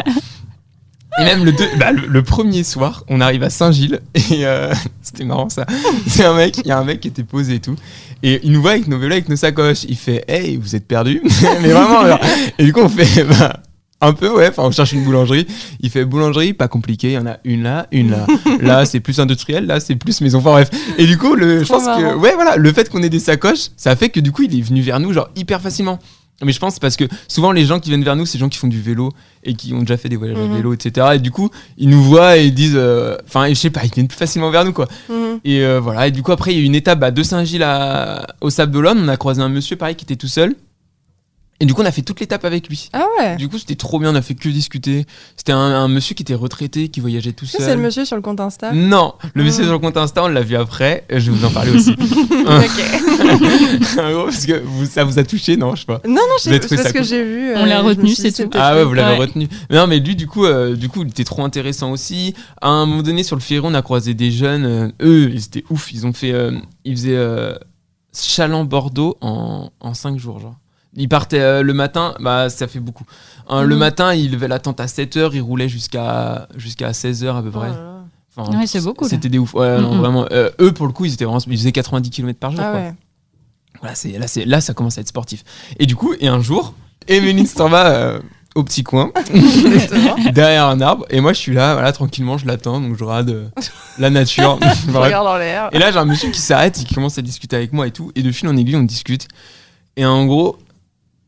Et 1.18 1.25
même 1.25 1.44
le, 1.44 1.53
deux- 1.53 1.68
bah, 1.79 1.92
le, 1.92 2.07
le 2.07 2.22
premier 2.22 2.64
soir, 2.64 3.05
on 3.09 3.20
arrive 3.20 3.42
à 3.42 3.51
Saint-Gilles 3.51 4.01
et 4.14 4.46
euh, 4.46 4.72
c'était 5.03 5.25
marrant 5.25 5.51
ça. 5.51 5.66
C'est 6.07 6.25
un 6.25 6.33
mec, 6.35 6.57
il 6.57 6.66
y 6.68 6.70
a 6.70 6.79
un 6.79 6.85
mec 6.85 7.01
qui 7.01 7.09
était 7.09 7.22
posé 7.22 7.57
et 7.57 7.61
tout. 7.61 7.77
Et 8.22 8.40
il 8.44 8.53
nous 8.53 8.62
voit 8.62 8.70
avec 8.70 8.88
nos 8.88 8.98
vélos, 8.98 9.12
avec 9.12 9.29
nos 9.29 9.37
sacoches. 9.37 9.85
Il 9.87 9.96
fait, 9.98 10.25
hey, 10.27 10.57
vous 10.57 10.75
êtes 10.75 10.88
perdus 10.88 11.20
Mais 11.61 11.68
vraiment. 11.68 12.18
Et 12.59 12.64
du 12.64 12.72
coup, 12.72 12.81
on 12.81 12.88
fait, 12.88 13.25
bah, 13.25 13.59
un 14.03 14.12
peu, 14.12 14.29
ouais, 14.31 14.49
enfin, 14.49 14.65
on 14.65 14.71
cherche 14.71 14.93
une 14.93 15.05
boulangerie. 15.05 15.47
Il 15.81 15.88
fait 15.91 16.05
boulangerie, 16.05 16.53
pas 16.53 16.69
compliqué. 16.69 17.09
Il 17.09 17.15
y 17.15 17.19
en 17.19 17.27
a 17.27 17.38
une 17.45 17.62
là, 17.62 17.87
une 17.93 18.11
là. 18.11 18.27
Là, 18.61 18.85
c'est 18.85 19.01
plus 19.01 19.19
industriel, 19.21 19.67
là, 19.67 19.81
c'est 19.81 19.97
plus 19.97 20.21
maison. 20.21 20.38
Enfin, 20.38 20.51
bref. 20.53 20.71
Et 20.99 21.07
du 21.07 21.17
coup, 21.19 21.35
le, 21.35 21.62
je 21.65 21.69
pense 21.69 21.83
que, 21.85 21.87
marrant. 22.03 22.17
ouais, 22.19 22.35
voilà, 22.35 22.57
le 22.57 22.73
fait 22.73 22.88
qu'on 22.91 23.03
ait 23.03 23.09
des 23.09 23.19
sacoches, 23.21 23.69
ça 23.77 23.97
fait 23.97 24.11
que 24.11 24.21
du 24.21 24.31
coup, 24.33 24.43
il 24.43 24.59
est 24.59 24.62
venu 24.62 24.81
vers 24.83 25.01
nous, 25.01 25.12
genre, 25.12 25.29
hyper 25.37 25.61
facilement. 25.61 25.99
Mais 26.45 26.51
je 26.51 26.59
pense 26.59 26.81
parce 26.81 26.97
que 26.97 27.05
souvent 27.29 27.53
les 27.53 27.65
gens 27.65 27.79
qui 27.79 27.91
viennent 27.91 28.03
vers 28.03 28.17
nous, 28.17 28.27
c'est 28.27 28.33
des 28.37 28.41
gens 28.41 28.49
qui 28.49 28.59
font 28.59 28.67
du 28.67 28.81
vélo 28.81 29.12
et 29.45 29.55
qui 29.55 29.73
ont 29.75 29.81
déjà 29.81 29.97
fait 29.97 30.09
des 30.09 30.17
voyages 30.17 30.37
Mhm. 30.38 30.51
à 30.53 30.57
vélo, 30.57 30.73
etc. 30.75 31.07
Et 31.15 31.19
du 31.21 31.31
coup, 31.31 31.51
ils 31.79 31.88
nous 31.88 32.03
voient 32.03 32.37
et 32.37 32.47
ils 32.47 32.55
disent, 32.55 32.75
euh, 32.75 33.17
enfin, 33.29 33.49
je 33.49 33.55
sais 33.55 33.71
pas, 33.71 33.83
ils 33.85 33.93
viennent 33.93 34.09
plus 34.09 34.17
facilement 34.19 34.51
vers 34.51 34.65
nous, 34.65 34.73
quoi. 34.73 34.88
Mhm. 35.09 35.38
Et 35.45 35.61
euh, 35.61 35.79
voilà. 35.79 36.09
Et 36.09 36.11
du 36.11 36.23
coup, 36.25 36.33
après, 36.33 36.53
il 36.53 36.57
y 36.57 36.61
a 36.61 36.62
eu 36.62 36.67
une 36.67 36.75
étape 36.75 36.99
bah, 36.99 37.12
de 37.12 37.23
Saint-Gilles 37.23 37.62
à- 37.62 38.27
au 38.41 38.51
Sable 38.51 38.73
d'Olonne. 38.73 38.99
On 39.05 39.09
a 39.09 39.17
croisé 39.17 39.41
un 39.41 39.49
monsieur, 39.51 39.77
pareil, 39.77 39.95
qui 39.95 40.05
était 40.05 40.17
tout 40.17 40.27
seul. 40.27 40.57
Et 41.62 41.64
du 41.64 41.75
coup, 41.75 41.83
on 41.83 41.87
a 41.87 41.92
fait 41.92 42.03
toute 42.03 42.18
l'étape 42.18 42.44
avec 42.44 42.68
lui. 42.68 42.88
Ah 42.92 43.05
ouais 43.18 43.37
Du 43.37 43.48
coup, 43.48 43.57
c'était 43.57 43.77
trop 43.77 44.01
bien. 44.01 44.11
On 44.11 44.16
a 44.16 44.20
fait 44.22 44.35
que 44.35 44.48
discuter. 44.48 45.07
C'était 45.37 45.53
un, 45.53 45.59
un 45.59 45.87
monsieur 45.87 46.16
qui 46.16 46.22
était 46.25 46.35
retraité, 46.35 46.88
qui 46.88 46.98
voyageait 46.98 47.31
tout 47.33 47.46
Ça, 47.46 47.59
seul. 47.59 47.66
c'est 47.68 47.77
le 47.77 47.83
monsieur 47.83 48.05
sur 48.05 48.16
le 48.16 48.22
compte 48.22 48.40
Insta 48.40 48.72
Non, 48.72 49.14
le 49.35 49.44
monsieur 49.44 49.62
Ah. 49.62 49.66
sur 49.66 49.72
le 49.75 49.79
compte 49.79 49.96
Insta, 49.96 50.25
on 50.25 50.29
l'a 50.29 50.40
vu 50.42 50.57
après. 50.57 51.05
Je 51.09 51.31
vais 51.31 51.37
vous 51.38 51.44
en 51.44 51.51
parler 51.51 51.70
aussi. 51.70 51.92
Ok. 52.33 53.16
Parce 53.96 54.44
que 54.46 54.61
vous- 54.64 54.87
ça 54.87 55.05
vous 55.05 55.18
a 55.18 55.25
touché, 55.25 55.57
non 55.57 55.75
Je 55.77 55.81
sais 55.81 55.87
pas. 55.87 56.01
Non, 56.05 56.14
non, 56.14 56.20
Vous 56.42 56.48
avez 56.48 56.61
c'est 56.66 56.77
parce 56.77 56.92
que 56.92 57.03
j'ai 57.05 57.22
vu. 57.22 57.53
On 57.55 57.64
l'a 57.64 57.79
je 57.79 57.83
me 57.83 57.88
retenu, 57.88 58.14
c'est 58.14 58.33
tout. 58.33 58.51
Ah 58.55 58.75
ouais, 58.75 58.85
vous 58.85 58.94
l'avez 58.94 59.12
Ouais. 59.12 59.18
retenu. 59.27 59.48
Mais 59.70 59.77
non, 59.77 59.87
mais 59.87 60.01
lui, 60.01 60.16
du 60.16 60.27
coup, 60.27 60.44
euh, 60.44 60.75
du 60.75 60.88
coup, 60.88 61.03
il 61.03 61.09
était 61.11 61.22
trop 61.25 61.44
intéressant 61.44 61.92
aussi. 61.92 62.35
À 62.61 62.68
un 62.70 62.87
moment 62.87 63.03
donné, 63.03 63.22
sur 63.22 63.37
le 63.37 63.42
ferry, 63.42 63.61
on 63.64 63.75
a 63.75 63.83
croisé 63.83 64.14
des 64.14 64.31
jeunes. 64.33 64.64
euh, 64.64 64.88
eux, 65.03 65.31
ils 65.33 65.44
étaient 65.44 65.64
ouf. 65.70 65.92
Ils 65.92 66.07
ont 66.07 66.12
fait, 66.12 66.33
euh, 66.33 66.53
ils 66.85 66.96
faisaient 66.96 67.14
euh, 67.16 67.55
Chaland-Bordeaux 68.14 69.16
en, 69.20 69.70
en 69.81 69.94
5 69.94 70.18
jours, 70.18 70.40
genre. 70.40 70.57
Ils 70.97 71.09
partaient 71.09 71.41
euh, 71.41 71.63
le 71.63 71.73
matin, 71.73 72.15
bah 72.21 72.51
ça 72.51 72.67
fait 72.69 72.81
beaucoup. 72.81 73.05
Hein, 73.49 73.63
Le 73.63 73.75
Mhm. 73.75 73.79
matin, 73.79 74.15
ils 74.15 74.31
levaient 74.31 74.49
la 74.49 74.59
tente 74.59 74.79
à 74.81 74.87
7h, 74.87 75.31
ils 75.33 75.41
roulaient 75.41 75.69
jusqu'à 75.69 76.49
jusqu'à 76.57 76.91
16h 76.93 77.35
à 77.37 77.43
peu 77.43 77.49
Oh 77.55 77.59
près. 77.59 77.69
là 77.71 77.75
là. 77.75 77.89
Enfin, 78.37 78.59
Ouais, 78.59 78.67
c'est 78.67 78.81
beaucoup, 78.83 79.05
là. 79.05 79.11
C'était 79.11 79.29
des 79.29 79.39
ouf. 79.39 79.55
Ouais, 79.55 79.79
non, 79.81 79.97
vraiment. 79.97 80.27
Euh, 80.33 80.51
eux, 80.61 80.73
pour 80.73 80.87
le 80.87 80.93
coup, 80.93 81.05
ils 81.05 81.13
étaient 81.15 81.25
vraiment, 81.25 81.41
ils 81.47 81.57
faisaient 81.59 81.73
90 81.73 82.11
km 82.11 82.39
par 82.39 82.51
jour. 82.51 82.61
Ah 82.63 82.71
quoi. 82.71 82.81
ouais. 82.81 82.95
Voilà, 83.81 83.95
c'est 83.95 84.13
là, 84.19 84.27
c'est 84.27 84.45
là, 84.45 84.61
ça 84.61 84.75
commence 84.75 84.97
à 84.99 85.01
être 85.01 85.09
sportif. 85.09 85.45
Et 85.79 85.87
du 85.87 85.97
coup, 85.97 86.15
et 86.21 86.29
un 86.29 86.41
jour, 86.41 86.75
Emeline 87.09 87.47
s'en 87.47 87.69
va 87.69 87.87
euh, 87.89 88.21
au 88.55 88.63
petit 88.63 88.83
coin, 88.85 89.11
derrière 90.33 90.67
un 90.67 90.81
arbre, 90.81 91.05
et 91.11 91.21
moi, 91.21 91.33
je 91.33 91.39
suis 91.39 91.55
là, 91.55 91.73
voilà, 91.75 91.93
tranquillement, 91.93 92.39
je 92.39 92.47
l'attends, 92.47 92.81
donc 92.81 92.97
je 92.99 93.05
regarde 93.05 93.31
euh, 93.31 93.49
la 93.99 94.11
nature. 94.11 94.59
Je 94.87 94.91
Bref. 94.93 95.05
regarde 95.05 95.27
en 95.27 95.37
l'air. 95.37 95.69
Et 95.73 95.79
là, 95.79 95.91
j'ai 95.91 95.99
un 95.99 96.05
monsieur 96.05 96.31
qui 96.31 96.41
s'arrête 96.41 96.79
et 96.81 96.85
qui 96.85 96.95
commence 96.95 97.19
à 97.19 97.23
discuter 97.23 97.57
avec 97.57 97.73
moi 97.73 97.87
et 97.87 97.91
tout, 97.91 98.13
et 98.15 98.23
de 98.23 98.31
fil 98.33 98.49
en 98.49 98.57
aiguille, 98.57 98.77
on 98.77 98.83
discute. 98.83 99.27
Et 99.97 100.05
en 100.07 100.25
gros, 100.27 100.59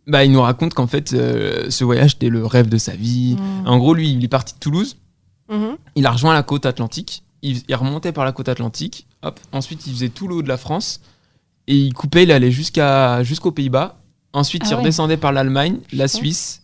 bah, 0.06 0.24
il 0.24 0.32
nous 0.32 0.40
raconte 0.42 0.74
qu'en 0.74 0.86
fait, 0.86 1.12
euh, 1.12 1.70
ce 1.70 1.84
voyage 1.84 2.14
était 2.14 2.28
le 2.28 2.44
rêve 2.46 2.68
de 2.68 2.76
sa 2.78 2.92
vie. 2.94 3.36
Mhm. 3.38 3.66
En 3.68 3.78
gros, 3.78 3.94
lui, 3.94 4.12
il 4.12 4.22
est 4.24 4.28
parti 4.28 4.54
de 4.54 4.58
Toulouse. 4.58 4.96
Mhm. 5.50 5.76
Il 5.96 6.06
a 6.06 6.10
rejoint 6.10 6.34
la 6.34 6.42
côte 6.42 6.66
atlantique. 6.66 7.22
Il, 7.42 7.62
il 7.68 7.74
remontait 7.74 8.12
par 8.12 8.24
la 8.24 8.32
côte 8.32 8.48
atlantique. 8.48 9.06
Hop. 9.22 9.38
Ensuite, 9.52 9.86
il 9.86 9.92
faisait 9.92 10.08
tout 10.10 10.28
le 10.28 10.36
haut 10.36 10.42
de 10.42 10.48
la 10.48 10.56
France. 10.56 11.00
Et 11.66 11.76
il 11.76 11.94
coupait, 11.94 12.24
il 12.24 12.32
allait 12.32 12.50
jusqu'à, 12.50 13.22
jusqu'aux 13.22 13.50
Pays-Bas. 13.52 13.96
Ensuite, 14.34 14.62
Ah 14.64 14.68
il 14.68 14.74
ouais. 14.74 14.80
redescendait 14.80 15.16
par 15.16 15.32
l'Allemagne, 15.32 15.78
la 15.92 16.08
Suisse 16.08 16.62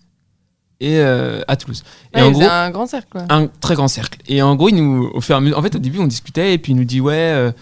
et 0.80 0.98
euh, 0.98 1.40
à 1.48 1.56
Toulouse. 1.56 1.82
Et 2.14 2.16
Ouais, 2.20 2.22
en 2.26 2.30
gros, 2.32 2.42
un 2.42 2.70
grand 2.70 2.86
cercle, 2.86 3.08
quoi. 3.12 3.24
un 3.28 3.46
très 3.46 3.74
grand 3.74 3.88
cercle. 3.88 4.18
Et 4.28 4.42
en 4.42 4.56
gros, 4.56 4.68
il 4.70 4.76
nous, 4.76 5.10
au 5.14 5.20
fur 5.20 5.34
et 5.34 5.38
à 5.38 5.40
mesure, 5.40 5.58
en 5.58 5.62
fait, 5.62 5.74
au 5.76 5.78
début, 5.78 5.98
on 5.98 6.06
discutait 6.06 6.54
et 6.54 6.58
puis 6.58 6.72
il 6.72 6.76
nous 6.76 6.84
dit 6.84 7.00
ouais, 7.00 7.14
euh, 7.14 7.52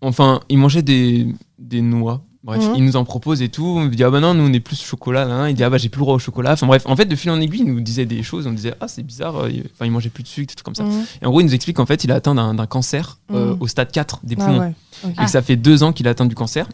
enfin, 0.00 0.40
il 0.48 0.58
mangeait 0.58 0.82
des, 0.82 1.28
des 1.58 1.80
noix. 1.82 2.22
Bref, 2.44 2.62
Mhm. 2.62 2.74
il 2.76 2.84
nous 2.84 2.96
en 2.96 3.04
propose 3.06 3.40
et 3.40 3.48
tout. 3.48 3.64
On 3.64 3.86
lui 3.86 3.96
dit 3.96 4.04
ah 4.04 4.10
bah 4.10 4.20
non, 4.20 4.34
nous 4.34 4.44
on 4.44 4.52
est 4.52 4.60
plus 4.60 4.78
chocolat. 4.82 5.24
nan. 5.26 5.48
Il 5.48 5.54
dit 5.54 5.64
ah 5.64 5.70
bah 5.70 5.78
j'ai 5.78 5.88
plus 5.88 6.00
le 6.00 6.04
droit 6.04 6.14
au 6.14 6.18
chocolat. 6.18 6.52
Enfin 6.52 6.66
bref, 6.66 6.82
en 6.84 6.94
fait, 6.94 7.06
de 7.06 7.16
fil 7.16 7.30
en 7.30 7.40
aiguille, 7.40 7.62
il 7.64 7.72
nous 7.72 7.80
disait 7.80 8.04
des 8.04 8.22
choses. 8.22 8.46
On 8.46 8.52
disait 8.52 8.74
ah 8.80 8.86
c'est 8.88 9.02
bizarre. 9.02 9.36
euh, 9.44 9.50
il- 9.50 9.64
Enfin, 9.72 9.86
il 9.86 9.90
mangeait 9.90 10.10
plus 10.10 10.22
de 10.22 10.28
sucre, 10.28 10.48
des 10.48 10.54
trucs 10.54 10.64
comme 10.66 10.74
ça. 10.74 10.84
Mhm. 10.84 11.04
Et 11.22 11.26
en 11.26 11.30
gros, 11.30 11.40
il 11.40 11.44
nous 11.46 11.54
explique 11.54 11.76
qu'en 11.76 11.86
fait, 11.86 12.04
il 12.04 12.12
a 12.12 12.16
atteint 12.16 12.34
d'un 12.34 12.66
cancer 12.66 13.18
euh, 13.32 13.54
Mhm. 13.54 13.56
au 13.60 13.66
stade 13.66 13.90
4 13.90 14.20
des 14.24 14.36
Ah 14.38 14.44
poumons. 14.44 14.58
ouais. 14.60 14.74
Et 15.10 15.24
que 15.24 15.30
ça 15.30 15.40
fait 15.40 15.56
deux 15.56 15.82
ans 15.82 15.92
qu'il 15.94 16.06
a 16.06 16.10
atteint 16.10 16.26
du 16.26 16.34
cancer. 16.34 16.68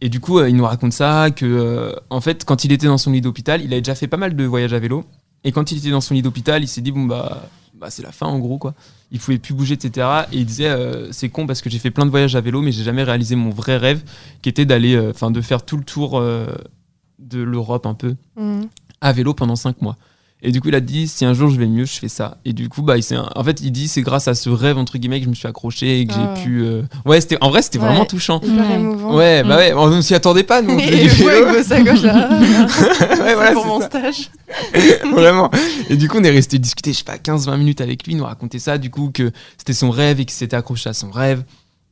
Et 0.00 0.08
du 0.08 0.18
coup, 0.20 0.38
euh, 0.40 0.48
il 0.50 0.56
nous 0.56 0.64
raconte 0.64 0.92
ça, 0.92 1.30
que 1.30 1.46
euh, 1.46 1.92
en 2.10 2.20
fait, 2.20 2.44
quand 2.44 2.64
il 2.64 2.72
était 2.72 2.86
dans 2.88 2.98
son 2.98 3.12
lit 3.12 3.20
d'hôpital, 3.20 3.62
il 3.62 3.72
avait 3.72 3.80
déjà 3.82 3.94
fait 3.94 4.08
pas 4.08 4.16
mal 4.18 4.34
de 4.34 4.44
voyages 4.44 4.72
à 4.74 4.78
vélo. 4.80 5.04
Et 5.44 5.52
quand 5.52 5.70
il 5.70 5.78
était 5.78 5.90
dans 5.90 6.00
son 6.00 6.14
lit 6.14 6.22
d'hôpital, 6.22 6.62
il 6.64 6.68
s'est 6.68 6.80
dit, 6.80 6.90
bon, 6.90 7.04
bah, 7.04 7.44
bah 7.78 7.90
c'est 7.90 8.02
la 8.02 8.12
fin 8.12 8.26
en 8.26 8.38
gros, 8.38 8.58
quoi. 8.58 8.74
Il 9.10 9.20
pouvait 9.20 9.38
plus 9.38 9.54
bouger, 9.54 9.74
etc. 9.74 10.06
Et 10.32 10.38
il 10.38 10.46
disait, 10.46 10.68
euh, 10.68 11.12
c'est 11.12 11.28
con 11.28 11.46
parce 11.46 11.62
que 11.62 11.70
j'ai 11.70 11.78
fait 11.78 11.90
plein 11.90 12.06
de 12.06 12.10
voyages 12.10 12.34
à 12.36 12.40
vélo, 12.40 12.60
mais 12.62 12.72
j'ai 12.72 12.82
jamais 12.84 13.02
réalisé 13.04 13.36
mon 13.36 13.50
vrai 13.50 13.76
rêve, 13.76 14.02
qui 14.42 14.48
était 14.48 14.64
d'aller, 14.64 14.94
euh, 14.96 15.10
enfin, 15.10 15.30
de 15.30 15.40
faire 15.40 15.64
tout 15.64 15.76
le 15.76 15.84
tour 15.84 16.18
euh, 16.18 16.46
de 17.18 17.40
l'Europe 17.42 17.86
un 17.86 17.94
peu 17.94 18.16
Mhm. 18.36 18.68
à 19.00 19.12
vélo 19.12 19.34
pendant 19.34 19.56
5 19.56 19.80
mois. 19.82 19.96
Et 20.42 20.52
du 20.52 20.60
coup, 20.60 20.68
il 20.68 20.74
a 20.74 20.80
dit 20.80 21.08
si 21.08 21.24
un 21.24 21.32
jour 21.32 21.48
je 21.48 21.58
vais 21.58 21.66
mieux, 21.66 21.86
je 21.86 21.94
fais 21.98 22.08
ça. 22.08 22.36
Et 22.44 22.52
du 22.52 22.68
coup, 22.68 22.82
bah, 22.82 22.98
il 22.98 23.04
en 23.34 23.42
fait, 23.42 23.60
il 23.62 23.70
dit 23.72 23.88
c'est 23.88 24.02
grâce 24.02 24.28
à 24.28 24.34
ce 24.34 24.50
rêve 24.50 24.76
entre 24.76 24.98
guillemets 24.98 25.18
que 25.18 25.24
je 25.24 25.30
me 25.30 25.34
suis 25.34 25.48
accroché 25.48 26.00
et 26.00 26.06
que 26.06 26.12
Ah. 26.14 26.34
j'ai 26.36 26.42
pu. 26.44 26.60
euh, 26.62 26.82
Ouais, 27.06 27.20
c'était 27.22 27.38
en 27.40 27.48
vrai, 27.48 27.62
c'était 27.62 27.78
Ouais. 27.78 27.86
vraiment 27.86 28.04
touchant. 28.04 28.40
Ouais. 28.44 29.42
bah 29.42 29.56
ouais, 29.56 29.72
on 29.74 30.00
s'y 30.02 30.14
attendait 30.14 30.42
pas, 30.44 30.60
nous. 30.62 30.74
on 30.74 30.78
Et 30.78 31.02
du 31.02 31.08
vélo. 31.08 31.46
là. 32.02 32.28
Ouais, 33.10 33.34
voilà, 33.34 33.52
pour 33.52 33.66
mon 33.66 33.80
ça. 33.80 33.86
stage. 33.86 34.30
Vraiment. 35.12 35.50
Et 35.88 35.96
du 35.96 36.08
coup, 36.08 36.18
on 36.20 36.24
est 36.24 36.30
resté 36.30 36.58
discuter, 36.58 36.92
je 36.92 36.98
sais 36.98 37.04
pas, 37.04 37.16
15-20 37.16 37.56
minutes 37.56 37.80
avec 37.80 38.04
lui, 38.06 38.12
il 38.12 38.16
nous 38.18 38.24
racontait 38.24 38.58
ça, 38.58 38.78
du 38.78 38.90
coup, 38.90 39.10
que 39.12 39.32
c'était 39.56 39.72
son 39.72 39.90
rêve 39.90 40.20
et 40.20 40.24
qu'il 40.26 40.34
s'était 40.36 40.56
accroché 40.56 40.90
à 40.90 40.92
son 40.94 41.10
rêve. 41.10 41.42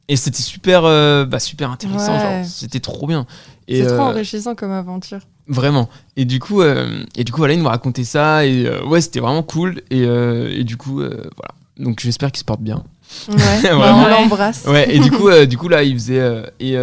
Et 0.06 0.16
c'était 0.16 0.42
super, 0.42 0.82
euh, 0.84 1.24
bah, 1.24 1.38
super 1.40 1.70
intéressant, 1.70 2.12
Ouais. 2.14 2.20
genre, 2.20 2.44
c'était 2.44 2.80
trop 2.80 3.06
bien. 3.06 3.24
C'est 3.68 3.86
trop 3.86 3.94
euh, 3.96 3.98
enrichissant 4.10 4.54
comme 4.54 4.72
aventure. 4.72 5.20
Vraiment. 5.48 5.88
Et 6.16 6.24
du 6.24 6.38
coup, 6.40 6.62
euh, 6.62 7.04
et 7.16 7.24
du 7.24 7.32
coup, 7.32 7.38
voilà, 7.38 7.54
il 7.54 7.60
nous 7.60 7.68
racontait 7.68 8.04
ça 8.04 8.46
et 8.46 8.66
euh, 8.66 8.84
ouais, 8.86 9.00
c'était 9.00 9.20
vraiment 9.20 9.42
cool. 9.42 9.82
Et, 9.90 10.02
et 10.02 10.64
du 10.64 10.76
coup, 10.76 10.96
voilà. 11.00 11.54
Donc 11.78 12.00
j'espère 12.00 12.30
qu'il 12.30 12.38
se 12.40 12.44
porte 12.44 12.60
bien. 12.60 12.84
Ouais. 13.28 13.36
Vraiment. 13.62 14.04
On 14.04 14.08
l'embrasse. 14.08 14.64
Ouais. 14.66 14.94
Et 14.94 14.98
du 15.00 15.10
coup, 15.10 15.28
du 15.48 15.58
coup 15.58 15.68
là, 15.68 15.82
il 15.82 15.94
faisait 15.94 16.42
et 16.60 16.76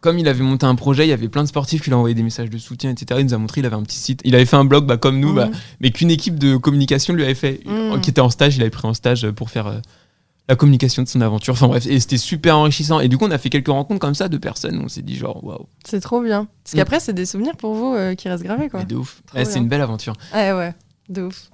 comme 0.00 0.18
il 0.18 0.26
avait 0.26 0.42
monté 0.42 0.66
un 0.66 0.74
projet, 0.74 1.06
il 1.06 1.10
y 1.10 1.12
avait 1.12 1.28
plein 1.28 1.44
de 1.44 1.48
sportifs 1.48 1.80
qui 1.82 1.88
lui 1.90 1.94
envoyaient 1.94 2.14
des 2.16 2.24
messages 2.24 2.50
de 2.50 2.58
soutien, 2.58 2.90
etc. 2.90 3.20
Il 3.20 3.26
nous 3.26 3.34
a 3.34 3.38
montré, 3.38 3.60
il 3.60 3.66
avait 3.66 3.76
un 3.76 3.82
petit 3.84 3.98
site. 3.98 4.20
Il 4.24 4.34
avait 4.34 4.46
fait 4.46 4.56
un 4.56 4.64
blog, 4.64 4.84
bah, 4.84 4.96
comme 4.96 5.20
nous, 5.20 5.32
bah, 5.32 5.46
Mhm. 5.46 5.52
mais 5.80 5.90
qu'une 5.92 6.10
équipe 6.10 6.40
de 6.40 6.56
communication 6.56 7.14
lui 7.14 7.22
avait 7.22 7.34
fait, 7.36 7.60
Mhm. 7.66 8.00
qui 8.00 8.10
était 8.10 8.20
en 8.20 8.28
stage. 8.28 8.56
Il 8.56 8.62
avait 8.62 8.70
pris 8.70 8.88
en 8.88 8.94
stage 8.94 9.30
pour 9.30 9.48
faire 9.48 9.80
la 10.48 10.56
communication 10.56 11.02
de 11.02 11.08
son 11.08 11.20
aventure. 11.20 11.54
Enfin 11.54 11.68
bref, 11.68 11.86
et 11.86 11.98
c'était 12.00 12.16
super 12.18 12.56
enrichissant. 12.58 13.00
Et 13.00 13.08
du 13.08 13.16
coup, 13.16 13.24
on 13.26 13.30
a 13.30 13.38
fait 13.38 13.48
quelques 13.50 13.68
rencontres 13.68 14.00
comme 14.00 14.14
ça 14.14 14.28
de 14.28 14.36
personnes. 14.38 14.78
où 14.78 14.82
On 14.84 14.88
s'est 14.88 15.02
dit 15.02 15.16
genre 15.16 15.42
waouh, 15.44 15.66
C'est 15.84 16.00
trop 16.00 16.20
bien. 16.20 16.48
Parce 16.64 16.74
Mm. 16.74 16.76
qu'après, 16.78 17.00
c'est 17.00 17.12
des 17.12 17.26
souvenirs 17.26 17.56
pour 17.56 17.74
vous 17.74 17.94
euh, 17.94 18.14
qui 18.14 18.28
restent 18.28 18.44
gravés, 18.44 18.68
quoi. 18.68 18.80
mais 18.80 18.86
de 18.86 18.96
ouf. 18.96 19.22
Ouais, 19.34 19.44
c'est 19.44 19.58
une 19.58 19.68
belle 19.68 19.80
aventure. 19.82 20.14
Ouais, 20.34 20.52
ouais, 20.52 20.74
de 21.08 21.22
ouf. 21.22 21.48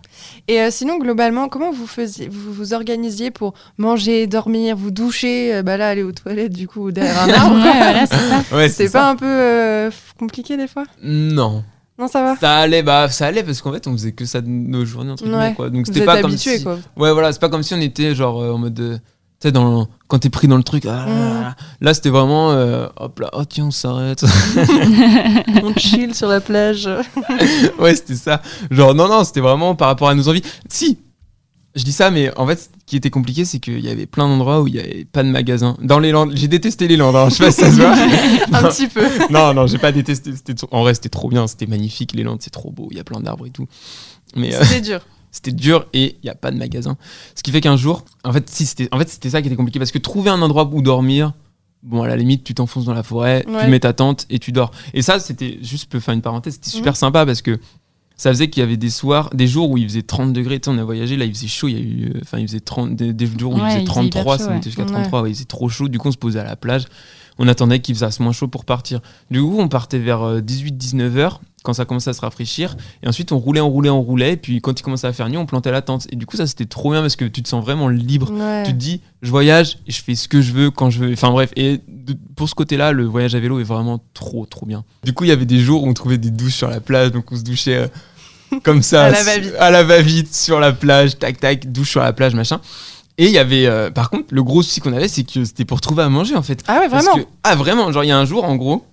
Et 0.49 0.61
euh, 0.61 0.69
sinon, 0.73 0.99
globalement, 0.99 1.49
comment 1.49 1.71
vous 1.71 1.87
faisiez, 1.87 2.29
vous 2.29 2.53
vous 2.53 2.73
organisiez 2.75 3.31
pour 3.31 3.55
manger, 3.77 4.27
dormir, 4.27 4.77
vous 4.77 4.91
doucher 4.91 5.55
euh, 5.55 5.63
Bah 5.63 5.77
là, 5.77 5.89
aller 5.91 6.03
aux 6.03 6.11
toilettes, 6.13 6.53
du 6.55 6.67
coup, 6.67 6.91
derrière 6.91 7.23
un 7.23 7.27
Ouais, 7.29 7.35
arbre. 7.35 7.57
voilà, 7.61 8.07
c'est 8.07 8.17
ça. 8.17 8.57
Ouais, 8.57 8.69
C'est 8.69 8.91
pas 8.91 9.11
un 9.11 9.17
peu 9.17 9.27
euh, 9.27 9.91
compliqué 10.19 10.57
des 10.57 10.67
fois? 10.67 10.85
Non. 11.03 11.63
Non, 11.99 12.07
ça 12.09 12.23
va 12.23 12.37
Ça 12.37 12.57
allait, 12.59 12.83
bah 12.83 13.09
ça 13.11 13.27
allait 13.27 13.43
parce 13.43 13.61
qu'en 13.61 13.73
fait 13.73 13.87
on 13.87 13.93
faisait 13.93 14.13
que 14.13 14.25
ça 14.25 14.41
de 14.41 14.47
nos 14.49 14.85
journées 14.85 15.11
entre 15.13 15.25
guillemets 15.25 15.49
Ouais. 15.49 15.55
quoi. 15.55 15.71
Donc 15.71 15.87
c'était 15.87 16.05
pas 16.05 16.21
comme 16.21 16.31
habitués, 16.31 16.59
si. 16.59 16.65
quoi. 16.65 16.79
Ouais 16.97 17.13
voilà, 17.13 17.33
c'est 17.33 17.41
pas 17.41 17.49
comme 17.49 17.63
si 17.65 17.75
on 17.75 17.81
était 17.81 18.15
genre 18.15 18.41
euh, 18.43 18.53
en 18.53 18.59
mode. 18.59 18.79
euh, 18.81 18.99
tu 19.41 19.47
sais, 19.49 19.53
dans 19.53 19.81
le- 19.81 19.87
quand 20.09 20.19
t'es 20.19 20.31
pris 20.31 20.49
dans 20.49 20.57
le 20.57 20.65
truc, 20.65 20.85
ah 20.87 20.89
là, 20.89 21.07
là, 21.07 21.13
Mm. 21.13 21.43
là. 21.43 21.57
là 21.81 21.95
c'était 21.95 22.09
vraiment 22.11 22.51
euh, 22.53 22.87
hop 22.97 23.21
là, 23.21 23.31
oh 23.33 23.45
tiens, 23.45 23.67
on 23.67 23.71
s'arrête. 23.71 24.25
On 25.63 25.75
chill 25.77 26.15
sur 26.15 26.29
la 26.29 26.41
plage. 26.41 26.89
ouais, 27.79 27.95
c'était 27.95 28.15
ça. 28.17 28.43
Genre, 28.71 28.95
non, 28.95 29.09
non, 29.09 29.25
c'était 29.25 29.41
vraiment 29.41 29.75
par 29.75 29.89
rapport 29.89 30.09
à 30.09 30.15
nos 30.15 30.29
envies. 30.29 30.43
Si, 30.69 30.99
je 31.79 31.85
dis 31.85 31.93
ça, 31.93 32.11
mais 32.11 32.31
en 32.37 32.47
fait, 32.47 32.59
ce 32.61 32.69
qui 32.87 32.97
était 32.97 33.11
compliqué, 33.11 33.45
c'est 33.45 33.59
qu'il 33.61 33.81
y 33.81 33.89
avait 33.89 34.07
plein 34.07 34.27
d'endroits 34.29 34.61
où 34.61 34.67
il 34.67 34.75
n'y 34.75 34.81
avait 34.81 35.05
pas 35.05 35.23
de 35.23 35.29
magasin. 35.29 35.77
Dans 35.81 35.99
les 35.99 36.11
Landes, 36.11 36.33
j'ai 36.35 36.49
détesté 36.49 36.89
les 36.89 36.97
Landes, 36.97 37.17
hein, 37.17 37.29
je 37.31 37.37
sais 37.37 37.45
pas 37.45 37.51
si 37.53 37.61
ça 37.61 37.71
se 37.71 37.77
voit. 37.77 37.93
Un 38.59 38.63
Non. 38.63 38.69
petit 38.69 38.89
peu. 38.89 39.07
non, 39.31 39.55
non, 39.55 39.67
j'ai 39.67 39.79
pas 39.79 39.93
détesté. 39.93 40.33
En 40.71 40.83
vrai, 40.83 40.95
c'était 40.95 41.09
trop 41.09 41.29
bien, 41.29 41.47
c'était 41.47 41.67
magnifique. 41.67 42.13
Les 42.15 42.23
Landes, 42.25 42.41
c'est 42.41 42.51
trop 42.51 42.71
beau, 42.71 42.89
il 42.91 42.97
y 42.97 43.01
a 43.01 43.05
plein 43.05 43.21
d'arbres 43.21 43.47
et 43.47 43.51
tout. 43.51 43.67
Mais 44.37 44.55
euh, 44.55 44.63
C'était 44.65 44.81
dur. 44.83 45.01
c'était 45.31 45.53
dur 45.53 45.87
et 45.93 46.17
il 46.23 46.25
n'y 46.25 46.31
a 46.31 46.35
pas 46.35 46.51
de 46.51 46.57
magasin. 46.57 46.97
Ce 47.35 47.43
qui 47.43 47.51
fait 47.53 47.61
qu'un 47.61 47.77
jour, 47.77 48.05
en 48.25 48.33
fait, 48.33 48.49
si, 48.51 48.67
c'était 48.67 48.89
en 48.93 48.99
fait, 48.99 49.09
c'était 49.09 49.31
ça 49.31 49.41
qui 49.41 49.47
était 49.49 49.57
compliqué 49.57 49.79
parce 49.79 49.93
que 49.93 49.99
trouver 49.99 50.31
un 50.31 50.43
endroit 50.43 50.69
où 50.73 50.83
dormir, 50.83 51.33
bon, 51.83 52.03
à 52.03 52.09
la 52.09 52.17
limite, 52.17 52.43
tu 52.45 52.55
t'enfonces 52.55 52.87
dans 52.87 52.95
la 52.95 53.03
forêt, 53.03 53.45
Ouais. 53.47 53.65
tu 53.65 53.71
mets 53.71 53.81
ta 53.81 53.93
tente 53.93 54.27
et 54.31 54.39
tu 54.39 54.51
dors. 54.53 54.71
Et 54.95 55.03
ça, 55.03 55.21
c'était, 55.21 55.59
juste, 55.63 55.85
je 55.85 55.89
peux 55.89 56.01
faire 56.01 56.15
une 56.15 56.23
parenthèse, 56.23 56.55
c'était 56.55 56.71
super 56.71 56.97
sympa 56.97 57.25
parce 57.25 57.41
que 57.43 57.59
ça 58.19 58.29
faisait 58.31 58.51
qu'il 58.51 58.61
y 58.61 58.65
avait 58.65 58.77
des 58.77 58.91
soirs, 58.91 59.31
des 59.33 59.47
jours 59.47 59.71
où 59.71 59.79
il 59.79 59.89
faisait 59.89 60.03
30 60.03 60.35
degrés. 60.35 60.61
Tu 60.61 60.69
sais, 60.71 60.77
on 60.77 60.79
a 60.79 60.85
voyagé, 60.85 61.17
là, 61.17 61.25
il 61.25 61.33
faisait 61.35 61.47
chaud, 61.49 61.69
il 61.69 61.75
y 61.75 61.79
a 61.79 61.81
eu, 61.81 62.13
euh, 62.15 62.19
enfin, 62.23 62.39
il 62.39 62.47
faisait 62.47 62.61
30, 62.61 62.95
des, 62.97 63.13
des 63.15 63.27
jours 63.39 63.55
où 63.55 63.57
Ouais, 63.57 63.63
il 63.63 63.67
faisait 63.71 63.83
il 63.85 63.89
faisait 63.89 64.07
hyper 64.07 64.23
33, 64.25 64.37
chaud, 64.37 64.43
ça 64.43 64.49
ouais. 64.49 64.55
montait 64.57 64.69
jusqu'à 64.71 64.83
Ouais. 64.83 64.89
33, 64.93 65.23
ouais, 65.23 65.31
il 65.31 65.35
faisait 65.35 65.45
trop 65.47 65.69
chaud. 65.71 65.89
Du 65.89 65.99
coup, 65.99 66.09
on 66.09 66.13
se 66.13 66.19
posait 66.19 66.41
à 66.41 66.45
la 66.45 66.57
plage. 66.57 66.85
On 67.39 67.47
attendait 67.49 67.79
qu'il 67.81 67.95
fasse 67.95 68.19
moins 68.21 68.33
chaud 68.33 68.49
pour 68.49 68.65
partir. 68.65 69.01
Du 69.31 69.41
coup, 69.41 69.57
on 69.59 69.69
partait 69.69 70.01
vers 70.01 70.41
18-19 70.41 71.17
heures 71.17 71.41
quand 71.69 71.75
ça 71.75 71.85
commençait 71.85 72.09
à 72.09 72.15
se 72.15 72.23
rafraîchir. 72.23 72.79
Et 73.03 73.09
ensuite, 73.09 73.31
on 73.31 73.39
roulait, 73.39 73.61
on 73.61 73.69
roulait, 73.69 73.91
on 73.91 74.01
roulait. 74.01 74.33
Et 74.33 74.37
puis, 74.39 74.63
quand 74.63 74.81
il 74.81 74.83
commençait 74.83 75.07
à 75.07 75.13
faire 75.13 75.29
nuit, 75.29 75.37
on 75.37 75.45
plantait 75.45 75.71
la 75.71 75.83
tente. 75.83 76.07
Et 76.11 76.17
du 76.17 76.25
coup, 76.25 76.39
ça, 76.39 76.47
c'était 76.47 76.65
trop 76.65 76.93
bien 76.93 77.03
parce 77.03 77.15
que 77.15 77.27
tu 77.27 77.43
te 77.43 77.49
sens 77.51 77.63
vraiment 77.63 77.89
libre. 77.89 78.33
Ouais. 78.33 78.63
Tu 78.65 78.73
te 78.73 78.77
dis, 78.79 79.03
je 79.21 79.29
voyage 79.31 79.77
et 79.87 79.93
je 79.93 80.03
fais 80.03 80.15
ce 80.15 80.29
que 80.29 80.41
je 80.41 80.53
veux 80.53 80.71
quand 80.71 80.89
je 80.89 81.01
veux. 81.01 81.13
Enfin 81.13 81.31
bref, 81.31 81.51
et 81.57 81.83
de- 81.87 82.17
pour 82.37 82.49
ce 82.49 82.55
côté-là, 82.55 82.93
le 82.93 83.05
voyage 83.05 83.35
à 83.35 83.39
vélo 83.41 83.61
est 83.61 83.65
vraiment 83.65 84.01
trop, 84.15 84.47
trop 84.47 84.65
bien. 84.65 84.83
Du 85.05 85.13
coup, 85.13 85.25
il 85.25 85.29
y 85.29 85.33
avait 85.33 85.45
des 85.45 85.59
jours 85.61 85.85
où 85.85 85.89
on 85.89 85.93
trouvait 85.93 86.17
des 86.17 86.31
douches 86.31 86.55
sur 86.57 86.71
la 86.71 86.81
plage, 86.81 87.13
donc 87.13 87.31
on 87.31 87.37
se 87.37 87.43
douchait 87.43 87.77
euh, 87.77 87.89
comme 88.63 88.81
ça, 88.83 89.05
À 89.59 89.71
la 89.71 89.83
va-vite. 89.85 90.35
sur 90.35 90.59
la 90.61 90.73
plage, 90.73 91.19
tac, 91.19 91.39
tac, 91.39 91.71
douche 91.71 91.91
sur 91.91 92.01
la 92.01 92.15
plage, 92.15 92.35
machin. 92.35 92.61
Et 93.21 93.27
il 93.27 93.33
y 93.33 93.39
avait, 93.39 93.67
euh, 93.67 93.91
par 93.91 94.11
contre, 94.11 94.27
le 94.31 94.43
gros 94.45 94.63
souci 94.63 94.81
qu'on 94.81 94.93
avait, 94.93 95.09
c'est 95.09 95.25
que 95.25 95.45
c'était 95.45 95.65
pour 95.65 95.81
trouver 95.81 96.05
à 96.05 96.09
manger 96.09 96.37
en 96.37 96.43
fait. 96.43 96.63
Ah 96.69 96.79
ouais, 96.79 96.89
Parce 96.89 97.05
vraiment 97.05 97.25
que- 97.25 97.29
ah 97.43 97.57
vraiment, 97.57 97.91
genre 97.91 98.05
il 98.05 98.07
y 98.07 98.13
a 98.13 98.17
un 98.19 98.25
jour 98.25 98.45
en 98.45 98.55
gros, 98.55 98.85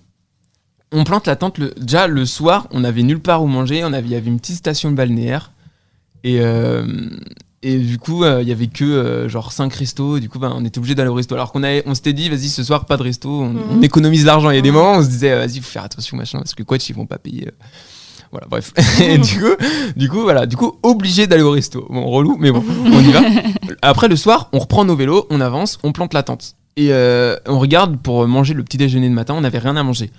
on 0.92 1.04
plante 1.04 1.26
la 1.26 1.36
tente 1.36 1.58
le, 1.58 1.72
déjà 1.80 2.06
le 2.06 2.24
soir, 2.26 2.68
on 2.70 2.84
avait 2.84 3.02
nulle 3.02 3.20
part 3.20 3.42
où 3.42 3.46
manger, 3.46 3.82
on 3.84 3.92
avait 3.92 4.06
il 4.06 4.12
y 4.12 4.16
avait 4.16 4.28
une 4.28 4.38
petite 4.40 4.56
station 4.56 4.90
balnéaire 4.92 5.52
et 6.24 6.40
euh, 6.40 6.86
et 7.62 7.78
du 7.78 7.98
coup 7.98 8.22
euh, 8.24 8.40
il 8.42 8.48
y 8.48 8.52
avait 8.52 8.68
que 8.68 8.84
euh, 8.84 9.28
genre 9.28 9.52
5 9.52 9.72
restos, 9.74 10.20
du 10.20 10.28
coup 10.28 10.38
bah, 10.38 10.52
on 10.54 10.64
était 10.64 10.78
obligé 10.78 10.94
d'aller 10.94 11.08
au 11.10 11.14
resto 11.14 11.34
alors 11.34 11.52
qu'on 11.52 11.62
avait 11.62 11.82
on 11.86 11.94
s'était 11.94 12.12
dit 12.12 12.28
vas-y 12.28 12.48
ce 12.48 12.62
soir 12.62 12.84
pas 12.86 12.96
de 12.96 13.02
resto, 13.02 13.28
on, 13.28 13.48
Mhm. 13.50 13.62
on 13.70 13.82
économise 13.82 14.24
l'argent, 14.24 14.50
il 14.50 14.56
y 14.56 14.58
a 14.58 14.62
des 14.62 14.70
Mhm. 14.70 14.76
moments 14.76 14.94
où 14.94 14.98
on 15.00 15.02
se 15.02 15.08
disait 15.08 15.32
euh, 15.32 15.38
vas-y 15.46 15.60
faut 15.60 15.70
faire 15.70 15.84
attention 15.84 16.16
machin 16.16 16.38
parce 16.38 16.54
que 16.54 16.62
coach 16.62 16.88
ils 16.88 16.94
vont 16.94 17.06
pas 17.06 17.18
payer 17.18 17.48
euh. 17.48 17.50
voilà, 18.30 18.46
bref. 18.48 18.72
et 19.00 19.18
du 19.18 19.38
coup, 19.40 19.54
du 19.96 20.08
coup, 20.08 20.20
voilà, 20.22 20.46
du 20.46 20.56
coup, 20.56 20.78
obligé 20.82 21.26
d'aller 21.28 21.42
au 21.44 21.52
resto. 21.52 21.86
Bon, 21.88 22.04
relou, 22.06 22.36
mais 22.38 22.50
bon, 22.50 22.62
on 22.84 23.00
y 23.00 23.12
va. 23.12 23.20
Après, 23.82 24.08
le 24.08 24.16
soir, 24.16 24.48
on 24.52 24.58
reprend 24.58 24.84
nos 24.84 24.96
vélos, 24.96 25.26
on 25.30 25.40
avance, 25.40 25.78
on 25.84 25.92
plante 25.92 26.12
la 26.12 26.22
tente. 26.24 26.54
Et 26.76 26.88
euh, 26.92 27.36
on 27.46 27.58
regarde 27.60 27.96
pour 28.02 28.26
manger 28.26 28.52
le 28.52 28.62
petit 28.64 28.76
déjeuner 28.78 29.08
de 29.08 29.14
matin, 29.14 29.34
on 29.34 29.40
n'avait 29.42 29.60
rien 29.60 29.76
à 29.76 29.82
manger. 29.84 30.10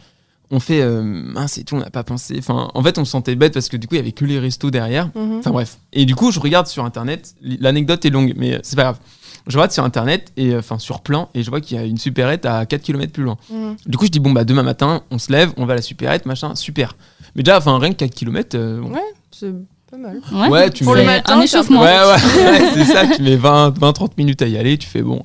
On 0.49 0.59
fait, 0.61 0.81
euh, 0.81 1.01
mince 1.03 1.57
et 1.57 1.63
tout, 1.65 1.75
on 1.75 1.79
n'a 1.79 1.89
pas 1.89 2.03
pensé. 2.03 2.35
Enfin, 2.39 2.69
en 2.73 2.81
fait, 2.83 2.97
on 2.97 3.03
se 3.05 3.11
sentait 3.11 3.35
bête 3.35 3.53
parce 3.53 3.67
que 3.67 3.75
du 3.75 3.85
coup, 3.87 3.95
il 3.95 3.97
y 3.97 4.01
avait 4.01 4.13
que 4.13 4.23
les 4.23 4.39
restos 4.39 4.71
derrière. 4.71 5.09
Mhm. 5.13 5.39
Enfin 5.39 5.51
bref. 5.51 5.77
Et 5.91 6.05
du 6.05 6.15
coup, 6.15 6.31
je 6.31 6.39
regarde 6.39 6.67
sur 6.67 6.85
internet. 6.85 7.35
L'anecdote 7.41 8.05
est 8.05 8.09
longue, 8.09 8.33
mais 8.37 8.53
euh, 8.55 8.59
c'est 8.63 8.75
pas 8.77 8.83
grave. 8.83 8.99
Je 9.47 9.57
regarde 9.57 9.71
sur 9.71 9.83
internet 9.83 10.31
et 10.37 10.53
euh, 10.53 10.59
enfin 10.59 10.77
sur 10.79 11.01
plan 11.01 11.29
et 11.33 11.41
je 11.43 11.49
vois 11.49 11.61
qu'il 11.61 11.77
y 11.77 11.79
a 11.79 11.83
une 11.83 11.97
supérette 11.97 12.45
à 12.45 12.65
4 12.65 12.81
km 12.81 13.11
plus 13.13 13.23
loin. 13.23 13.37
Mhm. 13.49 13.75
Du 13.85 13.97
coup, 13.97 14.05
je 14.05 14.11
dis 14.11 14.19
bon 14.19 14.31
bah 14.31 14.43
demain 14.45 14.63
matin, 14.63 15.01
on 15.11 15.17
se 15.19 15.31
lève, 15.31 15.51
on 15.57 15.65
va 15.65 15.73
à 15.73 15.75
la 15.77 15.81
supérette, 15.81 16.25
machin, 16.25 16.55
super. 16.55 16.95
Mais 17.35 17.43
déjà, 17.43 17.57
enfin 17.57 17.77
rien 17.79 17.91
que 17.91 17.95
4 17.97 18.13
km, 18.13 18.57
Ouais, 18.57 18.99
c'est 19.31 19.51
pas 19.91 19.97
mal. 19.97 20.19
Ouais, 20.49 20.69
tu 20.69 20.83
Pour 20.83 20.93
mets- 20.95 20.99
le 21.01 21.05
matin, 21.05 21.37
un 21.37 21.41
échauffement. 21.41 21.81
Ouais, 21.81 21.87
ouais, 21.87 22.43
ouais, 22.45 22.71
c'est 22.73 22.85
ça, 22.85 23.05
tu 23.07 23.21
mets 23.21 23.35
20, 23.37 23.77
20, 23.79 23.93
30 23.93 24.17
minutes 24.17 24.41
à 24.41 24.47
y 24.47 24.57
aller, 24.57 24.77
tu 24.77 24.87
fais 24.87 25.01
bon, 25.01 25.21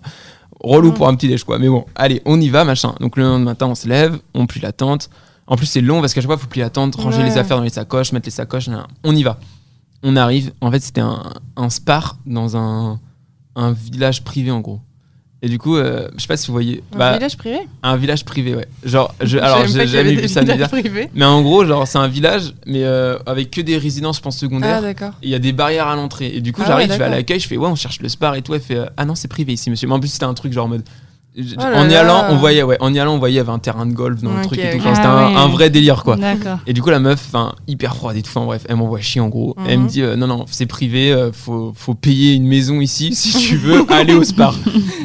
relou 0.62 0.90
Mm. 0.90 0.94
pour 0.94 1.08
un 1.08 1.14
petit 1.14 1.28
déj, 1.28 1.44
quoi. 1.44 1.58
Mais 1.58 1.68
bon, 1.68 1.84
allez, 1.94 2.22
on 2.24 2.40
y 2.40 2.48
va, 2.48 2.64
machin. 2.64 2.94
Donc 3.00 3.16
le 3.16 3.22
lendemain 3.24 3.50
matin, 3.50 3.66
on 3.66 3.74
se 3.74 3.88
lève, 3.88 4.18
on 4.34 4.46
plie 4.46 4.60
la 4.60 4.72
tente. 4.72 5.10
En 5.46 5.56
plus, 5.56 5.66
c'est 5.66 5.80
long 5.80 6.00
parce 6.00 6.14
qu'à 6.14 6.20
chaque 6.20 6.28
fois, 6.28 6.36
il 6.36 6.40
faut 6.42 6.46
plier 6.48 6.62
la 6.64 6.70
tente, 6.70 6.94
ranger 6.94 7.18
Ouais. 7.18 7.24
les 7.24 7.36
affaires 7.36 7.56
dans 7.58 7.64
les 7.64 7.70
sacoches, 7.70 8.12
mettre 8.12 8.26
les 8.26 8.30
sacoches, 8.30 8.68
on 9.04 9.14
y 9.16 9.22
va. 9.22 9.38
On 10.02 10.16
arrive, 10.16 10.52
en 10.60 10.70
fait, 10.70 10.80
c'était 10.80 11.00
un, 11.00 11.22
un 11.56 11.68
spar 11.70 12.16
dans 12.26 12.56
un, 12.56 12.98
un 13.56 13.72
village 13.72 14.22
privé, 14.24 14.50
en 14.50 14.60
gros. 14.60 14.80
Et 15.44 15.48
du 15.48 15.58
coup, 15.58 15.76
euh, 15.76 16.08
je 16.16 16.22
sais 16.22 16.28
pas 16.28 16.36
si 16.36 16.46
vous 16.46 16.52
voyez. 16.52 16.84
Un 16.94 16.98
bah, 16.98 17.12
village 17.14 17.36
privé 17.36 17.58
un 17.82 17.96
village 17.96 18.24
privé, 18.24 18.54
ouais. 18.54 18.68
Genre, 18.84 19.12
je, 19.20 19.38
alors, 19.38 19.66
j'ai 19.66 19.88
jamais 19.88 20.14
vu 20.14 20.28
ça 20.28 20.44
privés. 20.68 21.10
Mais 21.14 21.24
en 21.24 21.42
gros, 21.42 21.64
genre, 21.64 21.84
c'est 21.88 21.98
un 21.98 22.06
village, 22.06 22.54
mais 22.64 22.84
euh, 22.84 23.18
avec 23.26 23.50
que 23.50 23.60
des 23.60 23.76
résidences, 23.76 24.18
je 24.18 24.22
pense, 24.22 24.38
secondaires. 24.38 24.80
Ah, 25.00 25.10
il 25.20 25.30
y 25.30 25.34
a 25.34 25.40
des 25.40 25.52
barrières 25.52 25.88
à 25.88 25.96
l'entrée. 25.96 26.30
Et 26.32 26.40
du 26.40 26.52
coup, 26.52 26.62
Ah 26.64 26.68
j'arrive, 26.68 26.88
ouais, 26.88 26.94
je 26.94 26.98
vais 26.98 27.04
à 27.06 27.08
l'accueil, 27.08 27.40
je 27.40 27.48
fais 27.48 27.56
ouais, 27.56 27.66
on 27.66 27.74
cherche 27.74 28.00
le 28.00 28.08
spar 28.08 28.36
et 28.36 28.42
tout. 28.42 28.54
Elle 28.54 28.60
fait 28.60 28.76
euh, 28.76 28.86
ah 28.96 29.04
non, 29.04 29.16
c'est 29.16 29.26
privé 29.26 29.52
ici, 29.52 29.68
monsieur. 29.68 29.88
Mais 29.88 29.94
en 29.94 30.00
plus, 30.00 30.10
c'était 30.10 30.24
un 30.24 30.34
truc 30.34 30.52
genre 30.52 30.66
en 30.66 30.68
mode. 30.68 30.84
Oh 31.34 31.62
en 31.62 31.88
y 31.88 31.94
allant, 31.94 32.26
on 32.28 32.36
voyait, 32.36 32.62
ouais, 32.62 32.76
en 32.80 32.92
y 32.92 32.98
allant, 33.00 33.14
on 33.14 33.18
voyait, 33.18 33.34
il 33.34 33.36
y 33.38 33.40
avait 33.40 33.50
un 33.52 33.58
terrain 33.58 33.86
de 33.86 33.94
golf 33.94 34.20
dans 34.22 34.34
le 34.34 34.42
truc 34.44 34.58
et 34.58 34.70
tout. 34.72 34.76
Enfin, 34.80 34.94
c'était 34.94 35.06
Ah 35.08 35.40
un, 35.42 35.48
vrai 35.48 35.70
délire, 35.70 36.04
quoi. 36.04 36.18
Et 36.66 36.74
du 36.74 36.82
coup, 36.82 36.90
la 36.90 36.98
meuf, 36.98 37.24
enfin, 37.26 37.54
hyper 37.66 37.96
froide 37.96 38.16
et 38.18 38.22
tout. 38.22 38.28
Enfin, 38.34 38.44
bref, 38.44 38.66
elle 38.68 38.76
m'envoie 38.76 39.00
chier 39.00 39.20
en 39.22 39.28
gros. 39.28 39.56
Elle 39.66 39.78
Mhm. 39.78 39.84
me 39.84 39.88
dit 39.88 40.02
euh, 40.02 40.14
non, 40.16 40.26
non, 40.26 40.44
c'est 40.50 40.66
privé, 40.66 41.10
euh, 41.10 41.32
faut, 41.32 41.72
faut 41.74 41.94
payer 41.94 42.34
une 42.34 42.46
maison 42.46 42.82
ici 42.82 43.14
si 43.14 43.32
tu 43.38 43.56
veux 43.56 43.84
aller 43.90 44.12
au 44.12 44.24
spar. 44.24 44.54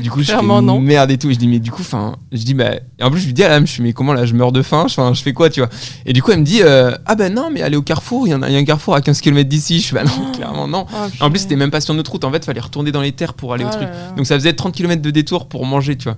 du 0.02 0.12
coup, 0.12 0.22
je 0.22 0.32
fais 0.34 0.42
non. 0.42 0.80
merde 0.82 1.12
et 1.12 1.18
tout. 1.18 1.30
Et 1.30 1.34
je 1.34 1.40
dis, 1.40 1.48
mais 1.48 1.60
du 1.60 1.72
coup, 1.72 1.82
enfin, 1.82 2.18
je 2.34 2.44
dis, 2.44 2.54
bah, 2.54 2.72
et 3.00 3.04
en 3.04 3.10
plus, 3.10 3.22
je 3.22 3.26
lui 3.28 3.34
dis 3.34 3.44
à 3.46 3.48
la 3.50 3.60
je 3.62 3.72
suis, 3.72 3.82
mais 3.82 3.94
comment 3.94 4.12
là, 4.14 4.26
je 4.26 4.34
meurs 4.34 4.52
de 4.52 4.62
faim, 4.62 4.84
Enfin, 4.86 5.14
je 5.14 5.22
fais 5.22 5.32
quoi, 5.34 5.50
tu 5.50 5.62
vois? 5.62 5.70
Et 6.06 6.12
du 6.12 6.22
coup, 6.22 6.32
elle 6.32 6.40
me 6.40 6.46
dit, 6.46 6.60
euh, 6.62 6.92
ah 7.06 7.16
ben 7.16 7.34
non, 7.34 7.50
mais 7.54 7.62
allez 7.62 7.78
au 7.78 7.82
carrefour, 7.82 8.28
il 8.28 8.32
y, 8.32 8.34
en 8.36 8.42
a, 8.42 8.50
il 8.50 8.54
y 8.54 8.58
a 8.58 8.60
un 8.60 8.66
carrefour 8.66 8.96
à 8.96 9.02
15 9.02 9.22
km 9.22 9.48
d'ici. 9.48 9.80
Je 9.80 9.88
fais, 9.88 9.96
bah 9.96 10.04
non, 10.04 10.32
clairement, 10.34 10.68
non. 10.68 10.86
Oh, 10.92 11.24
En 11.24 11.30
plus, 11.30 11.40
c'était 11.40 11.56
même 11.56 11.72
pas 11.72 11.80
sur 11.80 11.94
notre 11.94 12.12
route. 12.12 12.26
En 12.26 12.32
fait, 12.32 12.44
fallait 12.44 12.60
retourner 12.60 12.92
dans 12.92 13.02
les 13.02 13.14
terres 13.14 13.34
pour 13.34 13.54
aller 13.54 13.64
au 13.64 13.70
Oh 13.72 13.76
truc. 13.76 13.88
Donc 14.18 14.26
ça 14.28 14.36
faisait 14.36 14.52
30 14.54 14.74
km 14.76 15.02
de 15.02 15.10
détour 15.12 15.48
pour 15.48 15.66
manger, 15.66 15.96
tu 15.96 16.06
vois. 16.10 16.17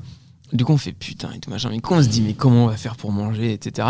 Du 0.52 0.66
coup, 0.66 0.74
on 0.74 0.78
fait 0.78 0.92
putain 0.94 1.30
et 1.36 1.40
tout 1.40 1.50
machin. 1.52 1.70
Mais 1.70 1.80
quand 1.80 1.96
on 1.98 2.02
se 2.04 2.08
dit, 2.08 2.22
mais 2.22 2.34
comment 2.34 2.66
on 2.66 2.68
va 2.68 2.78
faire 2.78 2.96
pour 2.96 3.12
manger, 3.12 3.54
etc. 3.54 3.88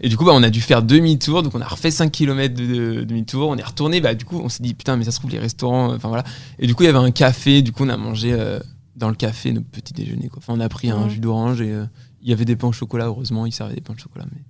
Et 0.00 0.08
du 0.08 0.16
coup, 0.16 0.24
bah, 0.24 0.32
on 0.34 0.42
a 0.42 0.50
dû 0.50 0.60
faire 0.60 0.82
demi-tour. 0.82 1.42
Donc 1.42 1.54
on 1.54 1.60
a 1.60 1.66
refait 1.66 1.90
5 1.90 2.10
km 2.12 2.54
de, 2.54 2.66
de- 2.66 3.04
demi-tour. 3.04 3.48
On 3.48 3.56
est 3.56 3.62
retourné. 3.64 4.00
Bah, 4.00 4.14
du 4.14 4.24
coup, 4.24 4.38
on 4.42 4.48
s'est 4.50 4.62
dit, 4.62 4.74
putain, 4.74 4.96
mais 4.96 5.04
ça 5.04 5.10
se 5.12 5.18
trouve, 5.18 5.30
les 5.30 5.38
restaurants. 5.38 5.94
Enfin 5.94 6.08
voilà. 6.08 6.24
Et 6.58 6.66
du 6.66 6.74
coup, 6.74 6.82
il 6.82 6.86
y 6.86 6.88
avait 6.90 6.98
un 6.98 7.10
café. 7.10 7.62
Du 7.62 7.72
coup, 7.72 7.84
on 7.84 7.88
a 7.88 7.96
mangé 7.96 8.32
euh, 8.34 8.58
dans 8.96 9.08
le 9.08 9.14
café 9.14 9.52
notre 9.52 9.66
petit 9.68 9.92
déjeuner. 9.94 10.28
Quoi. 10.28 10.38
Enfin, 10.38 10.52
on 10.56 10.60
a 10.60 10.68
pris 10.68 10.90
un 10.90 11.08
jus 11.08 11.20
d'orange 11.20 11.60
et 11.62 11.70
euh, 11.72 11.84
il 12.22 12.28
y 12.28 12.32
avait 12.32 12.44
des 12.44 12.56
pains 12.56 12.68
au 12.68 12.72
chocolat. 12.72 13.06
Heureusement, 13.06 13.46
ils 13.46 13.52
servaient 13.52 13.74
des 13.74 13.80
pains 13.80 13.94
au 13.94 13.98
chocolat. 13.98 14.26
Mais 14.30 14.40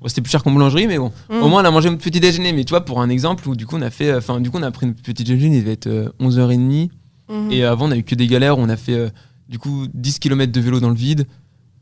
bon, 0.00 0.08
c'était 0.08 0.22
plus 0.22 0.30
cher 0.30 0.42
qu'en 0.42 0.50
boulangerie, 0.50 0.86
mais 0.86 0.98
bon. 0.98 1.12
Mhm. 1.30 1.42
Au 1.42 1.48
moins, 1.48 1.62
on 1.62 1.66
a 1.66 1.70
mangé 1.70 1.90
notre 1.90 2.02
petit 2.02 2.20
déjeuner. 2.20 2.52
Mais 2.54 2.64
tu 2.64 2.70
vois, 2.70 2.84
pour 2.86 3.02
un 3.02 3.10
exemple 3.10 3.46
où 3.48 3.54
du 3.54 3.66
coup, 3.66 3.76
on 3.76 3.82
a 3.82 3.90
fait. 3.90 4.08
euh, 4.12 4.18
Enfin, 4.18 4.40
du 4.40 4.50
coup, 4.50 4.56
on 4.58 4.62
a 4.62 4.70
pris 4.70 4.86
notre 4.86 5.02
petit 5.02 5.24
déjeuner. 5.24 5.56
Il 5.58 5.60
devait 5.60 5.72
être 5.72 5.88
euh, 5.88 6.08
11h30. 6.20 6.88
Mhm. 7.28 7.50
Et 7.52 7.64
avant, 7.64 7.88
on 7.88 7.90
a 7.92 7.96
eu 7.96 8.02
que 8.02 8.14
des 8.14 8.26
galères. 8.26 8.56
On 8.58 8.68
a 8.68 8.76
fait 8.76 9.12
du 9.52 9.58
coup 9.58 9.86
10 9.92 10.18
km 10.18 10.50
de 10.50 10.60
vélo 10.60 10.80
dans 10.80 10.88
le 10.88 10.96
vide, 10.96 11.26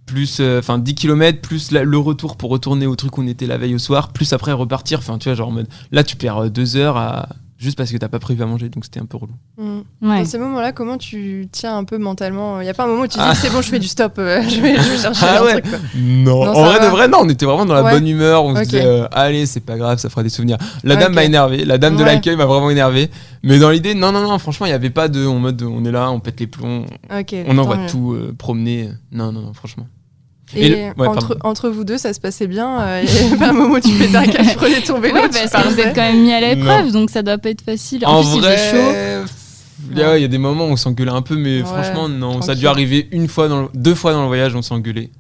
plus 0.05 0.39
euh, 0.41 0.59
enfin 0.59 0.79
10 0.79 0.95
km, 0.97 1.41
plus 1.41 1.71
le 1.71 1.99
retour 1.99 2.37
pour 2.37 2.51
retourner 2.51 2.87
au 2.87 2.97
truc 2.97 3.17
où 3.17 3.23
on 3.23 3.27
était 3.29 3.47
la 3.47 3.57
veille 3.57 3.77
au 3.77 3.79
soir, 3.79 4.13
plus 4.13 4.33
après 4.33 4.53
repartir. 4.53 4.99
Enfin, 4.99 5.19
tu 5.19 5.29
vois, 5.29 5.37
genre 5.37 5.57
là, 5.93 6.03
tu 6.03 6.17
perds 6.17 6.39
euh, 6.39 6.49
deux 6.49 6.77
heures 6.77 6.97
à 6.97 7.29
juste 7.61 7.77
parce 7.77 7.93
que 7.93 7.97
t'as 7.99 8.09
pas 8.09 8.19
prévu 8.19 8.43
à 8.43 8.47
manger, 8.47 8.71
donc 8.71 8.85
c'était 8.85 9.01
un 9.01 9.05
peu 9.05 9.19
relou. 9.19 9.35
Mhm. 9.59 9.85
Ouais. 10.03 10.19
Dans 10.21 10.25
ces 10.25 10.39
moments-là, 10.39 10.73
comment 10.73 10.97
tu 10.97 11.47
tiens 11.53 11.77
un 11.77 11.85
peu 11.85 11.99
mentalement? 11.99 12.61
Il 12.61 12.65
n'y 12.65 12.71
a 12.71 12.75
pas 12.75 12.85
un 12.85 12.87
moment 12.87 13.03
où 13.03 13.07
tu 13.07 13.19
dis 13.19 13.25
Ah. 13.25 13.35
c'est 13.35 13.51
bon, 13.51 13.61
je 13.61 13.69
fais 13.69 13.79
du 13.79 13.87
stop, 13.87 14.15
euh, 14.19 14.41
je, 14.49 14.61
vais, 14.61 14.77
je 14.77 14.91
vais 14.91 14.97
chercher 15.03 15.27
Ah 15.29 15.41
un 15.41 15.45
ouais. 15.45 15.61
truc. 15.61 15.71
quoi. 15.71 15.79
Non, 15.97 16.47
Non, 16.47 16.51
en 16.53 16.65
vrai 16.65 16.79
va. 16.79 16.85
de 16.87 16.91
vrai, 16.91 17.09
non, 17.09 17.19
on 17.21 17.29
était 17.29 17.45
vraiment 17.45 17.67
dans 17.67 17.75
la 17.75 17.83
Ouais. 17.85 17.93
bonne 17.93 18.09
humeur. 18.09 18.45
On 18.45 18.57
se 18.57 18.63
disait, 18.63 18.85
euh, 18.85 19.07
allez, 19.13 19.45
c'est 19.47 19.61
pas 19.61 19.77
grave, 19.77 19.99
ça 19.99 20.09
fera 20.09 20.23
des 20.23 20.31
souvenirs. 20.31 20.57
La 20.85 20.97
dame 20.97 21.13
m'a 21.15 21.25
énervé, 21.25 21.65
la 21.67 21.77
dame 21.79 21.97
de 21.97 22.03
l'accueil 22.05 22.37
m'a 22.37 22.47
vraiment 22.47 22.71
énervé. 22.71 23.11
Mais 23.43 23.59
dans 23.59 23.71
l'idée, 23.71 23.95
non, 23.95 24.11
non, 24.13 24.23
non, 24.23 24.39
franchement, 24.39 24.67
il 24.67 24.71
y 24.71 24.73
avait 24.73 24.91
pas 24.91 25.09
de 25.09 25.27
en 25.27 25.39
mode 25.39 25.63
on 25.63 25.85
est 25.85 25.93
là, 25.93 26.11
on 26.11 26.21
pète 26.21 26.41
les 26.41 26.47
plombs, 26.47 26.85
Ok, 27.15 27.35
on 27.47 27.59
envoie 27.59 27.77
tout 27.89 28.13
euh, 28.13 28.35
promener. 28.37 28.91
Non, 29.13 29.33
non, 29.33 29.41
non, 29.43 29.53
franchement. 29.55 29.87
Et, 30.55 30.67
Et 30.67 30.69
le- 30.69 30.77
ouais, 31.01 31.09
entre, 31.43 31.69
vous 31.69 31.85
deux, 31.85 31.99
ça 31.99 32.13
se 32.13 32.21
passait 32.21 32.47
bien 32.49 32.81
euh, 32.81 33.05
Il 33.05 33.43
un 33.43 33.53
moment 33.53 33.75
où 33.75 33.81
tu 33.81 33.93
pétais 33.93 34.17
un 34.17 34.27
câble, 34.27 34.49
tu 34.49 34.57
prenais 34.57 34.81
ton 34.81 35.01
vélo, 35.01 35.15
Ouais, 35.15 35.29
tu 35.29 35.39
parce 35.51 35.51
que 35.65 35.73
vous 35.75 35.81
êtes 35.81 35.95
quand 35.95 36.03
même 36.03 36.23
mis 36.23 36.33
à 36.33 36.41
l'épreuve, 36.41 36.93
donc 36.93 37.11
ça 37.11 37.23
doit 37.23 37.39
pas 37.39 37.51
être 37.51 37.63
facile. 37.63 38.05
En, 38.07 38.19
En 38.19 38.21
plus, 38.23 38.37
il 38.37 38.41
vrai, 38.43 38.57
faisait 38.57 39.21
chaud. 39.23 39.31
il 39.93 39.99
y 39.99 40.03
a 40.03 40.19
il 40.19 40.23
y 40.23 40.25
a 40.25 40.29
des 40.29 40.39
moments 40.39 40.67
où 40.67 40.71
on 40.71 40.77
s'engueulait 40.77 41.11
un 41.13 41.23
peu, 41.23 41.37
mais 41.37 41.59
Ouais, 41.61 41.65
franchement, 41.67 42.09
non. 42.09 42.43
Ça 42.43 42.53
a 42.53 42.55
dû 42.55 42.67
arriver 42.67 43.09
une 43.13 43.29
fois, 43.29 43.49
dans 43.49 43.63
le- 43.63 43.69
deux 43.75 43.95
fois 43.95 44.13
dans 44.13 44.23
le 44.23 44.27
voyage, 44.29 44.55
on 44.55 44.63
s'est 44.63 44.75
engueulé. 44.75 45.11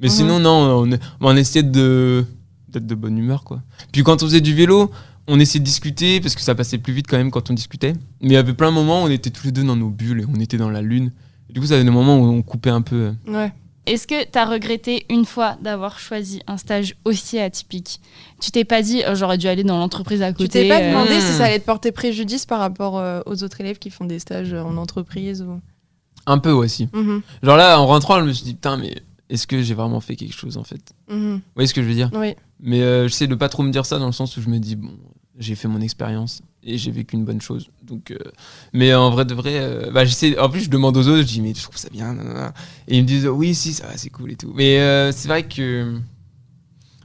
Mais 0.00 0.08
Mhm. 0.08 0.12
sinon, 0.14 0.38
non, 0.40 0.84
on, 0.90 0.98
on 1.20 1.36
essayait 1.36 1.62
de 1.62 2.24
d'être 2.68 2.86
de 2.86 2.94
bonne 2.94 3.18
humeur, 3.18 3.42
quoi. 3.44 3.60
Puis 3.92 4.02
quand 4.04 4.22
on 4.22 4.26
faisait 4.26 4.40
du 4.40 4.54
vélo, 4.54 4.90
on 5.28 5.38
essayait 5.40 5.58
de 5.60 5.64
discuter, 5.64 6.20
parce 6.20 6.34
que 6.36 6.40
ça 6.40 6.54
passait 6.54 6.78
plus 6.78 6.92
vite 6.92 7.06
quand 7.08 7.16
même 7.16 7.30
quand 7.32 7.50
on 7.50 7.54
discutait. 7.54 7.92
Mais 8.22 8.28
il 8.28 8.32
y 8.32 8.36
avait 8.36 8.52
plein 8.54 8.68
de 8.70 8.74
moments 8.74 9.02
où 9.02 9.06
on 9.06 9.10
était 9.10 9.30
tous 9.30 9.44
les 9.46 9.52
deux 9.52 9.64
dans 9.64 9.74
nos 9.76 9.88
bulles 9.90 10.20
et 10.20 10.24
on 10.32 10.38
était 10.40 10.56
dans 10.56 10.70
la 10.70 10.80
lune. 10.80 11.10
Et 11.48 11.52
du 11.52 11.60
coup, 11.60 11.66
ça 11.66 11.74
avait 11.74 11.82
des 11.84 11.90
moments 11.90 12.16
où 12.18 12.24
on 12.26 12.42
coupait 12.42 12.70
un 12.70 12.80
peu. 12.82 13.12
Ouais. 13.26 13.52
Est-ce 13.90 14.06
que 14.06 14.24
tu 14.24 14.38
as 14.38 14.44
regretté 14.46 15.04
une 15.10 15.24
fois 15.24 15.56
d'avoir 15.62 15.98
choisi 15.98 16.40
un 16.46 16.56
stage 16.56 16.94
aussi 17.04 17.38
atypique? 17.38 18.00
Tu 18.40 18.50
t'es 18.52 18.64
pas 18.64 18.82
dit, 18.82 19.02
oh, 19.08 19.14
j'aurais 19.14 19.36
dû 19.38 19.48
aller 19.48 19.64
dans 19.64 19.78
l'entreprise 19.78 20.22
à 20.22 20.32
côté 20.32 20.44
Tu 20.44 20.48
t'es 20.50 20.68
pas 20.68 20.80
euh, 20.80 20.88
demandé 20.90 21.16
Hmm. 21.16 21.20
si 21.20 21.32
ça 21.32 21.44
allait 21.46 21.58
te 21.58 21.64
porter 21.66 21.90
préjudice 21.92 22.46
par 22.46 22.60
rapport 22.60 22.98
euh, 22.98 23.20
aux 23.26 23.42
autres 23.42 23.60
élèves 23.60 23.78
qui 23.78 23.90
font 23.90 24.04
des 24.04 24.18
stages 24.20 24.52
euh, 24.52 24.62
en 24.62 24.76
entreprise 24.76 25.42
ou... 25.42 25.60
Un 26.26 26.38
peu 26.38 26.50
aussi. 26.50 26.88
Mhm, 26.92 27.22
Genre 27.42 27.56
là, 27.56 27.80
en 27.80 27.86
rentrant, 27.86 28.20
je 28.20 28.24
me 28.26 28.32
suis 28.32 28.44
dit, 28.44 28.54
putain, 28.54 28.76
mais 28.76 28.94
est-ce 29.28 29.46
que 29.46 29.60
j'ai 29.62 29.74
vraiment 29.74 30.00
fait 30.00 30.16
quelque 30.16 30.34
chose 30.34 30.56
en 30.56 30.64
fait? 30.64 30.92
Mhm. 31.08 31.34
Vous 31.36 31.40
voyez 31.56 31.66
ce 31.66 31.74
que 31.74 31.82
je 31.82 31.88
veux 31.88 31.94
dire? 31.94 32.10
Oui. 32.14 32.34
Mais 32.60 32.82
euh, 32.82 33.08
j'essaie 33.08 33.26
de 33.26 33.34
pas 33.34 33.48
trop 33.48 33.62
me 33.62 33.70
dire 33.72 33.86
ça 33.86 33.98
dans 33.98 34.06
le 34.06 34.12
sens 34.12 34.36
où 34.36 34.40
je 34.42 34.48
me 34.48 34.58
dis, 34.58 34.76
bon, 34.76 34.90
j'ai 35.38 35.54
fait 35.56 35.66
mon 35.68 35.80
expérience. 35.80 36.42
Et 36.62 36.78
j'ai 36.78 36.90
vécu 36.90 37.16
une 37.16 37.24
bonne 37.24 37.40
chose. 37.40 37.68
Donc, 37.82 38.10
euh, 38.10 38.18
mais 38.72 38.94
en 38.94 39.10
vrai 39.10 39.24
de 39.24 39.34
vrai, 39.34 39.54
euh, 39.56 39.90
bah, 39.90 40.04
j'essaie. 40.04 40.38
En 40.38 40.48
plus, 40.48 40.62
je 40.62 40.70
demande 40.70 40.96
aux 40.96 41.08
autres, 41.08 41.22
je 41.22 41.26
dis 41.26 41.40
mais 41.40 41.54
je 41.54 41.62
trouve 41.62 41.76
ça 41.76 41.88
bien, 41.90 42.12
nanana. 42.14 42.52
et 42.88 42.96
ils 42.96 43.02
me 43.02 43.06
disent 43.06 43.26
oui, 43.26 43.54
si, 43.54 43.72
ça 43.72 43.86
c'est 43.96 44.10
cool 44.10 44.32
et 44.32 44.36
tout. 44.36 44.52
Mais 44.54 44.80
euh, 44.80 45.12
c'est 45.12 45.28
vrai 45.28 45.44
que. 45.44 45.98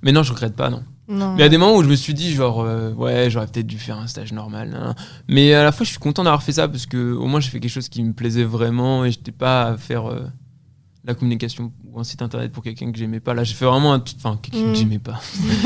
Mais 0.01 0.11
non, 0.11 0.23
je 0.23 0.31
regrette 0.33 0.55
pas, 0.55 0.69
non. 0.69 0.83
Non. 1.07 1.31
Mais 1.33 1.39
il 1.39 1.41
y 1.41 1.45
a 1.45 1.49
des 1.49 1.57
moments 1.57 1.77
où 1.77 1.83
je 1.83 1.89
me 1.89 1.95
suis 1.95 2.13
dit, 2.13 2.33
genre, 2.33 2.67
ouais, 2.97 3.29
j'aurais 3.29 3.45
peut-être 3.47 3.67
dû 3.67 3.77
faire 3.77 3.97
un 3.97 4.07
stage 4.07 4.33
normal. 4.33 4.69
nanana. 4.69 4.95
Mais 5.27 5.53
à 5.53 5.63
la 5.63 5.71
fois, 5.71 5.83
je 5.83 5.91
suis 5.91 5.99
content 5.99 6.23
d'avoir 6.23 6.43
fait 6.43 6.53
ça 6.53 6.67
parce 6.67 6.85
que 6.85 7.13
au 7.13 7.27
moins, 7.27 7.39
j'ai 7.39 7.49
fait 7.49 7.59
quelque 7.59 7.71
chose 7.71 7.89
qui 7.89 8.03
me 8.03 8.13
plaisait 8.13 8.43
vraiment 8.43 9.05
et 9.05 9.11
j'étais 9.11 9.31
pas 9.31 9.67
à 9.67 9.77
faire 9.77 10.11
la 11.05 11.13
communication 11.13 11.71
ou 11.91 11.99
un 11.99 12.03
site 12.03 12.21
internet 12.21 12.51
pour 12.51 12.63
quelqu'un 12.63 12.91
que 12.91 12.97
j'aimais 12.97 13.19
pas. 13.19 13.33
Là, 13.33 13.43
j'ai 13.43 13.53
fait 13.53 13.65
vraiment 13.65 13.93
un. 13.93 14.03
Enfin, 14.17 14.39
quelqu'un 14.41 14.67
Mm. 14.67 14.71
que 14.73 14.77
j'aimais 14.79 14.99
pas. 14.99 15.19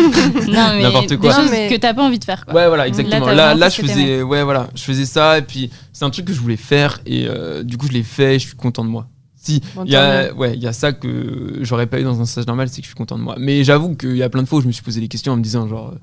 Non, 0.47 0.73
mais 0.75 0.81
N'importe 0.83 1.17
quoi. 1.17 1.33
Des 1.33 1.41
choses 1.41 1.51
mais- 1.51 1.69
que 1.69 1.75
t'as 1.75 1.93
pas 1.93 2.03
envie 2.05 2.19
de 2.19 2.23
faire, 2.25 2.45
quoi. 2.45 2.53
Ouais, 2.53 2.67
voilà, 2.67 2.87
exactement. 2.87 3.27
Là, 3.27 3.55
là, 3.55 3.69
je 3.69 3.81
faisais, 3.81 4.21
ouais, 4.21 4.43
voilà, 4.43 4.69
je 4.75 4.83
faisais 4.83 5.05
ça 5.05 5.37
et 5.37 5.41
puis 5.41 5.69
c'est 5.93 6.05
un 6.05 6.09
truc 6.09 6.25
que 6.25 6.33
je 6.33 6.39
voulais 6.41 6.57
faire 6.57 6.99
et 7.05 7.25
euh, 7.27 7.63
du 7.63 7.77
coup, 7.77 7.87
je 7.87 7.93
l'ai 7.93 8.03
fait. 8.03 8.35
et 8.35 8.39
Je 8.39 8.47
suis 8.47 8.55
content 8.57 8.83
de 8.83 8.89
moi. 8.89 9.07
Si, 9.41 9.61
Bon, 9.73 9.85
il 9.85 9.91
y 9.91 9.95
a, 9.95 10.33
ouais, 10.33 10.53
il 10.55 10.61
y 10.61 10.67
a 10.67 10.73
ça 10.73 10.91
que 10.91 11.59
j'aurais 11.61 11.87
pas 11.87 11.99
eu 11.99 12.03
dans 12.03 12.19
un 12.19 12.25
stage 12.25 12.45
normal, 12.45 12.67
c'est 12.67 12.81
que 12.81 12.85
je 12.85 12.89
suis 12.89 12.95
content 12.97 13.17
de 13.17 13.23
moi. 13.23 13.35
Mais 13.39 13.63
j'avoue 13.63 13.95
qu'il 13.95 14.17
y 14.17 14.23
a 14.23 14.29
plein 14.29 14.43
de 14.43 14.47
fois 14.47 14.59
où 14.59 14.61
je 14.61 14.67
me 14.67 14.73
suis 14.73 14.83
posé 14.83 14.99
des 14.99 15.07
questions 15.07 15.31
en 15.31 15.37
me 15.37 15.41
disant 15.41 15.65
genre, 15.67 15.91
euh, 15.93 15.99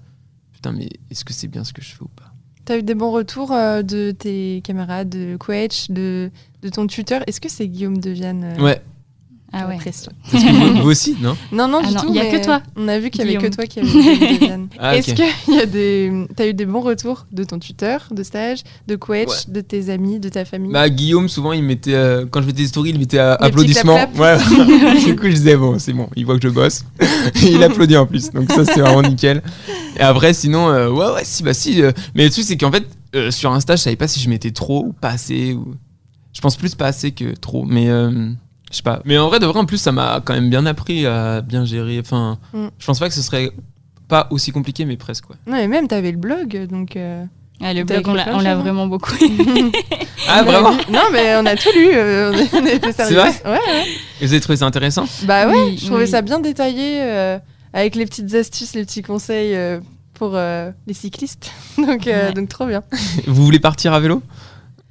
putain, 0.55 0.73
mais 0.73 0.89
est-ce 1.11 1.23
que 1.25 1.35
c'est 1.35 1.47
bien 1.49 1.63
ce 1.63 1.75
que 1.75 1.83
je 1.83 1.89
fais 1.89 2.03
ou 2.03 2.09
pas? 2.17 2.33
T'as 2.65 2.79
eu 2.79 2.83
des 2.83 2.95
bons 2.95 3.13
retours 3.13 3.53
euh, 3.53 3.83
de 3.83 4.11
tes 4.11 4.63
camarades, 4.65 5.11
de 5.11 5.37
Quetch, 5.39 5.91
de, 5.91 6.31
de 6.63 6.69
ton 6.71 6.87
tuteur? 6.87 7.23
Est-ce 7.27 7.41
que 7.41 7.49
c'est 7.51 7.69
Guillaume 7.69 7.99
Deviane 7.99 8.43
euh, 8.59 8.63
Ouais. 8.63 8.83
Ah 9.53 9.69
ouais. 9.69 9.77
Pression. 9.77 10.13
Parce 10.31 10.43
que 10.45 10.51
vous, 10.51 10.83
vous 10.83 10.89
aussi, 10.91 11.17
non? 11.21 11.37
Non, 11.53 11.69
non, 11.69 11.81
Ah 11.83 11.87
du 11.89 11.95
non, 11.95 12.01
tout. 12.03 12.07
il 12.11 12.17
y 12.17 12.21
a 12.21 12.27
que 12.31 12.45
toi, 12.45 12.61
On 12.77 12.89
a 12.89 12.99
vu 12.99 13.11
qu'il 13.11 13.25
y 13.25 13.29
avait 13.37 13.49
que 13.49 13.55
toi 13.55 13.65
qui 13.65 13.79
avait 13.81 13.89
Deviane. 13.89 14.69
Ah, 14.79 14.97
Est-ce 14.97 15.15
que 15.15 15.53
y 15.53 15.61
a 15.61 15.67
des... 15.67 16.27
t'as 16.35 16.47
eu 16.49 16.53
des 16.55 16.67
bons 16.67 16.81
retours 16.81 17.27
de 17.33 17.45
ton 17.45 17.59
tuteur 17.59 18.09
de 18.11 18.23
stage, 18.23 18.61
de 18.87 18.97
Quetch, 18.97 19.29
Ouais. 19.29 19.35
de 19.49 19.61
tes 19.61 19.89
amis, 19.89 20.19
de 20.19 20.29
ta 20.29 20.45
famille? 20.45 20.73
Bah 20.73 20.89
Guillaume, 20.91 21.29
souvent 21.29 21.53
il 21.53 21.63
mettait, 21.63 21.95
euh, 21.95 22.27
quand 22.31 22.43
je 22.43 22.47
mettais 22.47 22.63
des 22.63 22.69
stories, 22.69 22.91
il 22.91 22.99
mettait 22.99 23.19
euh, 23.19 23.37
applaudissements. 23.37 23.99
Ouais. 24.17 24.37
du 25.07 25.17
coup, 25.17 25.27
je 25.27 25.31
disais 25.37 25.57
bon, 25.57 25.79
c'est 25.79 25.93
bon, 25.93 26.09
il 26.17 26.27
voit 26.27 26.37
que 26.39 26.43
je 26.43 26.53
bosse. 26.53 26.85
il 27.43 27.63
applaudit 27.63 27.97
en 27.97 28.07
plus, 28.07 28.31
donc 28.33 28.51
ça 28.53 28.65
c'est 28.65 28.81
vraiment 28.81 29.03
nickel. 29.09 29.43
Et 29.97 30.01
après, 30.01 30.35
sinon, 30.35 30.69
euh, 30.69 30.91
ouais, 30.91 31.13
ouais, 31.15 31.25
si, 31.25 31.43
bah 31.43 31.55
si. 31.55 31.81
euh, 31.83 31.93
mais 32.15 32.25
le 32.25 32.31
truc 32.31 32.45
c'est 32.45 32.57
qu'en 32.57 32.73
fait, 32.73 32.85
euh, 33.15 33.31
sur 33.31 33.53
Insta, 33.53 33.77
je 33.77 33.83
savais 33.83 33.97
pas 33.97 34.09
si 34.09 34.21
je 34.21 34.29
mettais 34.29 34.51
trop 34.51 34.87
ou 34.87 34.93
pas 34.93 35.11
assez. 35.11 35.55
Ou... 35.55 35.75
Je 36.35 36.41
pense 36.43 36.57
plus 36.57 36.75
pas 36.75 36.87
assez 36.89 37.13
que 37.13 37.35
trop, 37.35 37.65
mais 37.65 37.89
euh, 37.89 38.29
je 38.71 38.77
sais 38.77 38.83
pas. 38.83 39.01
Mais 39.05 39.17
en 39.19 39.29
vrai, 39.29 39.39
de 39.39 39.47
vrai, 39.47 39.59
en 39.59 39.65
plus, 39.67 39.79
ça 39.79 39.93
m'a 39.93 40.21
quand 40.25 40.35
même 40.35 40.51
bien 40.51 40.67
appris 40.67 41.07
à 41.07 41.41
bien 41.41 41.65
gérer. 41.65 41.99
Enfin, 42.01 42.39
Mm. 42.53 42.67
je 42.79 42.87
pense 42.87 42.99
pas 42.99 43.09
que 43.09 43.15
ce 43.15 43.23
serait 43.23 43.51
pas 44.09 44.27
aussi 44.31 44.53
compliqué, 44.53 44.85
mais 44.85 44.97
presque 44.97 45.29
ouais. 45.31 45.37
Non, 45.47 45.55
mais 45.55 45.69
même 45.69 45.89
t'avais 45.89 46.13
le 46.13 46.19
blog, 46.19 46.67
donc. 46.69 46.97
euh, 46.97 47.25
Ah, 47.63 47.73
le 47.73 47.85
blog, 47.85 48.03
on 48.07 48.13
l'a 48.15 48.29
hein. 48.37 48.55
vraiment 48.57 48.87
beaucoup. 48.87 49.15
Ah 50.29 50.43
vraiment 50.43 50.73
Non, 50.91 51.03
mais 51.13 51.37
on 51.37 51.47
a 51.47 51.55
tout 51.57 51.69
lu. 51.75 51.89
euh, 51.93 52.33
on 52.53 52.59
on 52.59 52.67
était 52.67 52.93
sérieux. 52.93 53.17
vrai 53.17 53.31
Ouais, 53.45 53.51
ouais. 53.53 53.85
Et 54.21 54.27
vous 54.27 54.33
avez 54.33 54.41
trouvé 54.41 54.57
ça 54.57 54.67
intéressant 54.67 55.05
Bah 55.23 55.47
ouais, 55.47 55.55
Oui, 55.55 55.79
je 55.81 55.87
trouvais 55.87 56.05
oui. 56.05 56.11
ça 56.11 56.21
bien 56.23 56.41
détaillé, 56.41 56.99
euh, 57.01 57.39
avec 57.73 57.95
les 57.95 58.05
petites 58.07 58.35
astuces, 58.35 58.75
les 58.75 58.85
petits 58.85 59.03
conseils 59.03 59.55
euh, 59.55 59.79
pour 60.15 60.33
euh, 60.35 60.71
les 60.89 60.95
cyclistes. 60.95 61.53
donc, 61.79 62.07
euh, 62.09 62.29
Ouais. 62.29 62.33
donc 62.33 62.49
trop 62.49 62.67
bien. 62.67 62.83
Vous 63.27 63.45
voulez 63.45 63.61
partir 63.61 63.93
à 63.93 64.01
vélo? 64.01 64.21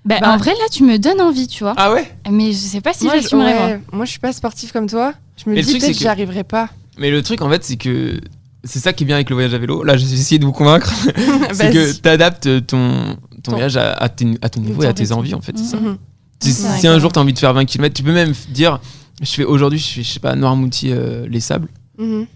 Bah, 0.05 0.17
Bah. 0.21 0.33
en 0.33 0.37
vrai, 0.37 0.51
là, 0.51 0.65
tu 0.71 0.83
me 0.83 0.97
donnes 0.99 1.19
envie, 1.21 1.47
tu 1.47 1.63
vois. 1.63 1.73
Ah 1.77 1.91
ouais? 1.91 2.09
Mais 2.31 2.51
je 2.51 2.57
sais 2.57 2.81
pas 2.81 2.93
si 2.93 3.09
j'assumerais, 3.09 3.53
moi. 3.55 3.65
ouais, 3.65 3.81
moi, 3.91 4.05
je 4.05 4.11
suis 4.11 4.19
pas 4.19 4.31
sportive 4.33 4.71
comme 4.71 4.87
toi. 4.87 5.13
Je 5.37 5.49
me 5.49 5.55
Mais 5.55 5.61
le 5.61 5.65
dis 5.65 5.71
truc, 5.71 5.81
peut-être 5.81 5.87
c'est 5.87 5.93
que 5.93 5.97
que- 5.97 6.03
j'y 6.03 6.07
arriverai 6.07 6.43
pas. 6.43 6.69
Mais 6.97 7.09
le 7.11 7.21
truc, 7.23 7.41
en 7.41 7.49
fait, 7.49 7.63
c'est 7.63 7.75
que 7.77 8.19
c'est 8.63 8.79
ça 8.79 8.93
qui 8.93 9.03
est 9.03 9.07
bien 9.07 9.15
avec 9.15 9.29
le 9.29 9.35
voyage 9.35 9.53
à 9.53 9.57
vélo. 9.57 9.83
Là, 9.83 9.97
j'ai 9.97 10.05
essayé 10.05 10.37
de 10.39 10.45
vous 10.45 10.51
convaincre. 10.51 10.91
c'est 11.53 11.71
que 11.71 11.77
Vas-y. 11.87 12.01
tu 12.01 12.09
adaptes 12.09 12.65
ton, 12.67 13.15
ton 13.31 13.41
Ton- 13.43 13.51
voyage 13.51 13.77
à, 13.77 13.93
à 13.93 14.09
tes- 14.09 14.37
à 14.41 14.49
ton 14.49 14.61
niveau 14.61 14.83
et 14.83 14.87
à 14.87 14.93
tes 14.93 15.11
envies, 15.11 15.33
en 15.33 15.41
fait. 15.41 15.57
C'est 15.57 15.63
ça. 15.65 15.77
Mhm. 15.77 15.97
Si, 16.39 16.51
si 16.53 16.85
un 16.87 16.99
jour 16.99 17.11
tu 17.11 17.17
as 17.17 17.21
envie 17.21 17.33
de 17.33 17.39
faire 17.39 17.53
20 17.53 17.65
km, 17.65 17.93
tu 17.95 18.03
peux 18.03 18.13
même 18.13 18.33
dire 18.49 18.79
je 19.21 19.31
fais 19.31 19.43
aujourd'hui, 19.45 19.79
je 19.79 19.87
fais, 19.87 20.03
je 20.03 20.11
sais 20.11 20.19
pas, 20.19 20.35
Noirmoutier, 20.35 20.93
euh, 20.93 21.25
les 21.29 21.39
Sables. 21.39 21.69
Mhm. 21.97 22.27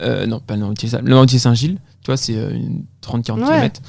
Euh, 0.00 0.26
non, 0.26 0.40
pas 0.40 0.56
Noirmoutier, 0.56 0.86
les 0.86 0.92
Sables. 0.92 1.08
Noirmoutier 1.08 1.38
Saint-Gilles, 1.40 1.76
tu 2.02 2.06
vois, 2.06 2.16
c'est 2.16 2.36
euh, 2.36 2.50
une 2.52 2.84
30-40 3.02 3.40
Ouais. 3.40 3.46
km. 3.46 3.80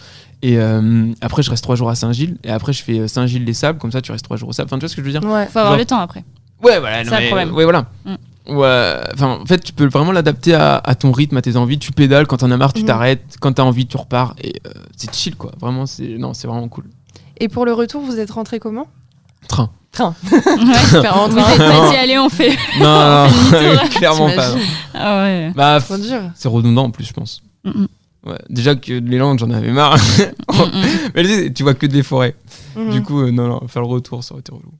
Et 0.41 0.57
euh, 0.57 1.11
après, 1.21 1.43
je 1.43 1.49
reste 1.49 1.63
3 1.63 1.75
jours 1.75 1.89
à 1.89 1.95
Saint-Gilles. 1.95 2.37
Et 2.43 2.49
après, 2.49 2.71
je 2.73 2.81
fais 2.83 2.99
euh, 2.99 3.07
Saint-Gilles, 3.07 3.43
les 3.43 3.53
Sables. 3.53 3.77
Comme 3.79 3.91
ça, 3.91 4.01
tu 4.01 4.11
restes 4.11 4.23
3 4.25 4.37
jours 4.37 4.49
au 4.49 4.53
Sable. 4.53 4.67
Enfin, 4.67 4.77
tu 4.77 4.81
vois 4.81 4.89
ce 4.89 4.95
que 4.95 5.01
je 5.01 5.05
veux 5.07 5.11
dire? 5.19 5.23
Ouais. 5.23 5.45
Faut 5.47 5.59
avoir 5.59 5.73
Genre- 5.73 5.77
le 5.79 5.85
temps 5.85 5.99
après. 5.99 6.23
Ouais, 6.63 6.79
voilà. 6.79 7.03
non, 7.03 7.09
C'est 7.13 7.21
le 7.21 7.27
problème. 7.27 7.53
Ouais, 7.53 7.63
voilà. 7.65 7.85
Mm. 8.05 8.15
Ouais, 8.47 8.95
en 9.21 9.45
fait, 9.45 9.59
tu 9.63 9.73
peux 9.73 9.85
vraiment 9.87 10.11
l'adapter 10.11 10.55
à, 10.55 10.77
à 10.83 10.95
ton 10.95 11.11
rythme, 11.11 11.37
à 11.37 11.41
tes 11.41 11.55
envies. 11.55 11.77
Tu 11.77 11.91
pédales, 11.91 12.25
quand 12.25 12.37
t'en 12.37 12.49
as 12.51 12.57
marre, 12.57 12.73
tu 12.73 12.81
Mhm. 12.81 12.87
t'arrêtes. 12.87 13.35
Quand 13.39 13.53
t'as 13.53 13.63
envie, 13.63 13.85
tu 13.85 13.95
repars. 13.97 14.33
Et 14.41 14.53
euh, 14.65 14.71
c'est 14.97 15.13
chill, 15.13 15.35
quoi. 15.35 15.51
Vraiment, 15.59 15.85
c'est 15.85 16.17
non, 16.17 16.33
c'est 16.33 16.47
vraiment 16.47 16.67
cool. 16.67 16.85
Et 17.37 17.47
pour 17.47 17.65
le 17.65 17.73
retour, 17.73 18.01
vous 18.01 18.17
êtes 18.19 18.31
rentré 18.31 18.59
comment? 18.59 18.87
Train. 19.47 19.69
Train. 19.91 20.15
Ouais. 20.31 21.01
Faire 21.01 21.17
en 21.17 21.27
Vous 21.29 21.37
train. 21.37 21.51
êtes 21.51 21.57
pas 21.57 21.89
dit, 21.89 21.95
allez, 21.95 22.17
on 22.17 22.29
fait. 22.29 22.57
Non, 22.79 23.27
fait 23.51 23.75
non, 23.75 23.81
clairement 23.91 24.29
pas. 24.31 24.49
Non. 24.55 24.61
Ah 24.95 25.23
ouais. 25.23 25.51
Bah, 25.55 25.79
c'est 26.35 26.47
redondant 26.47 26.85
en 26.85 26.91
plus, 26.91 27.05
je 27.05 27.13
pense. 27.13 27.41
Mm, 27.63 27.69
mm. 27.81 27.87
Ouais. 28.29 28.37
Déjà 28.49 28.75
que 28.75 28.93
les 28.93 29.17
Landes, 29.17 29.39
j'en 29.39 29.49
avais 29.51 29.71
marre. 29.71 29.97
Mm, 30.49 30.61
mm. 30.63 31.11
Mais 31.15 31.53
tu 31.53 31.63
vois 31.63 31.73
que 31.73 31.85
des 31.85 32.03
forêts. 32.03 32.35
Mhm. 32.75 32.91
Du 32.91 33.01
coup, 33.01 33.21
euh, 33.21 33.31
non, 33.31 33.47
non, 33.47 33.67
faire 33.67 33.81
le 33.81 33.87
retour, 33.87 34.23
ça 34.23 34.33
aurait 34.33 34.41
été 34.41 34.51
relou. 34.51 34.73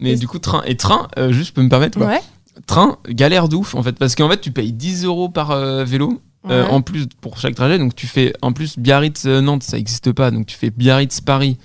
Mais 0.00 0.12
Et 0.12 0.16
du 0.16 0.26
coup, 0.26 0.38
train. 0.38 0.62
Et 0.64 0.76
train, 0.76 1.08
euh, 1.18 1.32
juste, 1.32 1.48
je 1.48 1.52
peux 1.54 1.62
me 1.62 1.68
permettre 1.68 1.98
quoi 1.98 2.06
Ouais. 2.06 2.20
Train, 2.66 2.96
galère 3.08 3.48
d'ouf 3.48 3.74
en 3.74 3.82
fait. 3.82 3.92
Parce 3.98 4.14
qu'en 4.14 4.28
fait, 4.30 4.40
tu 4.40 4.52
payes 4.52 4.72
10 4.72 5.04
euros 5.04 5.28
par 5.28 5.50
euh, 5.50 5.84
vélo. 5.84 6.22
Ouais. 6.44 6.62
en 6.62 6.80
plus 6.80 7.06
pour 7.20 7.38
chaque 7.40 7.56
trajet, 7.56 7.76
donc 7.76 7.96
tu 7.96 8.06
fais 8.06 8.32
en 8.40 8.52
plus 8.52 8.78
Biarritz-Nantes, 8.78 9.64
ça 9.64 9.76
n'existe 9.78 10.12
pas, 10.12 10.30
donc 10.30 10.46
tu 10.46 10.56
fais 10.56 10.70
Biarritz-Paris, 10.70 11.58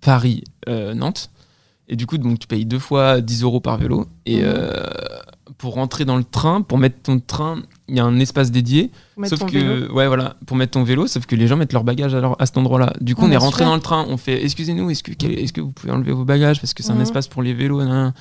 Paris-Nantes, 0.00 1.30
et 1.88 1.96
du 1.96 2.06
coup 2.06 2.18
donc 2.18 2.38
tu 2.38 2.46
payes 2.46 2.64
deux 2.64 2.78
fois 2.78 3.20
10 3.20 3.42
euros 3.42 3.60
par 3.60 3.76
vélo, 3.78 4.06
et 4.26 4.36
Mhm. 4.38 4.42
euh, 4.46 4.86
pour 5.58 5.74
rentrer 5.74 6.04
dans 6.04 6.16
le 6.16 6.24
train, 6.24 6.62
pour 6.62 6.78
mettre 6.78 7.02
ton 7.02 7.18
train, 7.20 7.62
il 7.88 7.96
y 7.96 8.00
a 8.00 8.04
un 8.04 8.18
espace 8.20 8.50
dédié, 8.50 8.90
Mettre 9.16 9.36
sauf 9.38 9.50
que 9.50 9.56
vélo. 9.58 9.92
ouais 9.94 10.06
voilà, 10.06 10.36
pour 10.46 10.56
mettre 10.56 10.72
ton 10.72 10.82
vélo, 10.84 11.06
sauf 11.06 11.26
que 11.26 11.34
les 11.36 11.46
gens 11.46 11.56
mettent 11.56 11.72
leur 11.72 11.84
bagage 11.84 12.14
à, 12.14 12.20
leur- 12.20 12.40
à 12.40 12.46
cet 12.46 12.56
endroit-là. 12.58 12.92
Du 13.00 13.14
coup 13.14 13.22
Ah, 13.24 13.28
on 13.28 13.32
est 13.32 13.36
rentré 13.36 13.64
dans 13.64 13.74
le 13.74 13.80
train, 13.80 14.04
on 14.08 14.16
fait 14.16 14.44
excusez-nous, 14.44 14.90
est-ce 14.90 15.02
que 15.02 15.12
est-ce 15.26 15.52
que 15.52 15.60
vous 15.60 15.72
pouvez 15.72 15.92
enlever 15.92 16.12
vos 16.12 16.24
bagages 16.24 16.60
parce 16.60 16.74
que 16.74 16.82
c'est 16.82 16.92
un 16.92 16.96
Mhm. 16.96 17.02
espace 17.02 17.28
pour 17.28 17.42
les 17.42 17.54
vélos. 17.54 17.78
nan, 17.80 17.88
nan. 17.88 18.12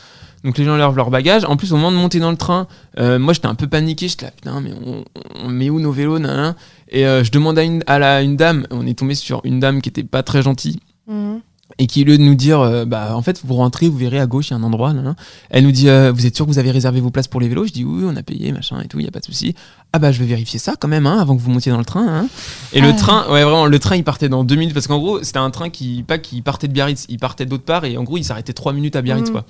Donc 0.43 0.57
les 0.57 0.65
gens 0.65 0.77
lèvent 0.77 0.95
leur 0.95 1.09
bagage. 1.09 1.43
En 1.45 1.57
plus, 1.57 1.73
au 1.73 1.77
moment 1.77 1.91
de 1.91 1.97
monter 1.97 2.19
dans 2.19 2.29
le 2.31 2.37
train, 2.37 2.67
euh, 2.99 3.17
moi 3.19 3.33
j'étais 3.33 3.47
un 3.47 3.55
peu 3.55 3.67
paniqué. 3.67 4.07
J'étais 4.07 4.25
là, 4.27 4.31
putain, 4.31 4.61
mais 4.61 4.71
on, 4.85 5.03
on 5.43 5.47
met 5.49 5.69
où 5.69 5.79
nos 5.79 5.91
vélos 5.91 6.19
nan. 6.19 6.55
Et 6.89 7.05
euh, 7.07 7.23
je 7.23 7.31
demande 7.31 7.57
à, 7.59 7.63
une, 7.63 7.83
à 7.87 7.99
la, 7.99 8.21
une 8.21 8.37
dame, 8.37 8.65
on 8.71 8.85
est 8.85 8.97
tombé 8.97 9.15
sur 9.15 9.41
une 9.43 9.59
dame 9.59 9.81
qui 9.81 9.89
était 9.89 10.03
pas 10.03 10.23
très 10.23 10.41
gentille. 10.43 10.79
Mhm. 11.07 11.41
Et 11.79 11.85
qui, 11.85 12.01
au 12.01 12.05
lieu 12.05 12.17
de 12.17 12.23
nous 12.23 12.33
dire, 12.33 12.59
euh, 12.59 12.85
bah, 12.85 13.15
en 13.15 13.21
fait, 13.21 13.39
vous 13.45 13.53
rentrez, 13.53 13.87
vous 13.87 13.97
verrez 13.97 14.19
à 14.19 14.25
gauche, 14.25 14.47
il 14.49 14.51
y 14.51 14.53
a 14.55 14.57
un 14.57 14.63
endroit. 14.63 14.93
nan. 14.93 15.15
Elle 15.51 15.63
nous 15.63 15.71
dit, 15.71 15.89
euh, 15.89 16.11
vous 16.11 16.25
êtes 16.25 16.35
sûr 16.35 16.45
que 16.47 16.51
vous 16.51 16.57
avez 16.57 16.71
réservé 16.71 16.99
vos 17.01 17.11
places 17.11 17.27
pour 17.27 17.39
les 17.39 17.47
vélos? 17.47 17.65
Je 17.67 17.71
dis, 17.71 17.83
oui, 17.83 18.03
on 18.03 18.15
a 18.15 18.23
payé, 18.23 18.51
machin 18.51 18.81
et 18.83 18.87
tout, 18.87 18.99
il 18.99 19.03
n'y 19.03 19.07
a 19.07 19.11
pas 19.11 19.19
de 19.19 19.25
souci. 19.25 19.53
Ah, 19.93 19.99
bah, 19.99 20.11
je 20.11 20.19
vais 20.19 20.25
vérifier 20.25 20.57
ça 20.57 20.73
quand 20.79 20.87
même, 20.87 21.05
hein, 21.05 21.19
avant 21.19 21.35
que 21.37 21.41
vous 21.41 21.51
montiez 21.51 21.71
dans 21.71 21.77
le 21.77 21.85
train. 21.85 22.07
hein. 22.07 22.27
Et 22.73 22.81
le 22.81 22.89
Ah. 22.89 22.93
train, 22.93 23.31
ouais, 23.31 23.43
vraiment, 23.43 23.67
le 23.67 23.77
train, 23.79 23.95
il 23.95 24.03
partait 24.03 24.27
dans 24.27 24.43
deux 24.43 24.55
minutes. 24.55 24.73
Parce 24.73 24.87
qu'en 24.87 24.97
gros, 24.97 25.21
c'était 25.23 25.37
un 25.37 25.51
train 25.51 25.69
qui, 25.69 26.03
pas 26.03 26.17
qui 26.17 26.41
partait 26.41 26.67
de 26.67 26.73
Biarritz, 26.73 27.05
il 27.09 27.19
partait 27.19 27.45
d'autre 27.45 27.63
part. 27.63 27.85
Et 27.85 27.95
en 27.97 28.03
gros, 28.03 28.17
il 28.17 28.23
s'arrêtait 28.23 28.53
trois 28.53 28.73
minutes 28.73 28.95
à 28.95 29.01
Biarritz, 29.03 29.27
Mhm. 29.27 29.33
quoi. 29.33 29.45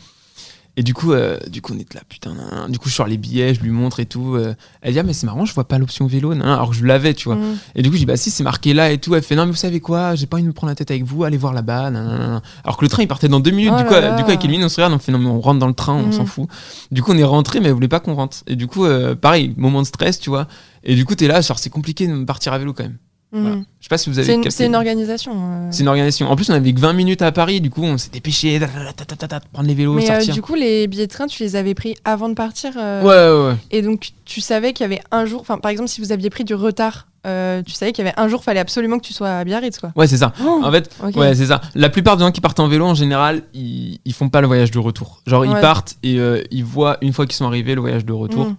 Et 0.80 0.84
du 0.84 0.94
coup, 0.94 1.12
euh, 1.12 1.38
du 1.50 1.60
coup, 1.64 1.74
on 1.76 1.80
était 1.80 1.98
là, 1.98 2.04
putain. 2.08 2.36
nan, 2.36 2.46
nan. 2.52 2.72
Du 2.72 2.78
coup, 2.78 2.88
je 2.88 2.94
sors 2.94 3.08
les 3.08 3.18
billets, 3.18 3.56
je 3.56 3.62
lui 3.62 3.72
montre 3.72 4.00
et 4.00 4.06
tout. 4.06 4.36
euh. 4.36 4.54
elle 4.84 4.94
dit, 4.94 5.00
ah, 5.00 5.04
mais 5.04 5.12
c'est 5.14 5.26
marrant, 5.26 5.44
je 5.44 5.52
vois 5.54 5.68
pas 5.68 5.80
l'option 5.80 6.06
vélo. 6.06 6.36
nan. 6.36 6.48
Alors 6.48 6.70
que 6.70 6.76
je 6.76 6.86
l'avais, 6.86 7.16
tu 7.16 7.26
vois. 7.30 7.36
Mhm. 7.36 7.58
Et 7.76 7.82
du 7.82 7.90
coup, 7.90 7.96
je 7.96 8.02
dis, 8.02 8.06
bah 8.06 8.16
si, 8.16 8.30
c'est 8.30 8.44
marqué 8.44 8.76
là 8.76 8.92
et 8.92 9.00
tout. 9.00 9.16
Elle 9.16 9.24
fait, 9.24 9.36
non, 9.36 9.46
mais 9.46 9.52
vous 9.52 9.58
savez 9.58 9.80
quoi, 9.80 10.14
j'ai 10.14 10.28
pas 10.28 10.36
envie 10.38 10.44
de 10.44 10.48
me 10.50 10.54
prendre 10.54 10.70
la 10.70 10.76
tête 10.76 10.92
avec 10.92 11.04
vous, 11.04 11.24
allez 11.24 11.38
voir 11.38 11.52
là-bas. 11.54 11.90
nan, 11.90 12.06
nan, 12.06 12.18
nan. 12.20 12.42
Alors 12.64 12.78
que 12.78 12.86
le 12.86 12.90
train, 12.90 13.02
il 13.02 13.08
partait 13.08 13.28
dans 13.28 13.40
deux 13.40 13.50
minutes. 13.52 13.74
Oh 13.76 13.82
du, 13.82 13.86
coup, 13.88 13.94
là 13.94 14.16
du 14.16 14.24
coup, 14.24 14.30
avec 14.30 14.46
Eline, 14.46 14.64
on 14.64 14.70
se 14.70 14.76
regarde, 14.76 14.94
on 14.94 15.00
fait, 15.00 15.12
non, 15.12 15.18
mais 15.18 15.26
on 15.30 15.42
rentre 15.42 15.60
dans 15.60 15.68
le 15.68 15.74
train, 15.74 15.96
on 15.96 16.06
Mhm. 16.08 16.12
s'en 16.14 16.26
fout. 16.28 16.48
Du 16.92 17.02
coup, 17.02 17.12
on 17.12 17.18
est 17.18 17.24
rentré, 17.24 17.60
mais 17.60 17.70
elle 17.70 17.74
voulait 17.74 17.88
pas 17.88 18.00
qu'on 18.00 18.14
rentre. 18.14 18.38
Et 18.46 18.56
du 18.56 18.68
coup, 18.68 18.86
euh, 18.86 19.16
pareil, 19.16 19.56
moment 19.58 19.82
de 19.82 19.88
stress, 19.88 20.20
tu 20.20 20.30
vois. 20.30 20.48
Et 20.84 20.94
du 20.94 21.06
coup, 21.06 21.16
t'es 21.16 21.28
là, 21.28 21.42
genre, 21.42 21.58
c'est 21.58 21.72
compliqué 21.72 22.06
de 22.08 22.24
partir 22.24 22.54
à 22.54 22.60
vélo 22.60 22.74
quand 22.74 22.84
même. 22.84 22.98
Voilà. 23.42 23.56
Je 23.80 23.86
sais 23.86 23.90
pas 23.90 23.98
si 23.98 24.10
vous 24.10 24.18
avez 24.20 24.26
C'est 24.28 24.34
une, 24.36 24.50
c'est 24.52 24.66
une 24.66 24.76
organisation. 24.76 25.32
euh. 25.36 25.68
C'est 25.72 25.82
une 25.82 25.88
organisation. 25.88 26.30
En 26.30 26.36
plus, 26.36 26.50
on 26.50 26.54
avait 26.54 26.74
que 26.74 26.80
20 26.80 26.94
minutes 26.94 27.22
à 27.22 27.32
Paris, 27.32 27.62
du 27.62 27.70
coup, 27.70 27.84
on 27.84 27.98
s'est 27.98 28.10
dépêché, 28.12 28.60
ta, 28.60 29.40
prendre 29.54 29.68
les 29.68 29.74
vélos, 29.76 29.94
Mais 29.94 30.10
euh, 30.10 30.26
du 30.34 30.42
coup, 30.42 30.56
les 30.56 30.88
billets 30.88 31.08
de 31.08 31.12
train, 31.12 31.28
tu 31.28 31.42
les 31.44 31.56
avais 31.56 31.74
pris 31.74 31.96
avant 32.06 32.30
de 32.30 32.34
partir 32.34 32.72
euh, 32.78 33.02
Ouais, 33.02 33.44
ouais, 33.48 33.52
ouais. 33.52 33.58
Et 33.72 33.82
donc, 33.82 34.10
tu 34.26 34.42
savais 34.42 34.74
qu'il 34.74 34.84
y 34.84 34.86
avait 34.86 35.02
un 35.12 35.26
jour, 35.26 35.42
enfin, 35.42 35.58
par 35.58 35.72
exemple, 35.72 35.90
si 35.90 36.02
vous 36.02 36.12
aviez 36.12 36.30
pris 36.30 36.44
du 36.44 36.54
retard, 36.56 37.08
tu 37.24 37.74
savais 37.74 37.92
qu'il 37.92 38.06
y 38.06 38.08
avait 38.08 38.18
un 38.18 38.30
jour, 38.30 38.44
fallait 38.44 38.60
absolument 38.62 39.00
que 39.00 39.06
tu 39.06 39.14
sois 39.14 39.30
à 39.40 39.44
Biarritz, 39.44 39.80
quoi. 39.80 39.92
Ouais, 39.96 40.08
c'est 40.08 40.18
ça. 40.18 40.32
Oh, 40.44 40.62
En 40.64 40.72
fait. 40.72 40.90
Ouais, 41.16 41.36
c'est 41.36 41.48
ça. 41.48 41.62
La 41.76 41.90
plupart 41.90 42.16
des 42.18 42.24
gens 42.24 42.32
qui 42.32 42.40
partent 42.42 42.60
en 42.60 42.68
vélo, 42.70 42.86
en 42.86 42.96
général, 42.96 43.44
ils, 43.54 44.00
ils 44.06 44.14
font 44.14 44.30
pas 44.30 44.40
le 44.42 44.48
voyage 44.48 44.72
de 44.72 44.80
retour. 44.80 45.22
Genre, 45.28 45.46
ils 45.46 45.60
partent 45.60 45.98
et 46.04 46.18
ils 46.52 46.64
voient, 46.64 46.98
une 47.02 47.14
fois 47.14 47.26
qu'ils 47.26 47.36
sont 47.36 47.46
arrivés, 47.46 47.76
le 47.76 47.82
voyage 47.82 48.06
de 48.06 48.14
retour. 48.14 48.46
Mhm. 48.46 48.56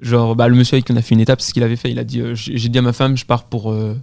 Genre, 0.00 0.34
bah, 0.34 0.48
le 0.48 0.56
monsieur 0.56 0.74
avec 0.74 0.86
qui 0.86 0.92
on 0.92 0.96
a 0.96 1.02
fait 1.02 1.14
une 1.14 1.20
étape, 1.20 1.40
c'est 1.40 1.48
ce 1.48 1.54
qu'il 1.54 1.62
avait 1.62 1.76
fait. 1.76 1.90
Il 1.90 1.98
a 2.00 2.04
dit 2.04 2.20
euh, 2.20 2.34
J'ai 2.34 2.58
j'ai 2.58 2.68
dit 2.68 2.78
à 2.78 2.82
ma 2.82 2.92
femme, 2.92 3.16
je 3.16 3.24
pars 3.24 3.44
pour 3.44 3.70
euh, 3.70 3.96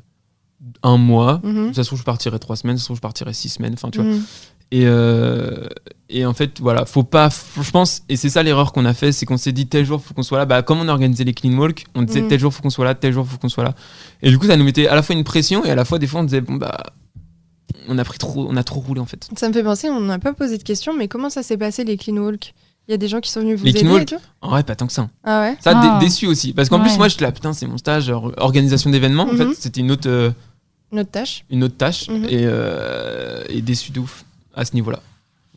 un 0.84 0.98
mois. 0.98 1.39
Mhm. 1.43 1.74
Ça 1.74 1.84
se 1.84 1.89
trouve, 1.89 2.00
je 2.00 2.04
partirai 2.04 2.39
trois 2.39 2.56
semaines. 2.56 2.78
Ça 2.78 2.82
se 2.82 2.88
trouve, 2.88 2.98
je 2.98 3.02
partirai 3.02 3.34
six 3.34 3.50
semaines. 3.50 3.74
Enfin, 3.74 3.89
tu 3.89 4.00
vois. 4.02 4.10
Mhm. 4.12 4.24
Et, 4.72 4.84
euh, 4.86 5.67
et 6.10 6.26
en 6.28 6.34
fait, 6.36 6.60
voilà, 6.60 6.86
faut 6.86 7.01
pas, 7.03 7.32
faut- 7.32 7.64
je 7.64 7.72
pense, 7.72 8.03
et 8.07 8.16
c'est 8.16 8.30
ça 8.30 8.43
l'erreur 8.43 8.72
qu'on 8.72 8.86
a 8.86 8.93
fait, 8.93 9.12
c'est 9.12 9.26
qu'on 9.26 9.38
s'est 9.38 9.51
dit 9.51 9.66
tel 9.68 9.84
jour 9.84 9.99
faut 9.99 10.14
qu'on 10.14 10.22
soit 10.22 10.38
là. 10.38 10.45
Bah, 10.45 10.62
comme 10.62 10.80
on 10.80 10.88
a 10.88 10.91
organisé 10.91 11.24
les 11.24 11.34
clean 11.34 11.57
walk, 11.57 11.86
on 11.95 12.03
disait 12.03 12.22
Mhm. 12.22 12.28
tel 12.28 12.39
jour 12.39 12.53
faut 12.53 12.62
qu'on 12.62 12.70
soit 12.70 12.86
là, 12.86 12.93
tel 12.93 13.12
jour 13.12 13.26
faut 13.26 13.38
qu'on 13.39 13.49
soit 13.49 13.64
là. 13.64 13.74
Et 14.22 14.30
du 14.30 14.38
coup, 14.38 14.45
ça 14.45 14.57
nous 14.57 14.64
mettait 14.64 14.88
à 14.88 14.93
la 14.93 15.01
fois 15.01 15.16
une 15.16 15.24
pression 15.24 15.66
et 15.66 15.72
à 15.72 15.76
la 15.76 15.86
fois 15.86 15.97
des 15.97 16.05
fois 16.05 16.22
on 16.22 16.24
disait 16.24 16.41
bon 16.41 16.53
bah, 16.55 16.78
on 17.88 17.97
a 17.97 18.03
pris 18.03 18.20
trop, 18.20 18.45
on 18.47 18.55
a 18.57 18.64
trop 18.64 18.80
roulé 18.80 18.99
en 19.01 19.05
fait. 19.05 19.28
Ça 19.36 19.47
me 19.47 19.53
fait 19.53 19.64
penser, 19.64 19.89
on 19.89 20.01
n'a 20.01 20.20
pas 20.20 20.34
posé 20.34 20.57
de 20.60 20.64
questions, 20.64 20.93
mais 20.95 21.07
comment 21.07 21.30
ça 21.32 21.41
s'est 21.41 21.57
passé 21.57 21.84
les 21.84 21.97
clean 21.97 22.18
walk 22.18 22.53
Il 22.88 22.91
y 22.91 22.93
a 22.93 22.97
des 22.97 23.07
gens 23.07 23.22
qui 23.22 23.32
sont 23.32 23.39
venus 23.39 23.57
vous 23.57 23.66
Les 23.66 23.72
aider 23.72 23.80
clean 23.80 23.89
et 23.91 23.93
walk 23.93 24.07
tout? 24.10 24.18
En 24.41 24.49
vrai, 24.49 24.64
pas 24.64 24.76
tant 24.76 24.86
que 24.86 24.93
ça. 24.93 25.10
Ah 25.24 25.41
ouais? 25.41 25.57
Ça, 25.62 25.74
Ah. 25.76 25.97
dé- 25.99 26.05
déçu 26.05 26.28
aussi. 26.28 26.53
Parce 26.53 26.70
qu'en 26.70 26.80
plus, 26.80 26.95
moi, 26.97 27.07
j'étais 27.07 27.24
là, 27.26 27.32
putain, 27.32 27.53
c'est 27.53 27.66
mon 27.68 27.78
stage, 27.80 28.10
or- 28.10 28.34
organisation 28.38 28.89
d'événements. 28.91 29.24
En 29.24 29.34
Mhm. 29.34 29.38
fait, 29.38 29.62
c'était 29.62 29.82
une 29.82 29.91
autre, 29.91 30.07
euh, 30.10 30.32
Notre 30.91 31.11
tâche 31.11 31.45
une 31.49 31.63
autre 31.63 31.77
tâche. 31.77 32.09
Mhm. 32.09 32.25
et, 32.25 32.41
euh, 32.45 33.43
et 33.49 33.61
déçu 33.61 33.91
de 33.91 33.99
ouf 33.99 34.23
à 34.55 34.65
ce 34.65 34.73
niveau-là. 34.73 34.99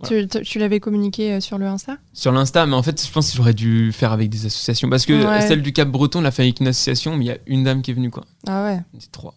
Tu, 0.06 0.26
tu- 0.26 0.42
tu 0.42 0.58
l'avais 0.58 0.80
communiqué 0.80 1.34
euh, 1.34 1.40
sur 1.40 1.58
le 1.58 1.66
Insta? 1.66 1.96
Sur 2.12 2.32
l'Insta, 2.32 2.66
mais 2.66 2.74
en 2.74 2.82
fait, 2.82 3.00
je 3.06 3.10
pense 3.12 3.30
que 3.30 3.36
j'aurais 3.36 3.54
dû 3.54 3.92
faire 3.92 4.10
avec 4.10 4.28
des 4.30 4.46
associations. 4.46 4.90
Parce 4.90 5.06
que 5.06 5.12
Ouais. 5.24 5.46
celle 5.46 5.62
du 5.62 5.72
Cap 5.72 5.88
Breton, 5.88 6.18
on 6.18 6.22
l'a 6.22 6.32
fait 6.32 6.42
avec 6.42 6.58
une 6.58 6.66
association, 6.66 7.16
mais 7.16 7.24
il 7.24 7.28
y 7.28 7.30
a 7.30 7.36
une 7.46 7.62
dame 7.62 7.82
qui 7.82 7.92
est 7.92 7.94
venue, 7.94 8.10
quoi. 8.10 8.24
Ah 8.48 8.64
ouais. 8.64 8.80
On 8.92 8.96
était 8.98 9.06
trois. 9.12 9.34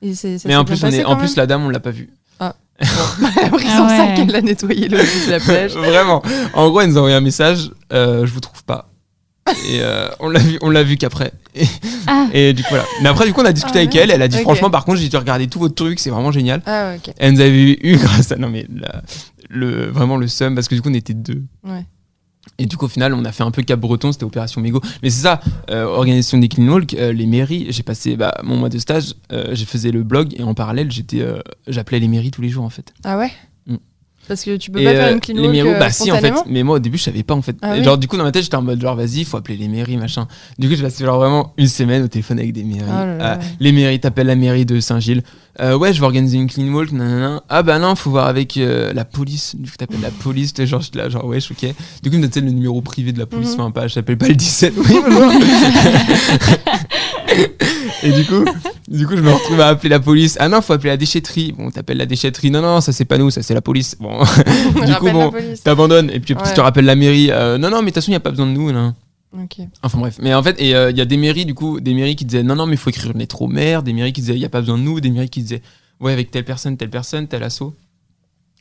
Et 0.00 0.14
c'est- 0.14 0.38
ça 0.38 0.48
mais 0.48 0.54
en 0.54 0.64
plus, 0.64 0.84
on 0.84 0.88
est, 0.90 1.04
en 1.04 1.16
plus, 1.16 1.34
la 1.34 1.46
dame, 1.46 1.64
on 1.64 1.68
l'a 1.68 1.80
pas 1.80 1.90
vue. 1.90 2.10
Elle 2.40 2.46
a 2.46 3.50
pris 3.50 3.66
Ah 3.68 3.76
son 3.76 3.86
ouais. 3.88 3.96
sac, 3.96 4.18
elle 4.20 4.36
a 4.36 4.40
nettoyé 4.40 4.86
le 4.88 4.98
de 4.98 5.30
la 5.32 5.40
plage. 5.40 5.72
Vraiment. 5.76 6.22
En 6.54 6.68
gros, 6.70 6.80
elle 6.80 6.90
nous 6.90 6.96
a 6.96 7.00
envoyé 7.00 7.16
un 7.16 7.20
message 7.20 7.72
euh, 7.92 8.24
je 8.24 8.32
vous 8.32 8.38
trouve 8.38 8.62
pas. 8.62 8.88
Et 9.68 9.80
euh, 9.80 10.08
on 10.20 10.28
l'a 10.28 10.38
vu, 10.38 10.58
on 10.62 10.70
l'a 10.70 10.84
vu 10.84 10.96
qu'après. 10.96 11.32
Et, 11.58 11.66
Ah. 12.06 12.26
et 12.32 12.52
du 12.54 12.62
coup, 12.62 12.68
voilà. 12.70 12.84
Mais 13.02 13.08
après, 13.08 13.26
du 13.26 13.32
coup, 13.32 13.40
on 13.42 13.44
a 13.44 13.52
discuté 13.52 13.78
Ah 13.78 13.82
avec 13.82 13.94
ouais. 13.94 14.00
elle. 14.00 14.10
Elle 14.10 14.22
a 14.22 14.28
dit 14.28 14.38
franchement, 14.38 14.70
par 14.70 14.84
contre, 14.84 14.98
j'ai 14.98 15.08
dû 15.08 15.16
regarder 15.16 15.46
tous 15.46 15.58
vos 15.58 15.68
trucs, 15.68 15.98
c'est 15.98 16.10
vraiment 16.10 16.32
génial. 16.32 16.62
Ah 16.66 16.90
ouais, 16.90 16.96
ok. 16.96 17.14
Elle 17.18 17.34
nous 17.34 17.40
avait 17.40 17.78
eu 17.82 17.96
grâce 17.98 18.32
à. 18.32 18.36
Non, 18.36 18.48
mais 18.48 18.66
la- 18.74 19.02
le, 19.50 19.86
vraiment 19.90 20.16
le 20.16 20.28
seum, 20.28 20.54
parce 20.54 20.68
que 20.68 20.74
du 20.74 20.82
coup, 20.82 20.90
on 20.90 20.94
était 20.94 21.14
deux. 21.14 21.42
Ouais. 21.64 21.84
Et 22.58 22.66
du 22.66 22.76
coup, 22.76 22.86
au 22.86 22.88
final, 22.88 23.12
on 23.14 23.24
a 23.24 23.32
fait 23.32 23.42
un 23.42 23.50
peu 23.50 23.62
Cap 23.62 23.78
Breton, 23.78 24.10
c'était 24.10 24.24
Opération 24.24 24.60
Mégo. 24.60 24.80
Mais 25.02 25.10
c'est 25.10 25.22
ça, 25.22 25.40
euh, 25.70 25.84
organisation 25.84 26.38
des 26.38 26.48
clean 26.48 26.66
walk, 26.68 26.94
euh, 26.94 27.12
les 27.12 27.26
mairies. 27.26 27.66
J'ai 27.70 27.82
passé 27.82 28.16
bah, 28.16 28.34
mon 28.42 28.56
mois 28.56 28.68
de 28.70 28.78
stage, 28.78 29.14
euh, 29.32 29.50
j'ai 29.52 29.64
faisais 29.66 29.90
le 29.90 30.02
blog 30.02 30.34
et 30.38 30.42
en 30.42 30.54
parallèle, 30.54 30.90
j'étais, 30.90 31.20
euh, 31.20 31.40
j'appelais 31.66 32.00
les 32.00 32.08
mairies 32.08 32.30
tous 32.30 32.40
les 32.42 32.48
jours 32.48 32.64
en 32.64 32.70
fait. 32.70 32.92
Ah 33.04 33.18
ouais? 33.18 33.30
Parce 34.28 34.44
que 34.44 34.56
tu 34.56 34.70
peux 34.70 34.80
Et, 34.80 34.84
pas 34.84 34.92
faire 34.92 35.08
euh, 35.08 35.12
une 35.12 35.20
clean 35.20 35.50
les 35.50 35.62
euh, 35.62 35.78
bah 35.78 35.90
si 35.90 36.12
en 36.12 36.18
fait. 36.18 36.34
Mais 36.46 36.62
moi 36.62 36.76
au 36.76 36.78
début, 36.78 36.98
je 36.98 37.04
savais 37.04 37.22
pas 37.22 37.34
en 37.34 37.42
fait. 37.42 37.56
Ah 37.62 37.72
oui. 37.72 37.82
Genre, 37.82 37.96
du 37.96 38.06
coup, 38.06 38.16
dans 38.16 38.24
ma 38.24 38.32
tête, 38.32 38.42
j'étais 38.42 38.56
en 38.56 38.62
mode 38.62 38.80
genre, 38.80 38.94
vas-y, 38.94 39.24
faut 39.24 39.38
appeler 39.38 39.56
les 39.56 39.68
mairies, 39.68 39.96
machin. 39.96 40.28
Du 40.58 40.68
coup, 40.68 40.74
j'ai 40.76 40.82
passé 40.82 41.04
genre 41.04 41.18
vraiment 41.18 41.54
une 41.56 41.66
semaine 41.66 42.04
au 42.04 42.08
téléphone 42.08 42.38
avec 42.38 42.52
des 42.52 42.64
mairies. 42.64 42.82
Oh 42.86 42.92
là 42.92 43.16
là. 43.16 43.38
Ah, 43.40 43.44
les 43.58 43.72
mairies, 43.72 43.98
t'appelles 43.98 44.26
la 44.26 44.36
mairie 44.36 44.66
de 44.66 44.80
Saint-Gilles. 44.80 45.22
Euh, 45.60 45.76
ouais, 45.76 45.92
je 45.92 45.98
vais 45.98 46.06
organiser 46.06 46.36
une 46.38 46.46
clean 46.48 46.72
walk. 46.72 46.92
nanana. 46.92 47.42
Ah 47.48 47.62
bah 47.62 47.78
non, 47.80 47.94
faut 47.96 48.10
voir 48.10 48.26
avec 48.28 48.56
euh, 48.56 48.92
la 48.92 49.04
police. 49.04 49.56
Du 49.56 49.70
coup, 49.70 49.76
t'appelles 49.76 50.00
la 50.00 50.10
police. 50.10 50.52
T'es 50.54 50.66
genre, 50.66 50.82
là, 50.94 51.08
genre, 51.08 51.24
suis 51.40 51.54
ok. 51.60 51.74
Du 52.02 52.10
coup, 52.10 52.16
me 52.16 52.28
donne 52.28 52.44
le 52.44 52.52
numéro 52.52 52.80
privé 52.80 53.10
de 53.12 53.18
la 53.18 53.26
police. 53.26 53.54
Mhm. 53.54 53.60
Enfin, 53.60 53.70
pas, 53.72 53.88
je 53.88 53.94
t'appelle 53.96 54.18
pas 54.18 54.28
le 54.28 54.34
17. 54.36 54.74
Oui, 54.76 54.96
bonjour. 55.04 55.32
Et 58.04 58.12
du 58.12 58.24
coup, 58.24 58.44
du 58.86 59.06
coup, 59.06 59.16
je 59.16 59.22
me 59.22 59.32
retrouve 59.32 59.60
à 59.60 59.68
appeler 59.68 59.88
la 59.88 59.98
police. 60.00 60.36
Ah 60.40 60.48
non, 60.48 60.60
faut 60.60 60.72
appeler 60.72 60.90
la 60.90 60.96
déchetterie. 60.96 61.52
Bon, 61.56 61.70
t'appelles 61.70 61.98
la 61.98 62.06
déchetterie. 62.06 62.50
Non, 62.52 62.62
non, 62.62 62.80
ça 62.80 62.92
c'est 62.92 63.04
pas 63.04 63.18
nous, 63.18 63.30
ça 63.30 63.42
c'est 63.42 63.54
la 63.54 63.60
police. 63.60 63.96
Bon, 63.98 64.20
du 64.86 64.94
coup, 64.94 65.10
bon, 65.10 65.32
t'abandonnes. 65.64 66.10
Et 66.10 66.20
puis, 66.20 66.34
Ouais. 66.34 66.42
tu 66.46 66.54
te 66.54 66.60
rappelles 66.60 66.84
la 66.84 66.94
mairie. 66.94 67.30
Euh, 67.32 67.58
non, 67.58 67.70
non, 67.70 67.78
mais 67.78 67.86
de 67.86 67.86
toute 67.86 67.94
façon, 67.96 68.08
il 68.08 68.12
n'y 68.12 68.16
a 68.16 68.20
pas 68.20 68.30
besoin 68.30 68.46
de 68.46 68.52
nous. 68.52 68.70
Non. 68.70 68.94
Enfin 69.82 69.98
bref, 69.98 70.18
mais 70.22 70.34
en 70.34 70.42
fait, 70.42 70.60
et 70.60 70.74
euh, 70.74 70.90
il 70.90 70.96
y 70.96 71.00
a 71.00 71.04
des 71.04 71.16
mairies 71.16 71.44
du 71.44 71.54
coup, 71.54 71.80
des 71.80 71.92
mairies 71.92 72.16
qui 72.16 72.24
disaient 72.24 72.42
non, 72.42 72.56
non, 72.56 72.66
mais 72.66 72.74
il 72.74 72.78
faut 72.78 72.90
écrire 72.90 73.10
une 73.10 73.18
lettre 73.18 73.42
au 73.42 73.46
maire, 73.46 73.82
des 73.82 73.92
mairies 73.92 74.12
qui 74.12 74.22
disaient 74.22 74.34
il 74.34 74.38
n'y 74.38 74.44
a 74.44 74.48
pas 74.48 74.60
besoin 74.60 74.78
de 74.78 74.82
nous, 74.82 75.00
des 75.00 75.10
mairies 75.10 75.28
qui 75.28 75.42
disaient 75.42 75.62
ouais, 76.00 76.12
avec 76.12 76.30
telle 76.30 76.44
personne, 76.44 76.76
telle 76.76 76.90
personne, 76.90 77.28
tel 77.28 77.42
assaut. 77.42 77.74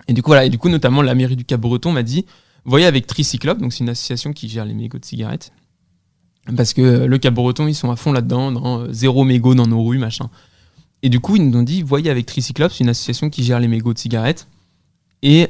Et 0.07 0.13
du 0.13 0.22
coup, 0.22 0.30
voilà, 0.30 0.45
et 0.45 0.49
du 0.49 0.57
coup, 0.57 0.70
notamment 0.70 1.01
la 1.01 1.15
mairie 1.15 1.36
du 1.36 1.45
Cap-Breton 1.45 1.91
m'a 1.91 2.03
dit 2.03 2.26
voyez 2.65 2.86
avec 2.86 3.07
Tricyclope, 3.07 3.59
donc 3.59 3.72
c'est 3.72 3.80
une 3.80 3.89
association 3.89 4.34
qui 4.34 4.49
gère 4.49 4.65
les 4.65 4.74
mégots 4.74 4.99
de 4.99 5.05
cigarettes. 5.05 5.51
Parce 6.55 6.74
que 6.74 6.82
euh, 6.82 7.07
le 7.07 7.18
Cap-Breton, 7.18 7.68
ils 7.68 7.76
sont 7.76 7.91
à 7.91 7.95
fond 7.95 8.11
là-dedans, 8.11 8.51
dans 8.51 8.82
euh, 8.82 8.91
zéro 8.91 9.24
mégot 9.24 9.55
dans 9.55 9.68
nos 9.68 9.84
rues, 9.84 9.97
machin. 9.97 10.30
Et 11.01 11.09
du 11.09 11.20
coup, 11.20 11.36
ils 11.36 11.47
nous 11.47 11.57
ont 11.57 11.63
dit 11.63 11.82
voyez 11.82 12.09
avec 12.09 12.26
Tricyclope, 12.26 12.72
c'est 12.74 12.84
une 12.84 12.89
association 12.89 13.30
qui 13.30 13.43
gère 13.43 13.59
les 13.59 13.68
mégots 13.68 13.93
de 13.93 13.99
cigarettes. 13.99 14.47
Et 15.24 15.47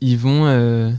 ils 0.00 0.16
vont. 0.16 0.98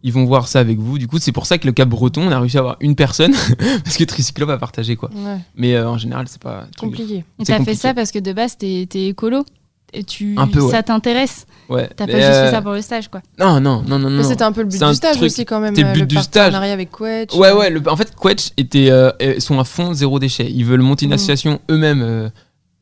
Euh, 0.00 0.02
ils 0.02 0.12
vont 0.12 0.24
voir 0.24 0.48
ça 0.48 0.60
avec 0.60 0.78
vous. 0.78 0.98
Du 0.98 1.06
coup, 1.08 1.18
c'est 1.18 1.32
pour 1.32 1.46
ça 1.46 1.58
que 1.58 1.66
le 1.66 1.72
Cap 1.72 1.88
Breton, 1.88 2.22
on 2.28 2.30
a 2.32 2.38
réussi 2.40 2.56
à 2.56 2.60
avoir 2.60 2.76
une 2.80 2.94
personne 2.96 3.32
parce 3.84 3.96
que 3.96 4.04
Tricyclope 4.04 4.50
a 4.50 4.58
partagé 4.58 4.96
quoi. 4.96 5.10
Ouais. 5.14 5.38
Mais 5.56 5.74
euh, 5.74 5.88
en 5.88 5.98
général, 5.98 6.26
c'est 6.28 6.40
pas 6.40 6.66
Compliqué. 6.78 7.24
Et 7.38 7.44
t'as 7.44 7.62
fait 7.62 7.74
ça 7.74 7.94
parce 7.94 8.10
que 8.12 8.18
de 8.18 8.32
base, 8.32 8.56
t'es 8.56 8.86
t'es 8.88 9.06
écolo 9.08 9.44
et 9.92 10.04
tu, 10.04 10.34
Un 10.38 10.46
peu, 10.46 10.60
ouais. 10.60 10.70
ça 10.70 10.84
t'intéresse. 10.84 11.46
Ouais. 11.68 11.90
T'as 11.96 12.06
pas 12.06 12.12
juste 12.12 12.24
euh, 12.24 12.44
fait 12.46 12.50
ça 12.52 12.62
pour 12.62 12.70
le 12.72 12.80
stage, 12.80 13.08
quoi. 13.08 13.22
Non, 13.40 13.60
non, 13.60 13.82
non, 13.86 13.98
non, 13.98 14.08
Mais 14.08 14.22
non. 14.22 14.28
c'était 14.28 14.44
un 14.44 14.52
peu 14.52 14.60
le 14.60 14.68
but 14.68 14.80
du 14.80 14.94
stage 14.94 15.16
truc- 15.16 15.24
aussi 15.26 15.44
quand 15.44 15.58
même. 15.58 15.74
c'était 15.74 15.82
le 15.82 15.96
euh, 15.96 16.00
but 16.00 16.06
du 16.06 16.16
stage. 16.18 16.44
partenariat 16.52 16.72
avec 16.72 16.90
Quetch. 16.92 17.34
Ouais, 17.34 17.50
ouais. 17.52 17.70
le- 17.70 17.82
en 17.88 17.96
fait, 17.96 18.14
Quetch 18.14 18.50
était, 18.56 18.88
euh, 18.90 19.10
euh, 19.20 19.40
sont 19.40 19.58
à 19.58 19.64
fond 19.64 19.92
zéro 19.92 20.20
déchet. 20.20 20.48
Ils 20.48 20.64
veulent 20.64 20.80
monter 20.82 21.06
une 21.06 21.10
Mhm. 21.10 21.14
association 21.16 21.60
eux-mêmes. 21.70 22.02
euh, 22.02 22.28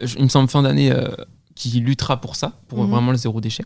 je- 0.03 0.17
il 0.19 0.25
me 0.25 0.29
semble 0.29 0.51
fin 0.51 0.61
d'année 0.63 0.93
euh, 0.93 1.09
qui 1.55 1.71
luttera 1.81 2.21
pour 2.21 2.37
ça, 2.37 2.53
pour 2.69 2.85
Mhm. 2.85 2.91
vraiment 2.91 3.11
le 3.11 3.17
zéro 3.17 3.41
déchet. 3.41 3.65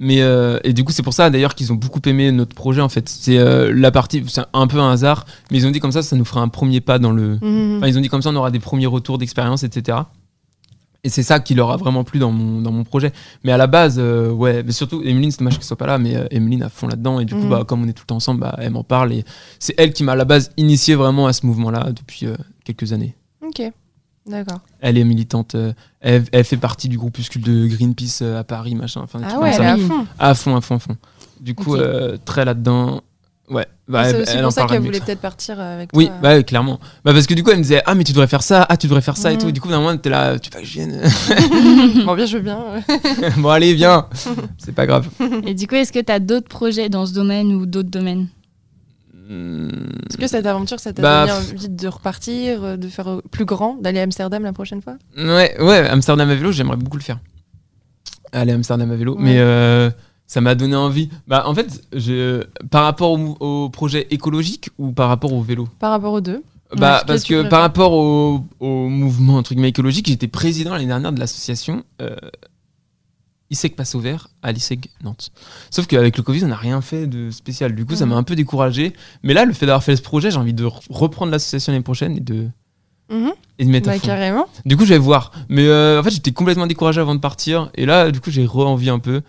Mais 0.00 0.22
euh, 0.22 0.58
et 0.62 0.72
du 0.72 0.84
coup, 0.84 0.92
c'est 0.92 1.02
pour 1.02 1.12
ça 1.12 1.28
d'ailleurs 1.28 1.54
qu'ils 1.56 1.72
ont 1.72 1.76
beaucoup 1.76 2.00
aimé 2.06 2.30
notre 2.30 2.54
projet. 2.54 2.80
En 2.80 2.88
fait, 2.88 3.08
c'est 3.08 3.36
euh, 3.38 3.72
la 3.74 3.90
partie, 3.90 4.22
c'est 4.28 4.42
un 4.52 4.66
peu 4.68 4.78
un 4.78 4.92
hasard, 4.92 5.26
mais 5.50 5.58
ils 5.58 5.66
ont 5.66 5.70
dit 5.72 5.80
comme 5.80 5.90
ça, 5.92 6.02
ça 6.02 6.14
nous 6.14 6.24
fera 6.24 6.40
un 6.40 6.48
premier 6.48 6.80
pas 6.80 6.98
dans 7.00 7.10
le. 7.12 7.38
Mhm. 7.42 7.78
Enfin, 7.78 7.88
ils 7.88 7.98
ont 7.98 8.00
dit 8.00 8.08
comme 8.08 8.22
ça, 8.22 8.30
on 8.30 8.36
aura 8.36 8.50
des 8.52 8.60
premiers 8.60 8.86
retours 8.86 9.18
d'expérience, 9.18 9.64
etc. 9.64 9.98
Et 11.04 11.08
c'est 11.10 11.22
ça 11.22 11.38
qui 11.40 11.54
leur 11.54 11.70
a 11.70 11.76
vraiment 11.76 12.02
plu 12.04 12.18
dans 12.18 12.30
mon, 12.32 12.60
dans 12.60 12.72
mon 12.72 12.82
projet. 12.84 13.12
Mais 13.44 13.52
à 13.52 13.56
la 13.56 13.66
base, 13.68 13.96
euh, 13.98 14.30
ouais, 14.30 14.62
mais 14.64 14.72
surtout, 14.72 15.00
Emeline, 15.04 15.30
c'est 15.30 15.38
dommage 15.38 15.54
qu'elle 15.54 15.64
soit 15.64 15.76
pas 15.76 15.86
là, 15.86 15.96
mais 15.98 16.16
euh, 16.16 16.26
Emeline 16.32 16.62
à 16.64 16.68
fond 16.68 16.88
là-dedans. 16.88 17.20
Et 17.20 17.24
du 17.24 17.34
coup, 17.34 17.42
Mhm. 17.42 17.50
bah, 17.50 17.64
comme 17.66 17.82
on 17.84 17.88
est 17.88 17.92
tout 17.92 18.02
le 18.02 18.06
temps 18.08 18.16
ensemble, 18.16 18.40
bah, 18.40 18.56
elle 18.58 18.70
m'en 18.72 18.82
parle. 18.84 19.12
Et 19.12 19.24
c'est 19.60 19.74
elle 19.78 19.92
qui 19.92 20.02
m'a 20.04 20.12
à 20.12 20.16
la 20.16 20.24
base 20.24 20.50
initié 20.56 20.96
vraiment 20.96 21.26
à 21.28 21.32
ce 21.32 21.46
mouvement-là 21.46 21.90
depuis 21.92 22.26
euh, 22.26 22.36
quelques 22.64 22.92
années. 22.92 23.14
Ok. 23.46 23.62
D'accord. 24.28 24.60
Elle 24.80 24.98
est 24.98 25.04
militante, 25.04 25.54
euh, 25.54 25.72
elle, 26.00 26.24
elle 26.32 26.44
fait 26.44 26.56
partie 26.58 26.88
du 26.88 26.98
groupuscule 26.98 27.42
de 27.42 27.66
Greenpeace 27.66 28.20
euh, 28.22 28.38
à 28.40 28.44
Paris, 28.44 28.74
machin. 28.74 29.00
Enfin, 29.02 29.20
Ah 29.24 29.38
ouais, 29.40 29.52
comme 29.56 29.62
elle 29.62 29.66
est 29.66 29.70
à 29.70 29.74
Oui. 29.76 29.86
fond. 29.86 30.06
À 30.18 30.34
fond, 30.34 30.56
à 30.56 30.60
fond, 30.60 30.74
à 30.76 30.78
fond. 30.78 30.96
Du 31.40 31.54
coup, 31.54 31.76
euh, 31.76 32.16
très 32.24 32.44
là-dedans. 32.44 33.00
Ouais. 33.48 33.66
Bah, 33.88 34.04
c'est 34.04 34.10
elle- 34.16 34.22
aussi 34.22 34.32
elle 34.36 34.42
pour 34.42 34.52
ça 34.52 34.66
qu'elle 34.66 34.82
voulait 34.82 35.00
peut-être 35.00 35.20
partir 35.22 35.58
avec 35.58 35.88
Oui, 35.94 36.08
toi. 36.08 36.16
bah, 36.20 36.34
ouais, 36.34 36.44
clairement. 36.44 36.78
Bah, 37.02 37.14
parce 37.14 37.26
que 37.26 37.32
du 37.32 37.42
coup, 37.42 37.50
elle 37.50 37.56
me 37.56 37.62
disait 37.62 37.80
Ah, 37.86 37.94
mais 37.94 38.04
tu 38.04 38.12
devrais 38.12 38.26
faire 38.26 38.42
ça, 38.42 38.66
ah, 38.68 38.76
tu 38.76 38.86
devrais 38.88 39.00
faire 39.00 39.16
ça 39.16 39.30
et 39.32 39.36
Mhm. 39.36 39.40
tout. 39.40 39.52
Du 39.52 39.62
coup, 39.62 39.68
normalement, 39.70 39.98
t'es 39.98 40.10
là, 40.10 40.38
tu 40.38 40.50
veux 40.50 40.54
pas 40.54 40.60
que 40.60 40.66
je 40.66 40.72
vienne 40.74 41.00
Bon, 42.04 42.14
bien, 42.14 42.26
je 42.26 42.36
veux 42.36 42.42
bien. 42.42 42.58
Bon, 43.38 43.48
allez, 43.48 43.72
viens 43.72 44.06
C'est 44.58 44.72
pas 44.74 44.84
grave. 44.86 45.08
Et 45.46 45.54
du 45.54 45.66
coup, 45.66 45.76
est-ce 45.76 45.92
que 45.92 46.00
t'as 46.00 46.18
d'autres 46.18 46.48
projets 46.48 46.90
dans 46.90 47.06
ce 47.06 47.14
domaine 47.14 47.52
ou 47.54 47.64
d'autres 47.64 47.88
domaines? 47.90 48.26
Est-ce 49.28 50.16
que 50.16 50.26
cette 50.26 50.46
aventure, 50.46 50.80
ça 50.80 50.92
t'a 50.92 51.02
Bah, 51.02 51.26
donné 51.26 51.38
envie 51.38 51.68
de 51.68 51.88
repartir, 51.88 52.64
euh, 52.64 52.76
de 52.76 52.88
faire 52.88 53.08
euh, 53.08 53.20
plus 53.30 53.44
grand, 53.44 53.76
d'aller 53.76 54.00
à 54.00 54.04
Amsterdam 54.04 54.42
la 54.42 54.54
prochaine 54.54 54.80
fois? 54.80 54.96
Ouais, 55.16 55.54
ouais, 55.60 55.88
Amsterdam 55.88 56.30
à 56.30 56.34
vélo, 56.34 56.50
j'aimerais 56.50 56.76
beaucoup 56.76 56.96
le 56.96 57.02
faire. 57.02 57.18
Aller 58.32 58.52
à 58.52 58.54
Amsterdam 58.54 58.90
à 58.90 58.96
vélo. 58.96 59.16
Ouais. 59.16 59.22
Mais 59.22 59.38
euh, 59.38 59.90
ça 60.26 60.40
m'a 60.40 60.54
donné 60.54 60.76
envie. 60.76 61.10
Bah, 61.26 61.44
en 61.46 61.54
fait, 61.54 61.82
je, 61.92 62.44
par 62.70 62.84
rapport 62.84 63.18
au, 63.40 63.68
projet 63.68 64.06
écologique 64.10 64.70
ou 64.78 64.92
par 64.92 65.08
rapport 65.08 65.32
au 65.32 65.42
vélo? 65.42 65.68
Par 65.78 65.90
rapport 65.90 66.14
aux 66.14 66.20
deux 66.22 66.42
Bah, 66.76 67.02
parce 67.06 67.24
que 67.24 67.48
par 67.48 67.60
rapport 67.60 67.92
au, 67.92 68.44
au 68.60 68.88
mouvement 68.88 69.36
entre 69.36 69.52
guillemets 69.52 69.70
écologique, 69.70 70.06
j'étais 70.08 70.28
président 70.28 70.72
l'année 70.72 70.86
dernière 70.86 71.12
de 71.12 71.20
l'association 71.20 71.84
euh, 72.00 72.16
ISEC 73.50 73.76
Passe 73.76 73.94
au 73.94 74.00
Vert 74.00 74.28
à 74.42 74.52
l'ISEC 74.52 74.90
Nantes. 75.02 75.30
Sauf 75.70 75.86
qu'avec 75.86 76.16
le 76.16 76.22
Covid, 76.22 76.44
on 76.44 76.48
n'a 76.48 76.56
rien 76.56 76.80
fait 76.80 77.06
de 77.06 77.30
spécial. 77.30 77.74
Du 77.74 77.86
coup, 77.86 77.94
ça 77.96 78.04
Mhm. 78.04 78.10
m'a 78.12 78.16
un 78.18 78.22
peu 78.22 78.34
découragé. 78.36 78.92
Mais 79.22 79.32
là, 79.34 79.44
le 79.44 79.52
fait 79.52 79.66
d'avoir 79.66 79.82
fait 79.82 79.96
ce 79.96 80.02
projet, 80.02 80.30
j'ai 80.30 80.36
envie 80.36 80.52
de 80.54 80.64
re- 80.66 80.80
reprendre 80.90 81.32
l'association 81.32 81.72
l'année 81.72 81.82
prochaine 81.82 82.16
et 82.16 82.20
de, 82.20 82.48
Mhm. 83.10 83.32
et 83.58 83.64
de 83.64 83.70
mettre 83.70 83.88
à 83.88 83.92
Bah, 83.92 83.98
fond. 83.98 84.06
carrément. 84.06 84.46
Du 84.66 84.76
coup, 84.76 84.84
je 84.84 84.90
vais 84.90 84.98
voir. 84.98 85.32
Mais 85.48 85.66
euh, 85.66 85.98
en 86.00 86.02
fait, 86.02 86.10
j'étais 86.10 86.32
complètement 86.32 86.66
découragé 86.66 87.00
avant 87.00 87.14
de 87.14 87.20
partir. 87.20 87.70
Et 87.74 87.86
là, 87.86 88.10
du 88.10 88.20
coup, 88.20 88.30
j'ai 88.30 88.44
re-envie 88.46 88.90
un 88.90 88.98
peu. 88.98 89.22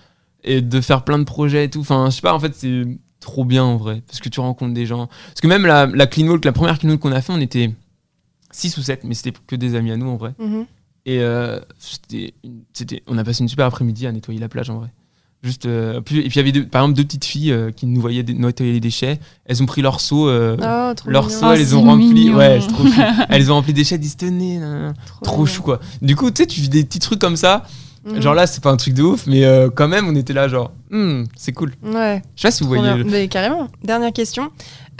Et 0.44 0.62
de 0.62 0.80
faire 0.82 1.04
plein 1.04 1.20
de 1.20 1.24
projets 1.26 1.66
et 1.66 1.70
tout. 1.70 1.82
Enfin, 1.82 2.08
je 2.10 2.16
sais 2.16 2.22
pas, 2.22 2.34
en 2.34 2.40
fait, 2.40 2.54
c'est 2.56 2.86
trop 3.20 3.44
bien 3.46 3.64
en 3.64 3.76
vrai. 3.78 4.02
Parce 4.08 4.20
que 4.20 4.30
tu 4.30 4.40
rencontres 4.40 4.74
des 4.74 4.86
gens. 4.86 5.08
Parce 5.08 5.42
que 5.42 5.48
même 5.48 5.66
la, 5.66 5.86
la 5.86 6.08
clean 6.08 6.28
walk, 6.28 6.46
la 6.46 6.54
première 6.54 6.78
clean 6.80 6.92
walk 6.92 7.00
qu'on 7.02 7.12
a 7.12 7.22
fait, 7.22 7.34
on 7.34 7.40
était 7.42 7.74
6 8.52 8.78
ou 8.78 8.82
7, 8.82 9.04
mais 9.04 9.14
c'était 9.16 9.34
que 9.48 9.56
des 9.58 9.76
amis 9.76 9.92
à 9.92 9.98
nous 9.98 10.08
en 10.10 10.16
vrai. 10.16 10.34
Mhm. 10.40 10.66
Et 11.06 11.20
euh, 11.22 11.60
c'était, 12.74 13.04
on 13.08 13.18
a 13.18 13.24
passé 13.24 13.42
une 13.44 13.50
super 13.50 13.66
après-midi 13.66 14.06
à 14.08 14.12
nettoyer 14.12 14.40
la 14.40 14.50
plage 14.50 14.70
en 14.70 14.80
vrai. 14.80 14.88
Juste, 15.42 15.66
euh, 15.68 16.02
puis- 16.02 16.18
et 16.20 16.24
puis 16.24 16.32
il 16.34 16.36
y 16.36 16.40
avait 16.40 16.52
deux- 16.52 16.66
par 16.68 16.82
exemple 16.84 16.98
deux 16.98 17.06
petites 17.06 17.24
filles 17.24 17.54
euh, 17.54 17.72
qui 17.72 17.86
nous 17.86 18.02
voyaient 18.02 18.24
nettoyer 18.24 18.74
les 18.74 18.82
déchets. 18.82 19.20
Elles 19.46 19.64
ont 19.64 19.66
pris 19.66 19.82
leur 19.82 20.02
seau. 20.02 20.28
euh, 20.28 20.58
Oh, 20.60 20.94
trop 20.94 21.10
leur 21.10 21.28
mignon. 21.28 21.40
seau, 21.40 21.46
Oh, 21.48 21.52
elles 21.54 21.60
les 21.60 21.74
ont 21.74 21.82
remplis. 21.84 22.08
mignon. 22.14 22.36
Ouais, 22.38 22.60
c'est 22.62 22.68
trop 22.68 22.86
chou. 22.86 22.92
Elles 23.30 23.50
ont 23.52 23.56
rempli 23.56 23.72
des 23.74 23.82
déchets, 23.82 23.96
ils 23.96 24.00
disent 24.02 24.18
tenez, 24.18 24.58
nan, 24.60 24.70
nan, 24.72 24.82
nan. 24.82 24.94
trop 25.24 25.38
mignon. 25.44 25.46
chou 25.46 25.62
quoi. 25.64 25.80
Du 26.02 26.18
coup, 26.18 26.30
tu 26.30 26.42
sais, 26.44 26.48
tu 26.48 26.60
vis 26.60 26.68
des 26.70 26.84
petits 26.84 27.00
trucs 27.00 27.20
comme 27.20 27.38
ça. 27.38 27.64
Mhm. 28.06 28.22
Genre 28.22 28.34
là, 28.34 28.48
c'est 28.48 28.64
pas 28.64 28.72
un 28.72 28.78
truc 28.78 28.94
de 28.94 29.04
ouf, 29.04 29.28
mais 29.28 29.44
euh, 29.46 29.70
quand 29.74 29.88
même, 29.88 30.08
on 30.08 30.16
était 30.16 30.34
là, 30.34 30.48
genre, 30.48 30.72
Hmm, 30.90 31.26
c'est 31.36 31.52
cool. 31.52 31.74
Ouais. 31.84 32.22
Je 32.36 32.42
sais 32.42 32.48
pas 32.48 32.52
si 32.52 32.64
vous 32.64 32.70
voyez. 32.70 32.94
le- 32.96 33.04
Mais 33.04 33.28
carrément. 33.28 33.68
Dernière 33.84 34.12
question. 34.14 34.50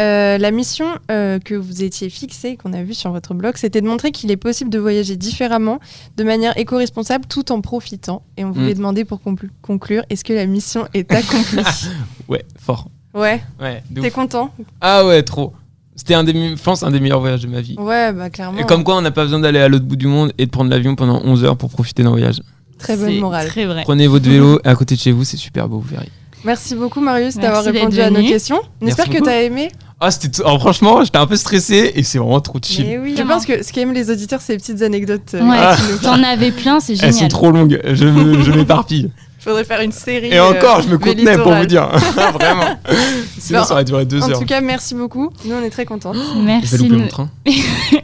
Euh, 0.02 0.38
la 0.38 0.52
mission 0.52 0.86
euh, 1.12 1.40
que 1.40 1.56
vous 1.56 1.84
étiez 1.84 2.10
fixée, 2.10 2.56
qu'on 2.58 2.72
a 2.74 2.84
vue 2.84 2.94
sur 2.94 3.12
votre 3.12 3.34
blog, 3.34 3.56
c'était 3.58 3.82
de 3.82 3.88
montrer 3.88 4.12
qu'il 4.12 4.30
est 4.32 4.38
possible 4.38 4.70
de 4.70 4.80
voyager 4.80 5.16
différemment, 5.18 5.80
de 6.16 6.24
manière 6.24 6.58
éco-responsable, 6.58 7.26
tout 7.28 7.52
en 7.52 7.60
profitant. 7.62 8.22
Et 8.38 8.46
on 8.46 8.52
voulait 8.52 8.74
Mm. 8.74 8.78
demander 8.78 9.06
pour 9.06 9.20
conclu- 9.20 9.50
conclure, 9.62 10.04
est-ce 10.10 10.24
que 10.24 10.32
la 10.34 10.46
mission 10.46 10.86
est 10.94 11.12
accomplie 11.12 11.64
Ouais, 12.30 12.46
fort. 12.60 12.88
Ouais. 13.14 13.42
Ouais, 13.60 13.82
T'es 14.00 14.12
content? 14.12 14.54
Ah 14.82 15.06
ouais, 15.06 15.24
trop. 15.24 15.54
C'était 15.96 16.14
un 16.14 16.24
des, 16.24 16.32
je 16.56 16.62
pense, 16.62 16.84
un 16.84 16.92
des 16.92 17.00
meilleurs 17.02 17.20
voyages 17.20 17.42
de 17.42 17.48
ma 17.48 17.60
vie. 17.60 17.76
Ouais, 17.78 18.14
bah 18.14 18.30
clairement. 18.30 18.58
Et 18.60 18.64
comme 18.66 18.84
quoi, 18.86 18.96
on 18.96 19.02
n'a 19.02 19.12
pas 19.12 19.24
besoin 19.24 19.40
d'aller 19.40 19.60
à 19.60 19.68
l'autre 19.68 19.84
bout 19.86 19.98
du 19.98 20.08
monde 20.08 20.32
et 20.38 20.46
de 20.46 20.52
prendre 20.52 20.70
l'avion 20.70 20.96
pendant 20.96 21.20
11 21.26 21.44
heures 21.44 21.58
pour 21.58 21.70
profiter 21.72 22.04
d'un 22.04 22.12
voyage. 22.12 22.42
Très 22.80 22.98
bonne 22.98 23.20
morale. 23.20 23.48
Très 23.48 23.66
vrai. 23.66 23.84
Prenez 23.84 24.08
votre 24.08 24.28
vélo 24.30 24.60
à 24.64 24.76
côté 24.76 24.96
de 24.96 25.00
chez 25.00 25.12
vous, 25.12 25.24
c'est 25.24 25.38
super 25.38 25.68
beau, 25.70 25.80
vous 25.80 25.90
verrez. 25.90 26.10
Merci 26.46 26.74
beaucoup 26.76 27.02
Marius 27.02 27.36
d'avoir 27.36 27.64
répondu 27.64 28.00
à 28.02 28.10
nos 28.10 28.22
questions. 28.26 28.62
On 28.82 28.86
Merci 28.86 29.02
espère 29.02 29.06
que 29.14 29.20
beaucoup. 29.20 29.26
t'as 29.26 29.42
aimé. 29.42 29.70
Ah, 30.00 30.10
c'était. 30.10 30.42
alors, 30.42 30.62
franchement, 30.62 31.04
j'étais 31.04 31.18
un 31.18 31.28
peu 31.28 31.36
stressé 31.36 31.92
et 31.94 32.04
c'est 32.04 32.18
vraiment 32.20 32.40
trop 32.40 32.58
chill. 32.64 32.86
Mais 32.88 32.98
oui, 32.98 33.10
je 33.10 33.16
Vraiment. 33.16 33.34
pense 33.34 33.46
que 33.46 33.62
ce 33.62 33.74
qu'aiment 33.74 33.92
les 33.94 34.10
auditeurs, 34.10 34.40
c'est 34.40 34.54
les 34.54 34.60
petites 34.60 34.82
anecdotes. 34.82 35.34
euh, 35.34 35.42
Ouais, 35.44 35.58
Ah. 35.60 35.76
nous- 35.92 35.98
t'en 35.98 36.24
avais 36.24 36.52
plein, 36.52 36.80
c'est 36.80 36.94
Elles 36.94 37.00
sont 37.12 37.20
génial. 37.20 37.28
trop 37.30 37.52
longues, 37.52 37.82
je, 37.84 37.94
je 38.44 38.52
m'éparpille. 38.54 39.12
Faudrait 39.40 39.66
faire 39.66 39.82
une 39.82 39.92
série. 39.92 40.28
Et 40.28 40.38
euh, 40.40 40.50
encore, 40.52 40.82
je 40.82 40.88
me 40.88 40.98
contenais 40.98 41.38
pour 41.38 41.54
vous 41.54 41.66
dire. 41.66 41.90
Vraiment. 42.34 42.78
Sinon, 43.38 43.60
Bon, 43.60 43.66
ça 43.66 43.74
aurait 43.74 43.84
duré 43.86 44.06
deux 44.06 44.22
En 44.24 44.30
heures. 44.32 44.40
tout 44.40 44.46
cas, 44.46 44.62
merci 44.62 44.96
beaucoup. 44.96 45.30
Nous, 45.44 45.54
on 45.56 45.62
est 45.64 45.70
très 45.70 45.86
contents. 45.86 46.14
Je 46.14 46.20
vais 46.40 46.46
Merci, 46.46 46.78
louper 46.78 46.90
de- 46.90 46.96
mon 46.96 47.08
train. 47.08 47.30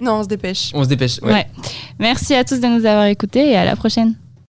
non, 0.02 0.14
on 0.20 0.24
se 0.24 0.28
dépêche. 0.28 0.72
On 0.74 0.84
se 0.84 0.90
dépêche. 0.90 1.20
ouais. 1.24 1.32
ouais. 1.32 1.48
Merci 2.00 2.34
à 2.36 2.44
tous 2.44 2.60
de 2.60 2.68
nous 2.68 2.86
avoir 2.86 3.06
écoutés 3.06 3.52
et 3.52 3.56
à 3.56 3.64
la 3.64 3.76
prochaine. 3.78 4.16